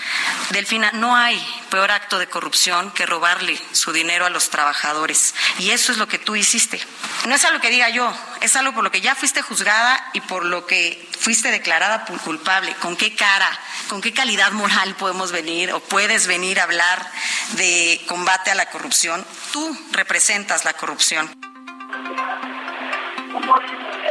Delfina, 0.49 0.91
no 0.93 1.15
hay 1.15 1.43
peor 1.69 1.91
acto 1.91 2.19
de 2.19 2.27
corrupción 2.27 2.91
que 2.91 3.05
robarle 3.05 3.59
su 3.71 3.91
dinero 3.91 4.25
a 4.25 4.29
los 4.29 4.49
trabajadores. 4.49 5.33
Y 5.59 5.71
eso 5.71 5.91
es 5.91 5.97
lo 5.97 6.07
que 6.07 6.19
tú 6.19 6.35
hiciste. 6.35 6.79
No 7.25 7.35
es 7.35 7.45
algo 7.45 7.59
que 7.59 7.69
diga 7.69 7.89
yo, 7.89 8.13
es 8.41 8.55
algo 8.55 8.73
por 8.73 8.83
lo 8.83 8.91
que 8.91 9.01
ya 9.01 9.15
fuiste 9.15 9.41
juzgada 9.41 10.09
y 10.13 10.21
por 10.21 10.45
lo 10.45 10.65
que 10.65 11.07
fuiste 11.19 11.51
declarada 11.51 12.05
culpable. 12.23 12.73
¿Con 12.81 12.95
qué 12.95 13.15
cara, 13.15 13.49
con 13.89 14.01
qué 14.01 14.13
calidad 14.13 14.51
moral 14.51 14.95
podemos 14.95 15.31
venir 15.31 15.71
o 15.73 15.79
puedes 15.79 16.27
venir 16.27 16.59
a 16.59 16.63
hablar 16.63 16.99
de 17.57 17.99
combate 18.07 18.51
a 18.51 18.55
la 18.55 18.69
corrupción? 18.69 19.25
Tú 19.51 19.77
representas 19.91 20.65
la 20.65 20.73
corrupción. 20.73 21.29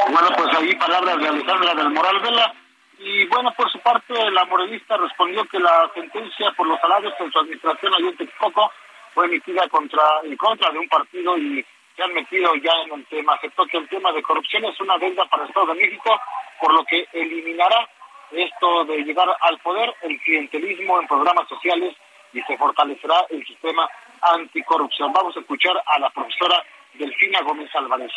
Bueno, 0.09 0.29
pues 0.37 0.57
ahí 0.57 0.75
palabras 0.77 1.19
de 1.19 1.29
Alejandra 1.29 1.75
del 1.75 1.91
Moral 1.91 2.21
Vela. 2.21 2.55
Y 2.99 3.27
bueno, 3.27 3.53
por 3.57 3.71
su 3.71 3.79
parte, 3.81 4.15
la 4.31 4.45
morenista 4.47 4.97
respondió 4.97 5.45
que 5.47 5.59
la 5.59 5.91
sentencia 5.95 6.51
por 6.57 6.67
los 6.67 6.81
salarios 6.81 7.13
en 7.21 7.31
su 7.31 7.39
administración 7.39 7.95
allí 7.95 8.09
en 8.09 8.17
Texcoco 8.17 8.73
fue 9.15 9.27
emitida 9.27 9.69
contra, 9.69 10.03
en 10.25 10.37
contra 10.37 10.71
de 10.71 10.79
un 10.79 10.89
partido 10.89 11.37
y 11.39 11.65
se 11.97 12.03
han 12.03 12.13
metido 12.13 12.55
ya 12.57 12.73
en 12.85 12.93
el 12.93 13.07
tema. 13.07 13.35
Aceptó 13.35 13.67
que 13.67 13.79
el 13.79 13.89
tema 13.89 14.13
de 14.13 14.23
corrupción 14.23 14.65
es 14.67 14.79
una 14.81 14.99
deuda 14.99 15.25
para 15.27 15.45
el 15.45 15.49
Estado 15.49 15.67
de 15.67 15.81
México, 15.81 16.21
por 16.61 16.75
lo 16.75 16.85
que 16.85 17.09
eliminará 17.13 17.89
esto 18.31 18.85
de 18.85 18.99
llegar 18.99 19.29
al 19.41 19.59
poder, 19.61 19.95
el 20.03 20.21
clientelismo 20.21 21.01
en 21.01 21.07
programas 21.07 21.49
sociales 21.49 21.95
y 22.33 22.43
se 22.43 22.57
fortalecerá 22.59 23.25
el 23.31 23.45
sistema 23.47 23.89
anticorrupción. 24.21 25.13
Vamos 25.13 25.37
a 25.37 25.41
escuchar 25.41 25.81
a 25.87 25.99
la 25.99 26.11
profesora 26.11 26.63
Delfina 26.95 27.41
Gómez 27.43 27.71
Álvarez. 27.75 28.13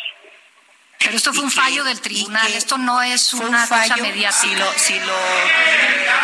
Pero 0.98 1.16
esto 1.16 1.32
fue 1.32 1.44
un 1.44 1.50
fallo 1.50 1.82
del 1.84 2.00
tribunal, 2.00 2.52
esto 2.52 2.76
no 2.76 3.00
es 3.00 3.32
una 3.32 3.66
cosa 3.66 3.96
mediática. 3.96 4.32
Si 4.32 4.54
lo, 4.54 4.66
si, 4.72 5.00
lo, 5.00 5.16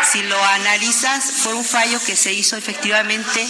si 0.02 0.22
lo 0.24 0.44
analizas, 0.44 1.42
fue 1.42 1.54
un 1.54 1.64
fallo 1.64 1.98
que 2.04 2.14
se 2.14 2.34
hizo 2.34 2.56
efectivamente 2.56 3.40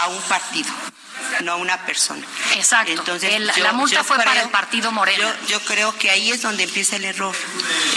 a 0.00 0.08
un 0.08 0.20
partido 0.22 0.91
no 1.40 1.52
a 1.52 1.56
una 1.56 1.84
persona. 1.86 2.26
Exacto. 2.56 2.92
Entonces, 2.92 3.32
El- 3.34 3.50
yo- 3.52 3.62
la 3.64 3.72
multa 3.72 4.04
fue 4.04 4.16
para 4.18 4.40
el 4.42 4.50
partido 4.50 4.92
Morena. 4.92 5.18
Yo, 5.42 5.46
yo 5.48 5.60
creo 5.64 5.96
que 5.98 6.10
ahí 6.10 6.30
es 6.30 6.42
donde 6.42 6.64
empieza 6.64 6.96
el 6.96 7.04
error. 7.04 7.34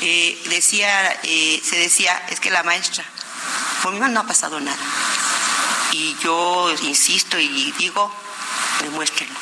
Eh, 0.01 0.41
decía, 0.49 1.11
eh, 1.23 1.59
se 1.63 1.77
decía, 1.77 2.21
es 2.29 2.39
que 2.39 2.49
la 2.51 2.63
maestra, 2.63 3.03
conmigo 3.83 4.07
no 4.07 4.21
ha 4.21 4.27
pasado 4.27 4.59
nada. 4.59 4.77
Y 5.91 6.15
yo 6.23 6.73
insisto 6.83 7.39
y 7.39 7.71
digo, 7.77 8.13
demuéstrenlo. 8.81 9.39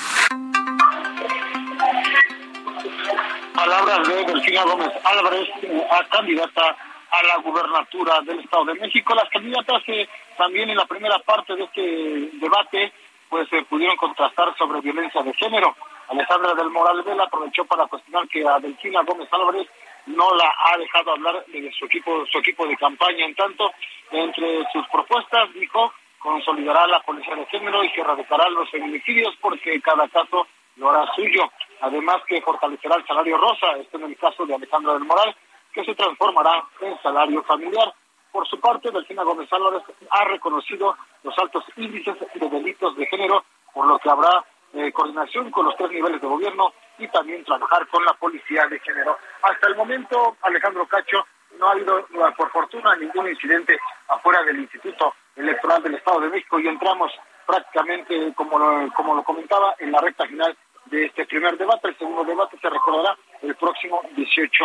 Palabras 3.55 4.07
de 4.07 4.25
Delfina 4.25 4.63
Gómez 4.63 4.89
Álvarez, 5.03 5.47
eh, 5.61 5.87
a 5.91 6.03
candidata 6.09 6.75
a 7.11 7.23
la 7.23 7.37
gubernatura 7.37 8.19
del 8.21 8.39
Estado 8.39 8.65
de 8.65 8.73
México. 8.75 9.13
Las 9.13 9.29
candidatas 9.29 9.81
eh, 9.87 10.07
también 10.37 10.69
en 10.69 10.77
la 10.77 10.85
primera 10.85 11.19
parte 11.19 11.55
de 11.55 11.63
este 11.63 12.37
debate 12.39 12.91
pues 13.33 13.51
eh, 13.51 13.65
pudieron 13.67 13.97
contrastar 13.97 14.55
sobre 14.59 14.79
violencia 14.79 15.23
de 15.23 15.33
género. 15.33 15.75
Alejandra 16.07 16.53
del 16.53 16.69
Moral 16.69 17.01
Vela 17.01 17.23
aprovechó 17.23 17.65
para 17.65 17.87
cuestionar 17.87 18.27
que 18.27 18.47
a 18.47 18.59
Delfina 18.59 19.01
Gómez 19.01 19.27
Álvarez 19.31 19.67
no 20.05 20.35
la 20.35 20.53
ha 20.65 20.77
dejado 20.77 21.13
hablar 21.13 21.43
de 21.47 21.71
su 21.71 21.85
equipo, 21.85 22.27
su 22.27 22.37
equipo 22.37 22.67
de 22.67 22.77
campaña. 22.77 23.25
En 23.25 23.33
tanto, 23.33 23.71
entre 24.11 24.63
sus 24.71 24.87
propuestas 24.89 25.51
dijo 25.55 25.91
consolidará 26.19 26.85
la 26.85 26.99
policía 26.99 27.35
de 27.35 27.47
género 27.47 27.83
y 27.83 27.91
que 27.91 28.01
erradicará 28.01 28.47
los 28.49 28.69
feminicidios 28.69 29.35
porque 29.41 29.81
cada 29.81 30.07
caso 30.09 30.45
lo 30.75 30.91
hará 30.91 31.11
suyo. 31.15 31.51
Además 31.81 32.17
que 32.27 32.39
fortalecerá 32.43 32.97
el 32.97 33.07
salario 33.07 33.37
rosa, 33.39 33.71
esto 33.79 33.97
en 33.97 34.03
el 34.11 34.17
caso 34.17 34.45
de 34.45 34.53
Alejandra 34.53 34.93
del 34.93 35.05
Moral, 35.05 35.35
que 35.73 35.83
se 35.83 35.95
transformará 35.95 36.63
en 36.81 37.01
salario 37.01 37.41
familiar. 37.45 37.95
Por 38.33 38.47
su 38.47 38.59
parte, 38.59 38.89
Delfina 38.89 39.21
Gómez 39.21 39.47
Álvarez 39.53 39.83
ha 40.09 40.25
reconocido 40.25 40.97
los 41.21 41.37
altos 41.37 41.63
índices 41.77 42.17
de 42.33 42.49
delitos 42.49 42.97
de 42.97 43.05
género, 43.05 43.45
por 43.71 43.85
lo 43.85 43.99
que 43.99 44.09
habrá 44.09 44.43
eh, 44.73 44.91
coordinación 44.91 45.51
con 45.51 45.65
los 45.65 45.77
tres 45.77 45.91
niveles 45.91 46.19
de 46.19 46.27
gobierno 46.27 46.73
y 46.97 47.07
también 47.09 47.45
trabajar 47.45 47.87
con 47.89 48.03
la 48.03 48.13
policía 48.13 48.65
de 48.65 48.79
género. 48.79 49.19
Hasta 49.43 49.67
el 49.67 49.75
momento, 49.75 50.35
Alejandro 50.41 50.87
Cacho, 50.87 51.27
no 51.59 51.67
ha 51.67 51.73
habido, 51.73 51.99
eh, 51.99 52.05
por 52.35 52.49
fortuna, 52.49 52.95
ningún 52.95 53.29
incidente 53.29 53.77
afuera 54.07 54.41
del 54.41 54.61
Instituto 54.61 55.13
Electoral 55.35 55.83
del 55.83 55.93
Estado 55.93 56.21
de 56.21 56.29
México 56.29 56.59
y 56.59 56.67
entramos 56.67 57.11
prácticamente, 57.45 58.33
como 58.33 58.57
lo, 58.57 58.91
como 58.93 59.13
lo 59.13 59.23
comentaba, 59.23 59.75
en 59.77 59.91
la 59.91 60.01
recta 60.01 60.25
final 60.25 60.57
de 60.85 61.05
este 61.05 61.25
primer 61.25 61.57
debate. 61.57 61.89
El 61.89 61.97
segundo 61.97 62.23
debate 62.23 62.57
se 62.61 62.69
recordará 62.69 63.17
el 63.41 63.55
próximo 63.55 64.01
18 64.15 64.63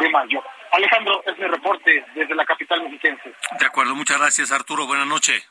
de 0.00 0.10
mayo. 0.10 0.42
Alejandro, 0.72 1.22
es 1.26 1.38
mi 1.38 1.46
reporte 1.46 2.04
desde 2.14 2.34
la 2.34 2.44
capital 2.44 2.82
mexiquense. 2.82 3.34
De 3.58 3.66
acuerdo, 3.66 3.94
muchas 3.94 4.18
gracias 4.18 4.52
Arturo, 4.52 4.86
buenas 4.86 5.06
noches. 5.06 5.46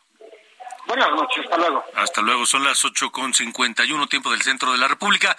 Buenas 0.87 1.11
noches, 1.11 1.43
hasta 1.43 1.57
luego. 1.57 1.85
Hasta 1.95 2.21
luego, 2.21 2.45
son 2.45 2.63
las 2.63 2.83
8 2.83 3.11
con 3.11 3.33
51 3.33 4.07
tiempo 4.07 4.31
del 4.31 4.41
centro 4.41 4.71
de 4.71 4.79
la 4.79 4.87
República. 4.87 5.37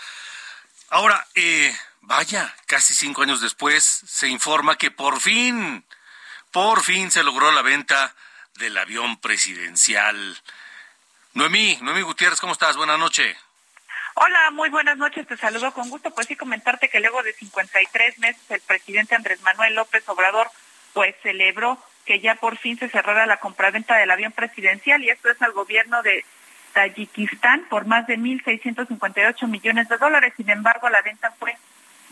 Ahora, 0.91 1.27
eh, 1.35 1.75
vaya, 2.03 2.55
casi 2.67 2.95
cinco 2.95 3.23
años 3.23 3.41
después 3.41 3.83
se 3.85 4.29
informa 4.29 4.77
que 4.77 4.91
por 4.91 5.21
fin, 5.21 5.85
por 6.53 6.83
fin 6.83 7.11
se 7.11 7.25
logró 7.25 7.51
la 7.53 7.63
venta 7.63 8.15
del 8.57 8.77
avión 8.79 9.21
presidencial. 9.21 10.39
Noemí, 11.35 11.79
Noemí 11.81 12.03
Gutiérrez, 12.03 12.41
¿cómo 12.41 12.53
estás? 12.53 12.77
Buenas 12.77 12.99
noches. 12.99 13.37
Hola, 14.15 14.51
muy 14.53 14.69
buenas 14.71 14.97
noches, 14.97 15.27
te 15.27 15.37
saludo 15.37 15.73
con 15.73 15.89
gusto. 15.89 16.11
Pues 16.13 16.27
sí, 16.27 16.37
comentarte 16.37 16.89
que 16.89 17.01
luego 17.01 17.23
de 17.23 17.33
53 17.33 18.19
meses 18.19 18.51
el 18.51 18.61
presidente 18.61 19.15
Andrés 19.15 19.41
Manuel 19.43 19.75
López 19.75 20.09
Obrador 20.09 20.49
pues 20.93 21.15
celebró 21.23 21.79
que 22.05 22.19
ya 22.21 22.35
por 22.35 22.57
fin 22.57 22.77
se 22.79 22.89
cerrara 22.89 23.27
la 23.27 23.39
compraventa 23.39 23.97
del 23.97 24.11
avión 24.11 24.33
presidencial 24.33 25.03
y 25.03 25.11
esto 25.11 25.31
es 25.31 25.41
al 25.43 25.53
gobierno 25.53 26.03
de 26.03 26.25
Tayikistán 26.73 27.67
por 27.69 27.87
más 27.87 28.07
de 28.07 28.19
1.658 28.19 29.47
millones 29.47 29.89
de 29.89 29.97
dólares. 29.97 30.33
Sin 30.37 30.51
embargo, 30.51 30.89
la 30.89 31.03
venta 31.03 31.31
fue 31.39 31.57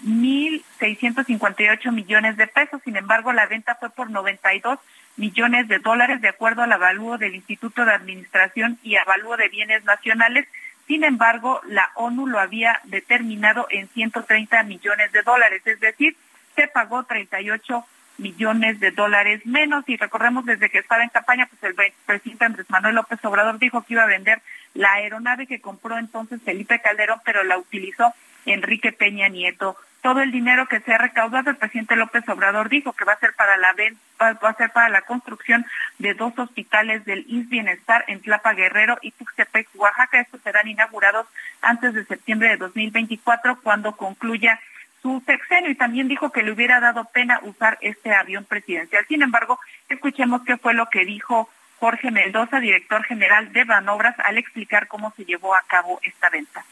1.658 0.05 1.93
millones 1.93 2.37
de 2.37 2.47
pesos. 2.47 2.81
Sin 2.85 2.97
embargo, 2.97 3.33
la 3.33 3.47
venta 3.47 3.75
fue 3.75 3.91
por 3.91 4.11
92 4.11 4.79
millones 5.17 5.67
de 5.67 5.79
dólares 5.81 6.21
de 6.21 6.29
acuerdo 6.29 6.63
al 6.63 6.73
avalúo 6.73 7.19
del 7.19 7.35
Instituto 7.35 7.85
de 7.85 7.93
Administración 7.93 8.79
y 8.83 8.97
Avalúo 8.97 9.37
de 9.37 9.49
Bienes 9.49 9.85
Nacionales. 9.85 10.47
Sin 10.89 11.05
embargo, 11.05 11.61
la 11.67 11.91
ONU 11.97 12.27
lo 12.27 12.41
había 12.41 12.81
determinado 12.85 13.67
en 13.71 13.89
130 13.89 14.63
millones 14.63 15.13
de 15.13 15.23
dólares, 15.23 15.63
es 15.67 15.79
decir, 15.79 16.17
se 16.57 16.67
pagó 16.67 17.05
38 17.05 17.85
millones 18.17 18.81
de 18.81 18.91
dólares 18.91 19.45
menos 19.45 19.85
y 19.87 19.97
recordemos 19.97 20.47
desde 20.47 20.71
que 20.71 20.79
estaba 20.79 21.05
en 21.05 21.11
campaña, 21.11 21.47
pues 21.47 21.63
el 21.63 21.93
presidente 22.07 22.47
Andrés 22.47 22.71
Manuel 22.71 22.97
López 22.97 23.23
Obrador 23.23 23.59
dijo 23.59 23.83
que 23.83 23.93
iba 23.93 24.03
a 24.03 24.07
vender 24.07 24.41
la 24.73 24.95
aeronave 24.95 25.47
que 25.47 25.61
compró 25.61 25.99
entonces 25.99 26.41
Felipe 26.43 26.81
Calderón, 26.81 27.21
pero 27.23 27.45
la 27.45 27.59
utilizó 27.59 28.15
Enrique 28.47 28.91
Peña 28.91 29.29
Nieto. 29.29 29.77
Todo 30.03 30.21
el 30.21 30.31
dinero 30.31 30.67
que 30.67 30.81
se 30.81 30.95
ha 30.95 30.99
recaudado, 30.99 31.51
el 31.51 31.57
presidente 31.57 31.97
López 31.97 32.29
Obrador 32.29 32.69
dijo 32.69 32.93
que 32.93 33.05
va 33.05 33.15
a 33.15 33.19
ser 33.19 33.35
para 33.35 34.89
la 34.89 35.03
construcción 35.03 35.67
de 35.99 36.15
dos 36.15 36.39
hospitales 36.39 37.05
del 37.05 37.25
IS 37.27 37.49
Bienestar 37.49 38.05
en 38.07 38.21
Tlapa 38.21 38.55
Guerrero 38.55 38.99
y 39.03 39.11
Tuxtepec, 39.11 39.69
Oaxaca. 39.75 40.21
Estos 40.21 40.41
serán 40.43 40.69
inaugurados 40.69 41.27
antes 41.63 41.95
de 41.95 42.05
septiembre 42.05 42.51
de 42.51 42.57
2024 42.59 43.61
cuando 43.63 43.97
concluya 43.97 44.61
su 45.03 45.23
sexenio 45.27 45.71
y 45.71 45.75
también 45.75 46.09
dijo 46.09 46.31
que 46.31 46.43
le 46.43 46.53
hubiera 46.53 46.81
dado 46.81 47.05
pena 47.05 47.41
usar 47.43 47.79
este 47.81 48.15
avión 48.15 48.45
presidencial. 48.45 49.05
Sin 49.07 49.23
embargo, 49.23 49.59
escuchemos 49.89 50.43
qué 50.45 50.57
fue 50.57 50.75
lo 50.75 50.87
que 50.87 51.05
dijo 51.05 51.49
Jorge 51.79 52.11
Mendoza, 52.11 52.61
director 52.61 53.05
general 53.05 53.53
de 53.53 53.65
Banobras, 53.65 54.17
al 54.21 54.39
explicar 54.39 54.89
cómo 54.89 55.13
se 55.17 55.25
llevó 55.25 55.55
a 55.55 55.63
cabo 55.63 56.01
esta 56.03 56.29
venta. 56.31 56.65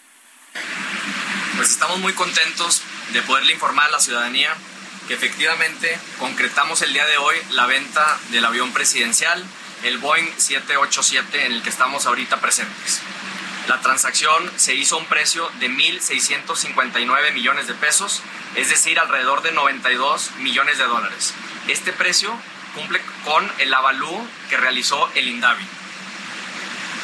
Pues 1.57 1.71
estamos 1.71 1.99
muy 2.01 2.13
contentos 2.13 2.83
de 3.13 3.23
poderle 3.23 3.53
informar 3.53 3.87
a 3.87 3.93
la 3.93 4.01
ciudadanía 4.01 4.55
que 5.09 5.15
efectivamente 5.15 5.99
concretamos 6.19 6.83
el 6.83 6.93
día 6.93 7.07
de 7.07 7.17
hoy 7.19 7.37
la 7.51 7.67
venta 7.67 8.19
del 8.31 8.45
avión 8.45 8.73
presidencial, 8.73 9.43
el 9.85 9.99
Boeing 9.99 10.27
787 10.37 11.47
en 11.47 11.53
el 11.53 11.63
que 11.63 11.71
estamos 11.71 12.07
ahorita 12.07 12.41
presentes. 12.41 13.01
La 13.69 13.81
transacción 13.81 14.51
se 14.57 14.75
hizo 14.75 14.97
a 14.97 14.99
un 14.99 15.07
precio 15.07 15.49
de 15.61 15.69
1.659 15.71 17.33
millones 17.33 17.67
de 17.67 17.75
pesos, 17.75 18.23
es 18.55 18.69
decir, 18.69 18.99
alrededor 18.99 19.43
de 19.43 19.53
92 19.53 20.33
millones 20.39 20.79
de 20.79 20.85
dólares. 20.85 21.35
Este 21.69 21.93
precio 21.93 22.37
cumple 22.75 23.01
con 23.25 23.51
el 23.59 23.73
avalú 23.73 24.29
que 24.51 24.57
realizó 24.57 25.11
el 25.15 25.29
INDAVI. 25.29 25.65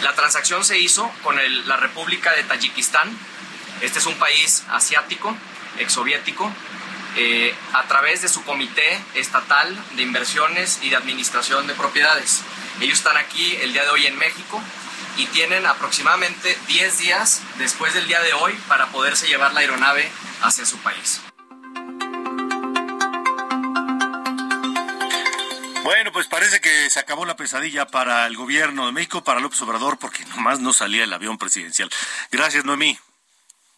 La 0.03 0.15
transacción 0.15 0.65
se 0.65 0.79
hizo 0.79 1.11
con 1.23 1.39
el- 1.39 1.67
la 1.69 1.77
República 1.77 2.33
de 2.33 2.43
Tayikistán. 2.45 3.17
Este 3.83 3.99
es 3.99 4.07
un 4.07 4.15
país 4.15 4.63
asiático, 4.71 5.37
exsoviético, 5.79 6.51
eh, 7.17 7.53
a 7.73 7.83
través 7.89 8.23
de 8.23 8.29
su 8.29 8.45
Comité 8.45 8.99
Estatal 9.15 9.77
de 9.97 10.03
Inversiones 10.03 10.79
y 10.83 10.89
de 10.89 10.97
Administración 10.97 11.67
de 11.67 11.75
Propiedades. 11.75 12.43
Ellos 12.81 12.99
están 12.99 13.17
aquí 13.17 13.57
el 13.57 13.73
día 13.73 13.83
de 13.83 13.91
hoy 13.91 14.07
en 14.07 14.17
México 14.17 14.63
y 15.17 15.27
tienen 15.27 15.67
aproximadamente 15.67 16.57
10 16.69 16.99
días 17.01 17.43
después 17.59 17.93
del 17.93 18.07
día 18.07 18.21
de 18.23 18.33
hoy 18.35 18.53
para 18.69 18.87
poderse 18.87 19.27
llevar 19.27 19.53
la 19.53 19.61
aeronave 19.61 20.09
hacia 20.43 20.65
su 20.65 20.79
país. 20.79 21.21
Bueno, 25.83 26.13
pues 26.13 26.29
parece 26.29 26.61
que 26.61 26.89
se 26.89 27.01
acabó 27.01 27.27
la 27.27 27.35
pesadilla 27.35 27.89
para 27.89 28.29
el 28.29 28.37
gobierno 28.37 28.87
de 28.87 28.93
México, 28.93 29.25
para 29.25 29.41
López 29.41 29.61
Obrador, 29.63 29.99
porque 29.99 30.25
nomás 30.27 30.61
no 30.61 30.73
salía 30.73 31.03
el 31.03 31.13
avión 31.13 31.37
presidencial. 31.37 31.91
Gracias, 32.31 32.65
Noemí. 32.65 32.97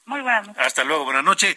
Muy 0.06 0.20
buenas 0.20 0.46
noches. 0.46 0.62
Hasta 0.62 0.84
luego, 0.84 1.04
buenas 1.04 1.24
noches. 1.24 1.56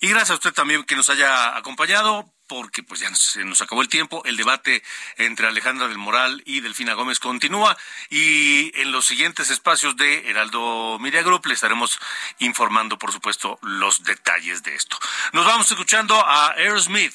Y 0.00 0.08
gracias 0.08 0.30
a 0.30 0.34
usted 0.34 0.52
también 0.52 0.84
que 0.84 0.94
nos 0.94 1.10
haya 1.10 1.56
acompañado, 1.56 2.32
porque 2.46 2.82
pues 2.82 3.00
ya 3.00 3.10
nos 3.44 3.60
acabó 3.60 3.82
el 3.82 3.88
tiempo. 3.88 4.22
El 4.24 4.36
debate 4.36 4.82
entre 5.16 5.48
Alejandra 5.48 5.88
del 5.88 5.98
Moral 5.98 6.42
y 6.46 6.60
Delfina 6.60 6.94
Gómez 6.94 7.18
continúa. 7.18 7.76
Y 8.08 8.70
en 8.80 8.92
los 8.92 9.06
siguientes 9.06 9.50
espacios 9.50 9.96
de 9.96 10.30
Heraldo 10.30 10.98
Media 11.00 11.22
Group 11.22 11.46
le 11.46 11.54
estaremos 11.54 11.98
informando, 12.38 12.98
por 12.98 13.12
supuesto, 13.12 13.58
los 13.62 14.04
detalles 14.04 14.62
de 14.62 14.74
esto. 14.76 14.96
Nos 15.32 15.44
vamos 15.44 15.70
escuchando 15.70 16.14
a 16.24 16.52
Aerosmith 16.52 17.14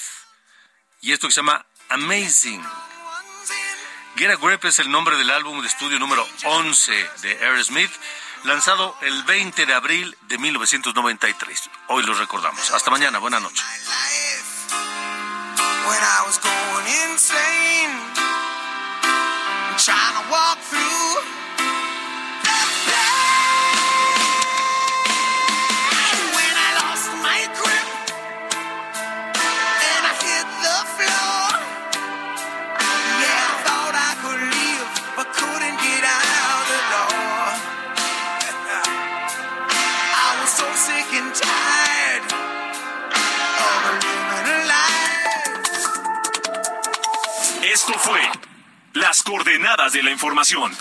y 1.01 1.13
esto 1.13 1.27
que 1.27 1.33
se 1.33 1.41
llama 1.41 1.65
Amazing. 1.89 2.63
Get 4.15 4.29
a 4.29 4.35
Grip 4.35 4.63
es 4.65 4.77
el 4.79 4.91
nombre 4.91 5.17
del 5.17 5.31
álbum 5.31 5.61
de 5.61 5.67
estudio 5.67 5.97
número 5.97 6.27
11 6.43 7.09
de 7.23 7.31
Aerosmith, 7.43 7.91
lanzado 8.43 8.95
el 9.01 9.23
20 9.23 9.65
de 9.65 9.73
abril 9.73 10.17
de 10.27 10.37
1993. 10.37 11.69
Hoy 11.87 12.03
lo 12.03 12.13
recordamos. 12.13 12.71
Hasta 12.71 12.91
mañana, 12.91 13.19
buena 13.19 13.39
noche. 13.39 13.63
when 15.87 15.99
I 15.99 16.23
was 16.25 16.37
going 16.39 16.87
insane, 17.05 17.93
trying 19.77 20.15
to 20.15 20.31
walk 20.31 20.57
through. 20.69 20.82
Esto 47.85 47.99
fue 47.99 48.21
Las 48.93 49.21
coordenadas 49.23 49.91
de 49.91 50.01
la 50.03 50.09
información 50.09 50.71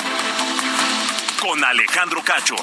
con 1.40 1.64
Alejandro 1.64 2.22
Cacho. 2.22 2.54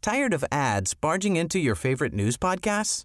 Tired 0.00 0.32
of 0.32 0.42
ads 0.50 0.94
barging 0.94 1.36
into 1.36 1.58
your 1.58 1.74
favorite 1.74 2.14
news 2.14 2.38
podcasts? 2.38 3.04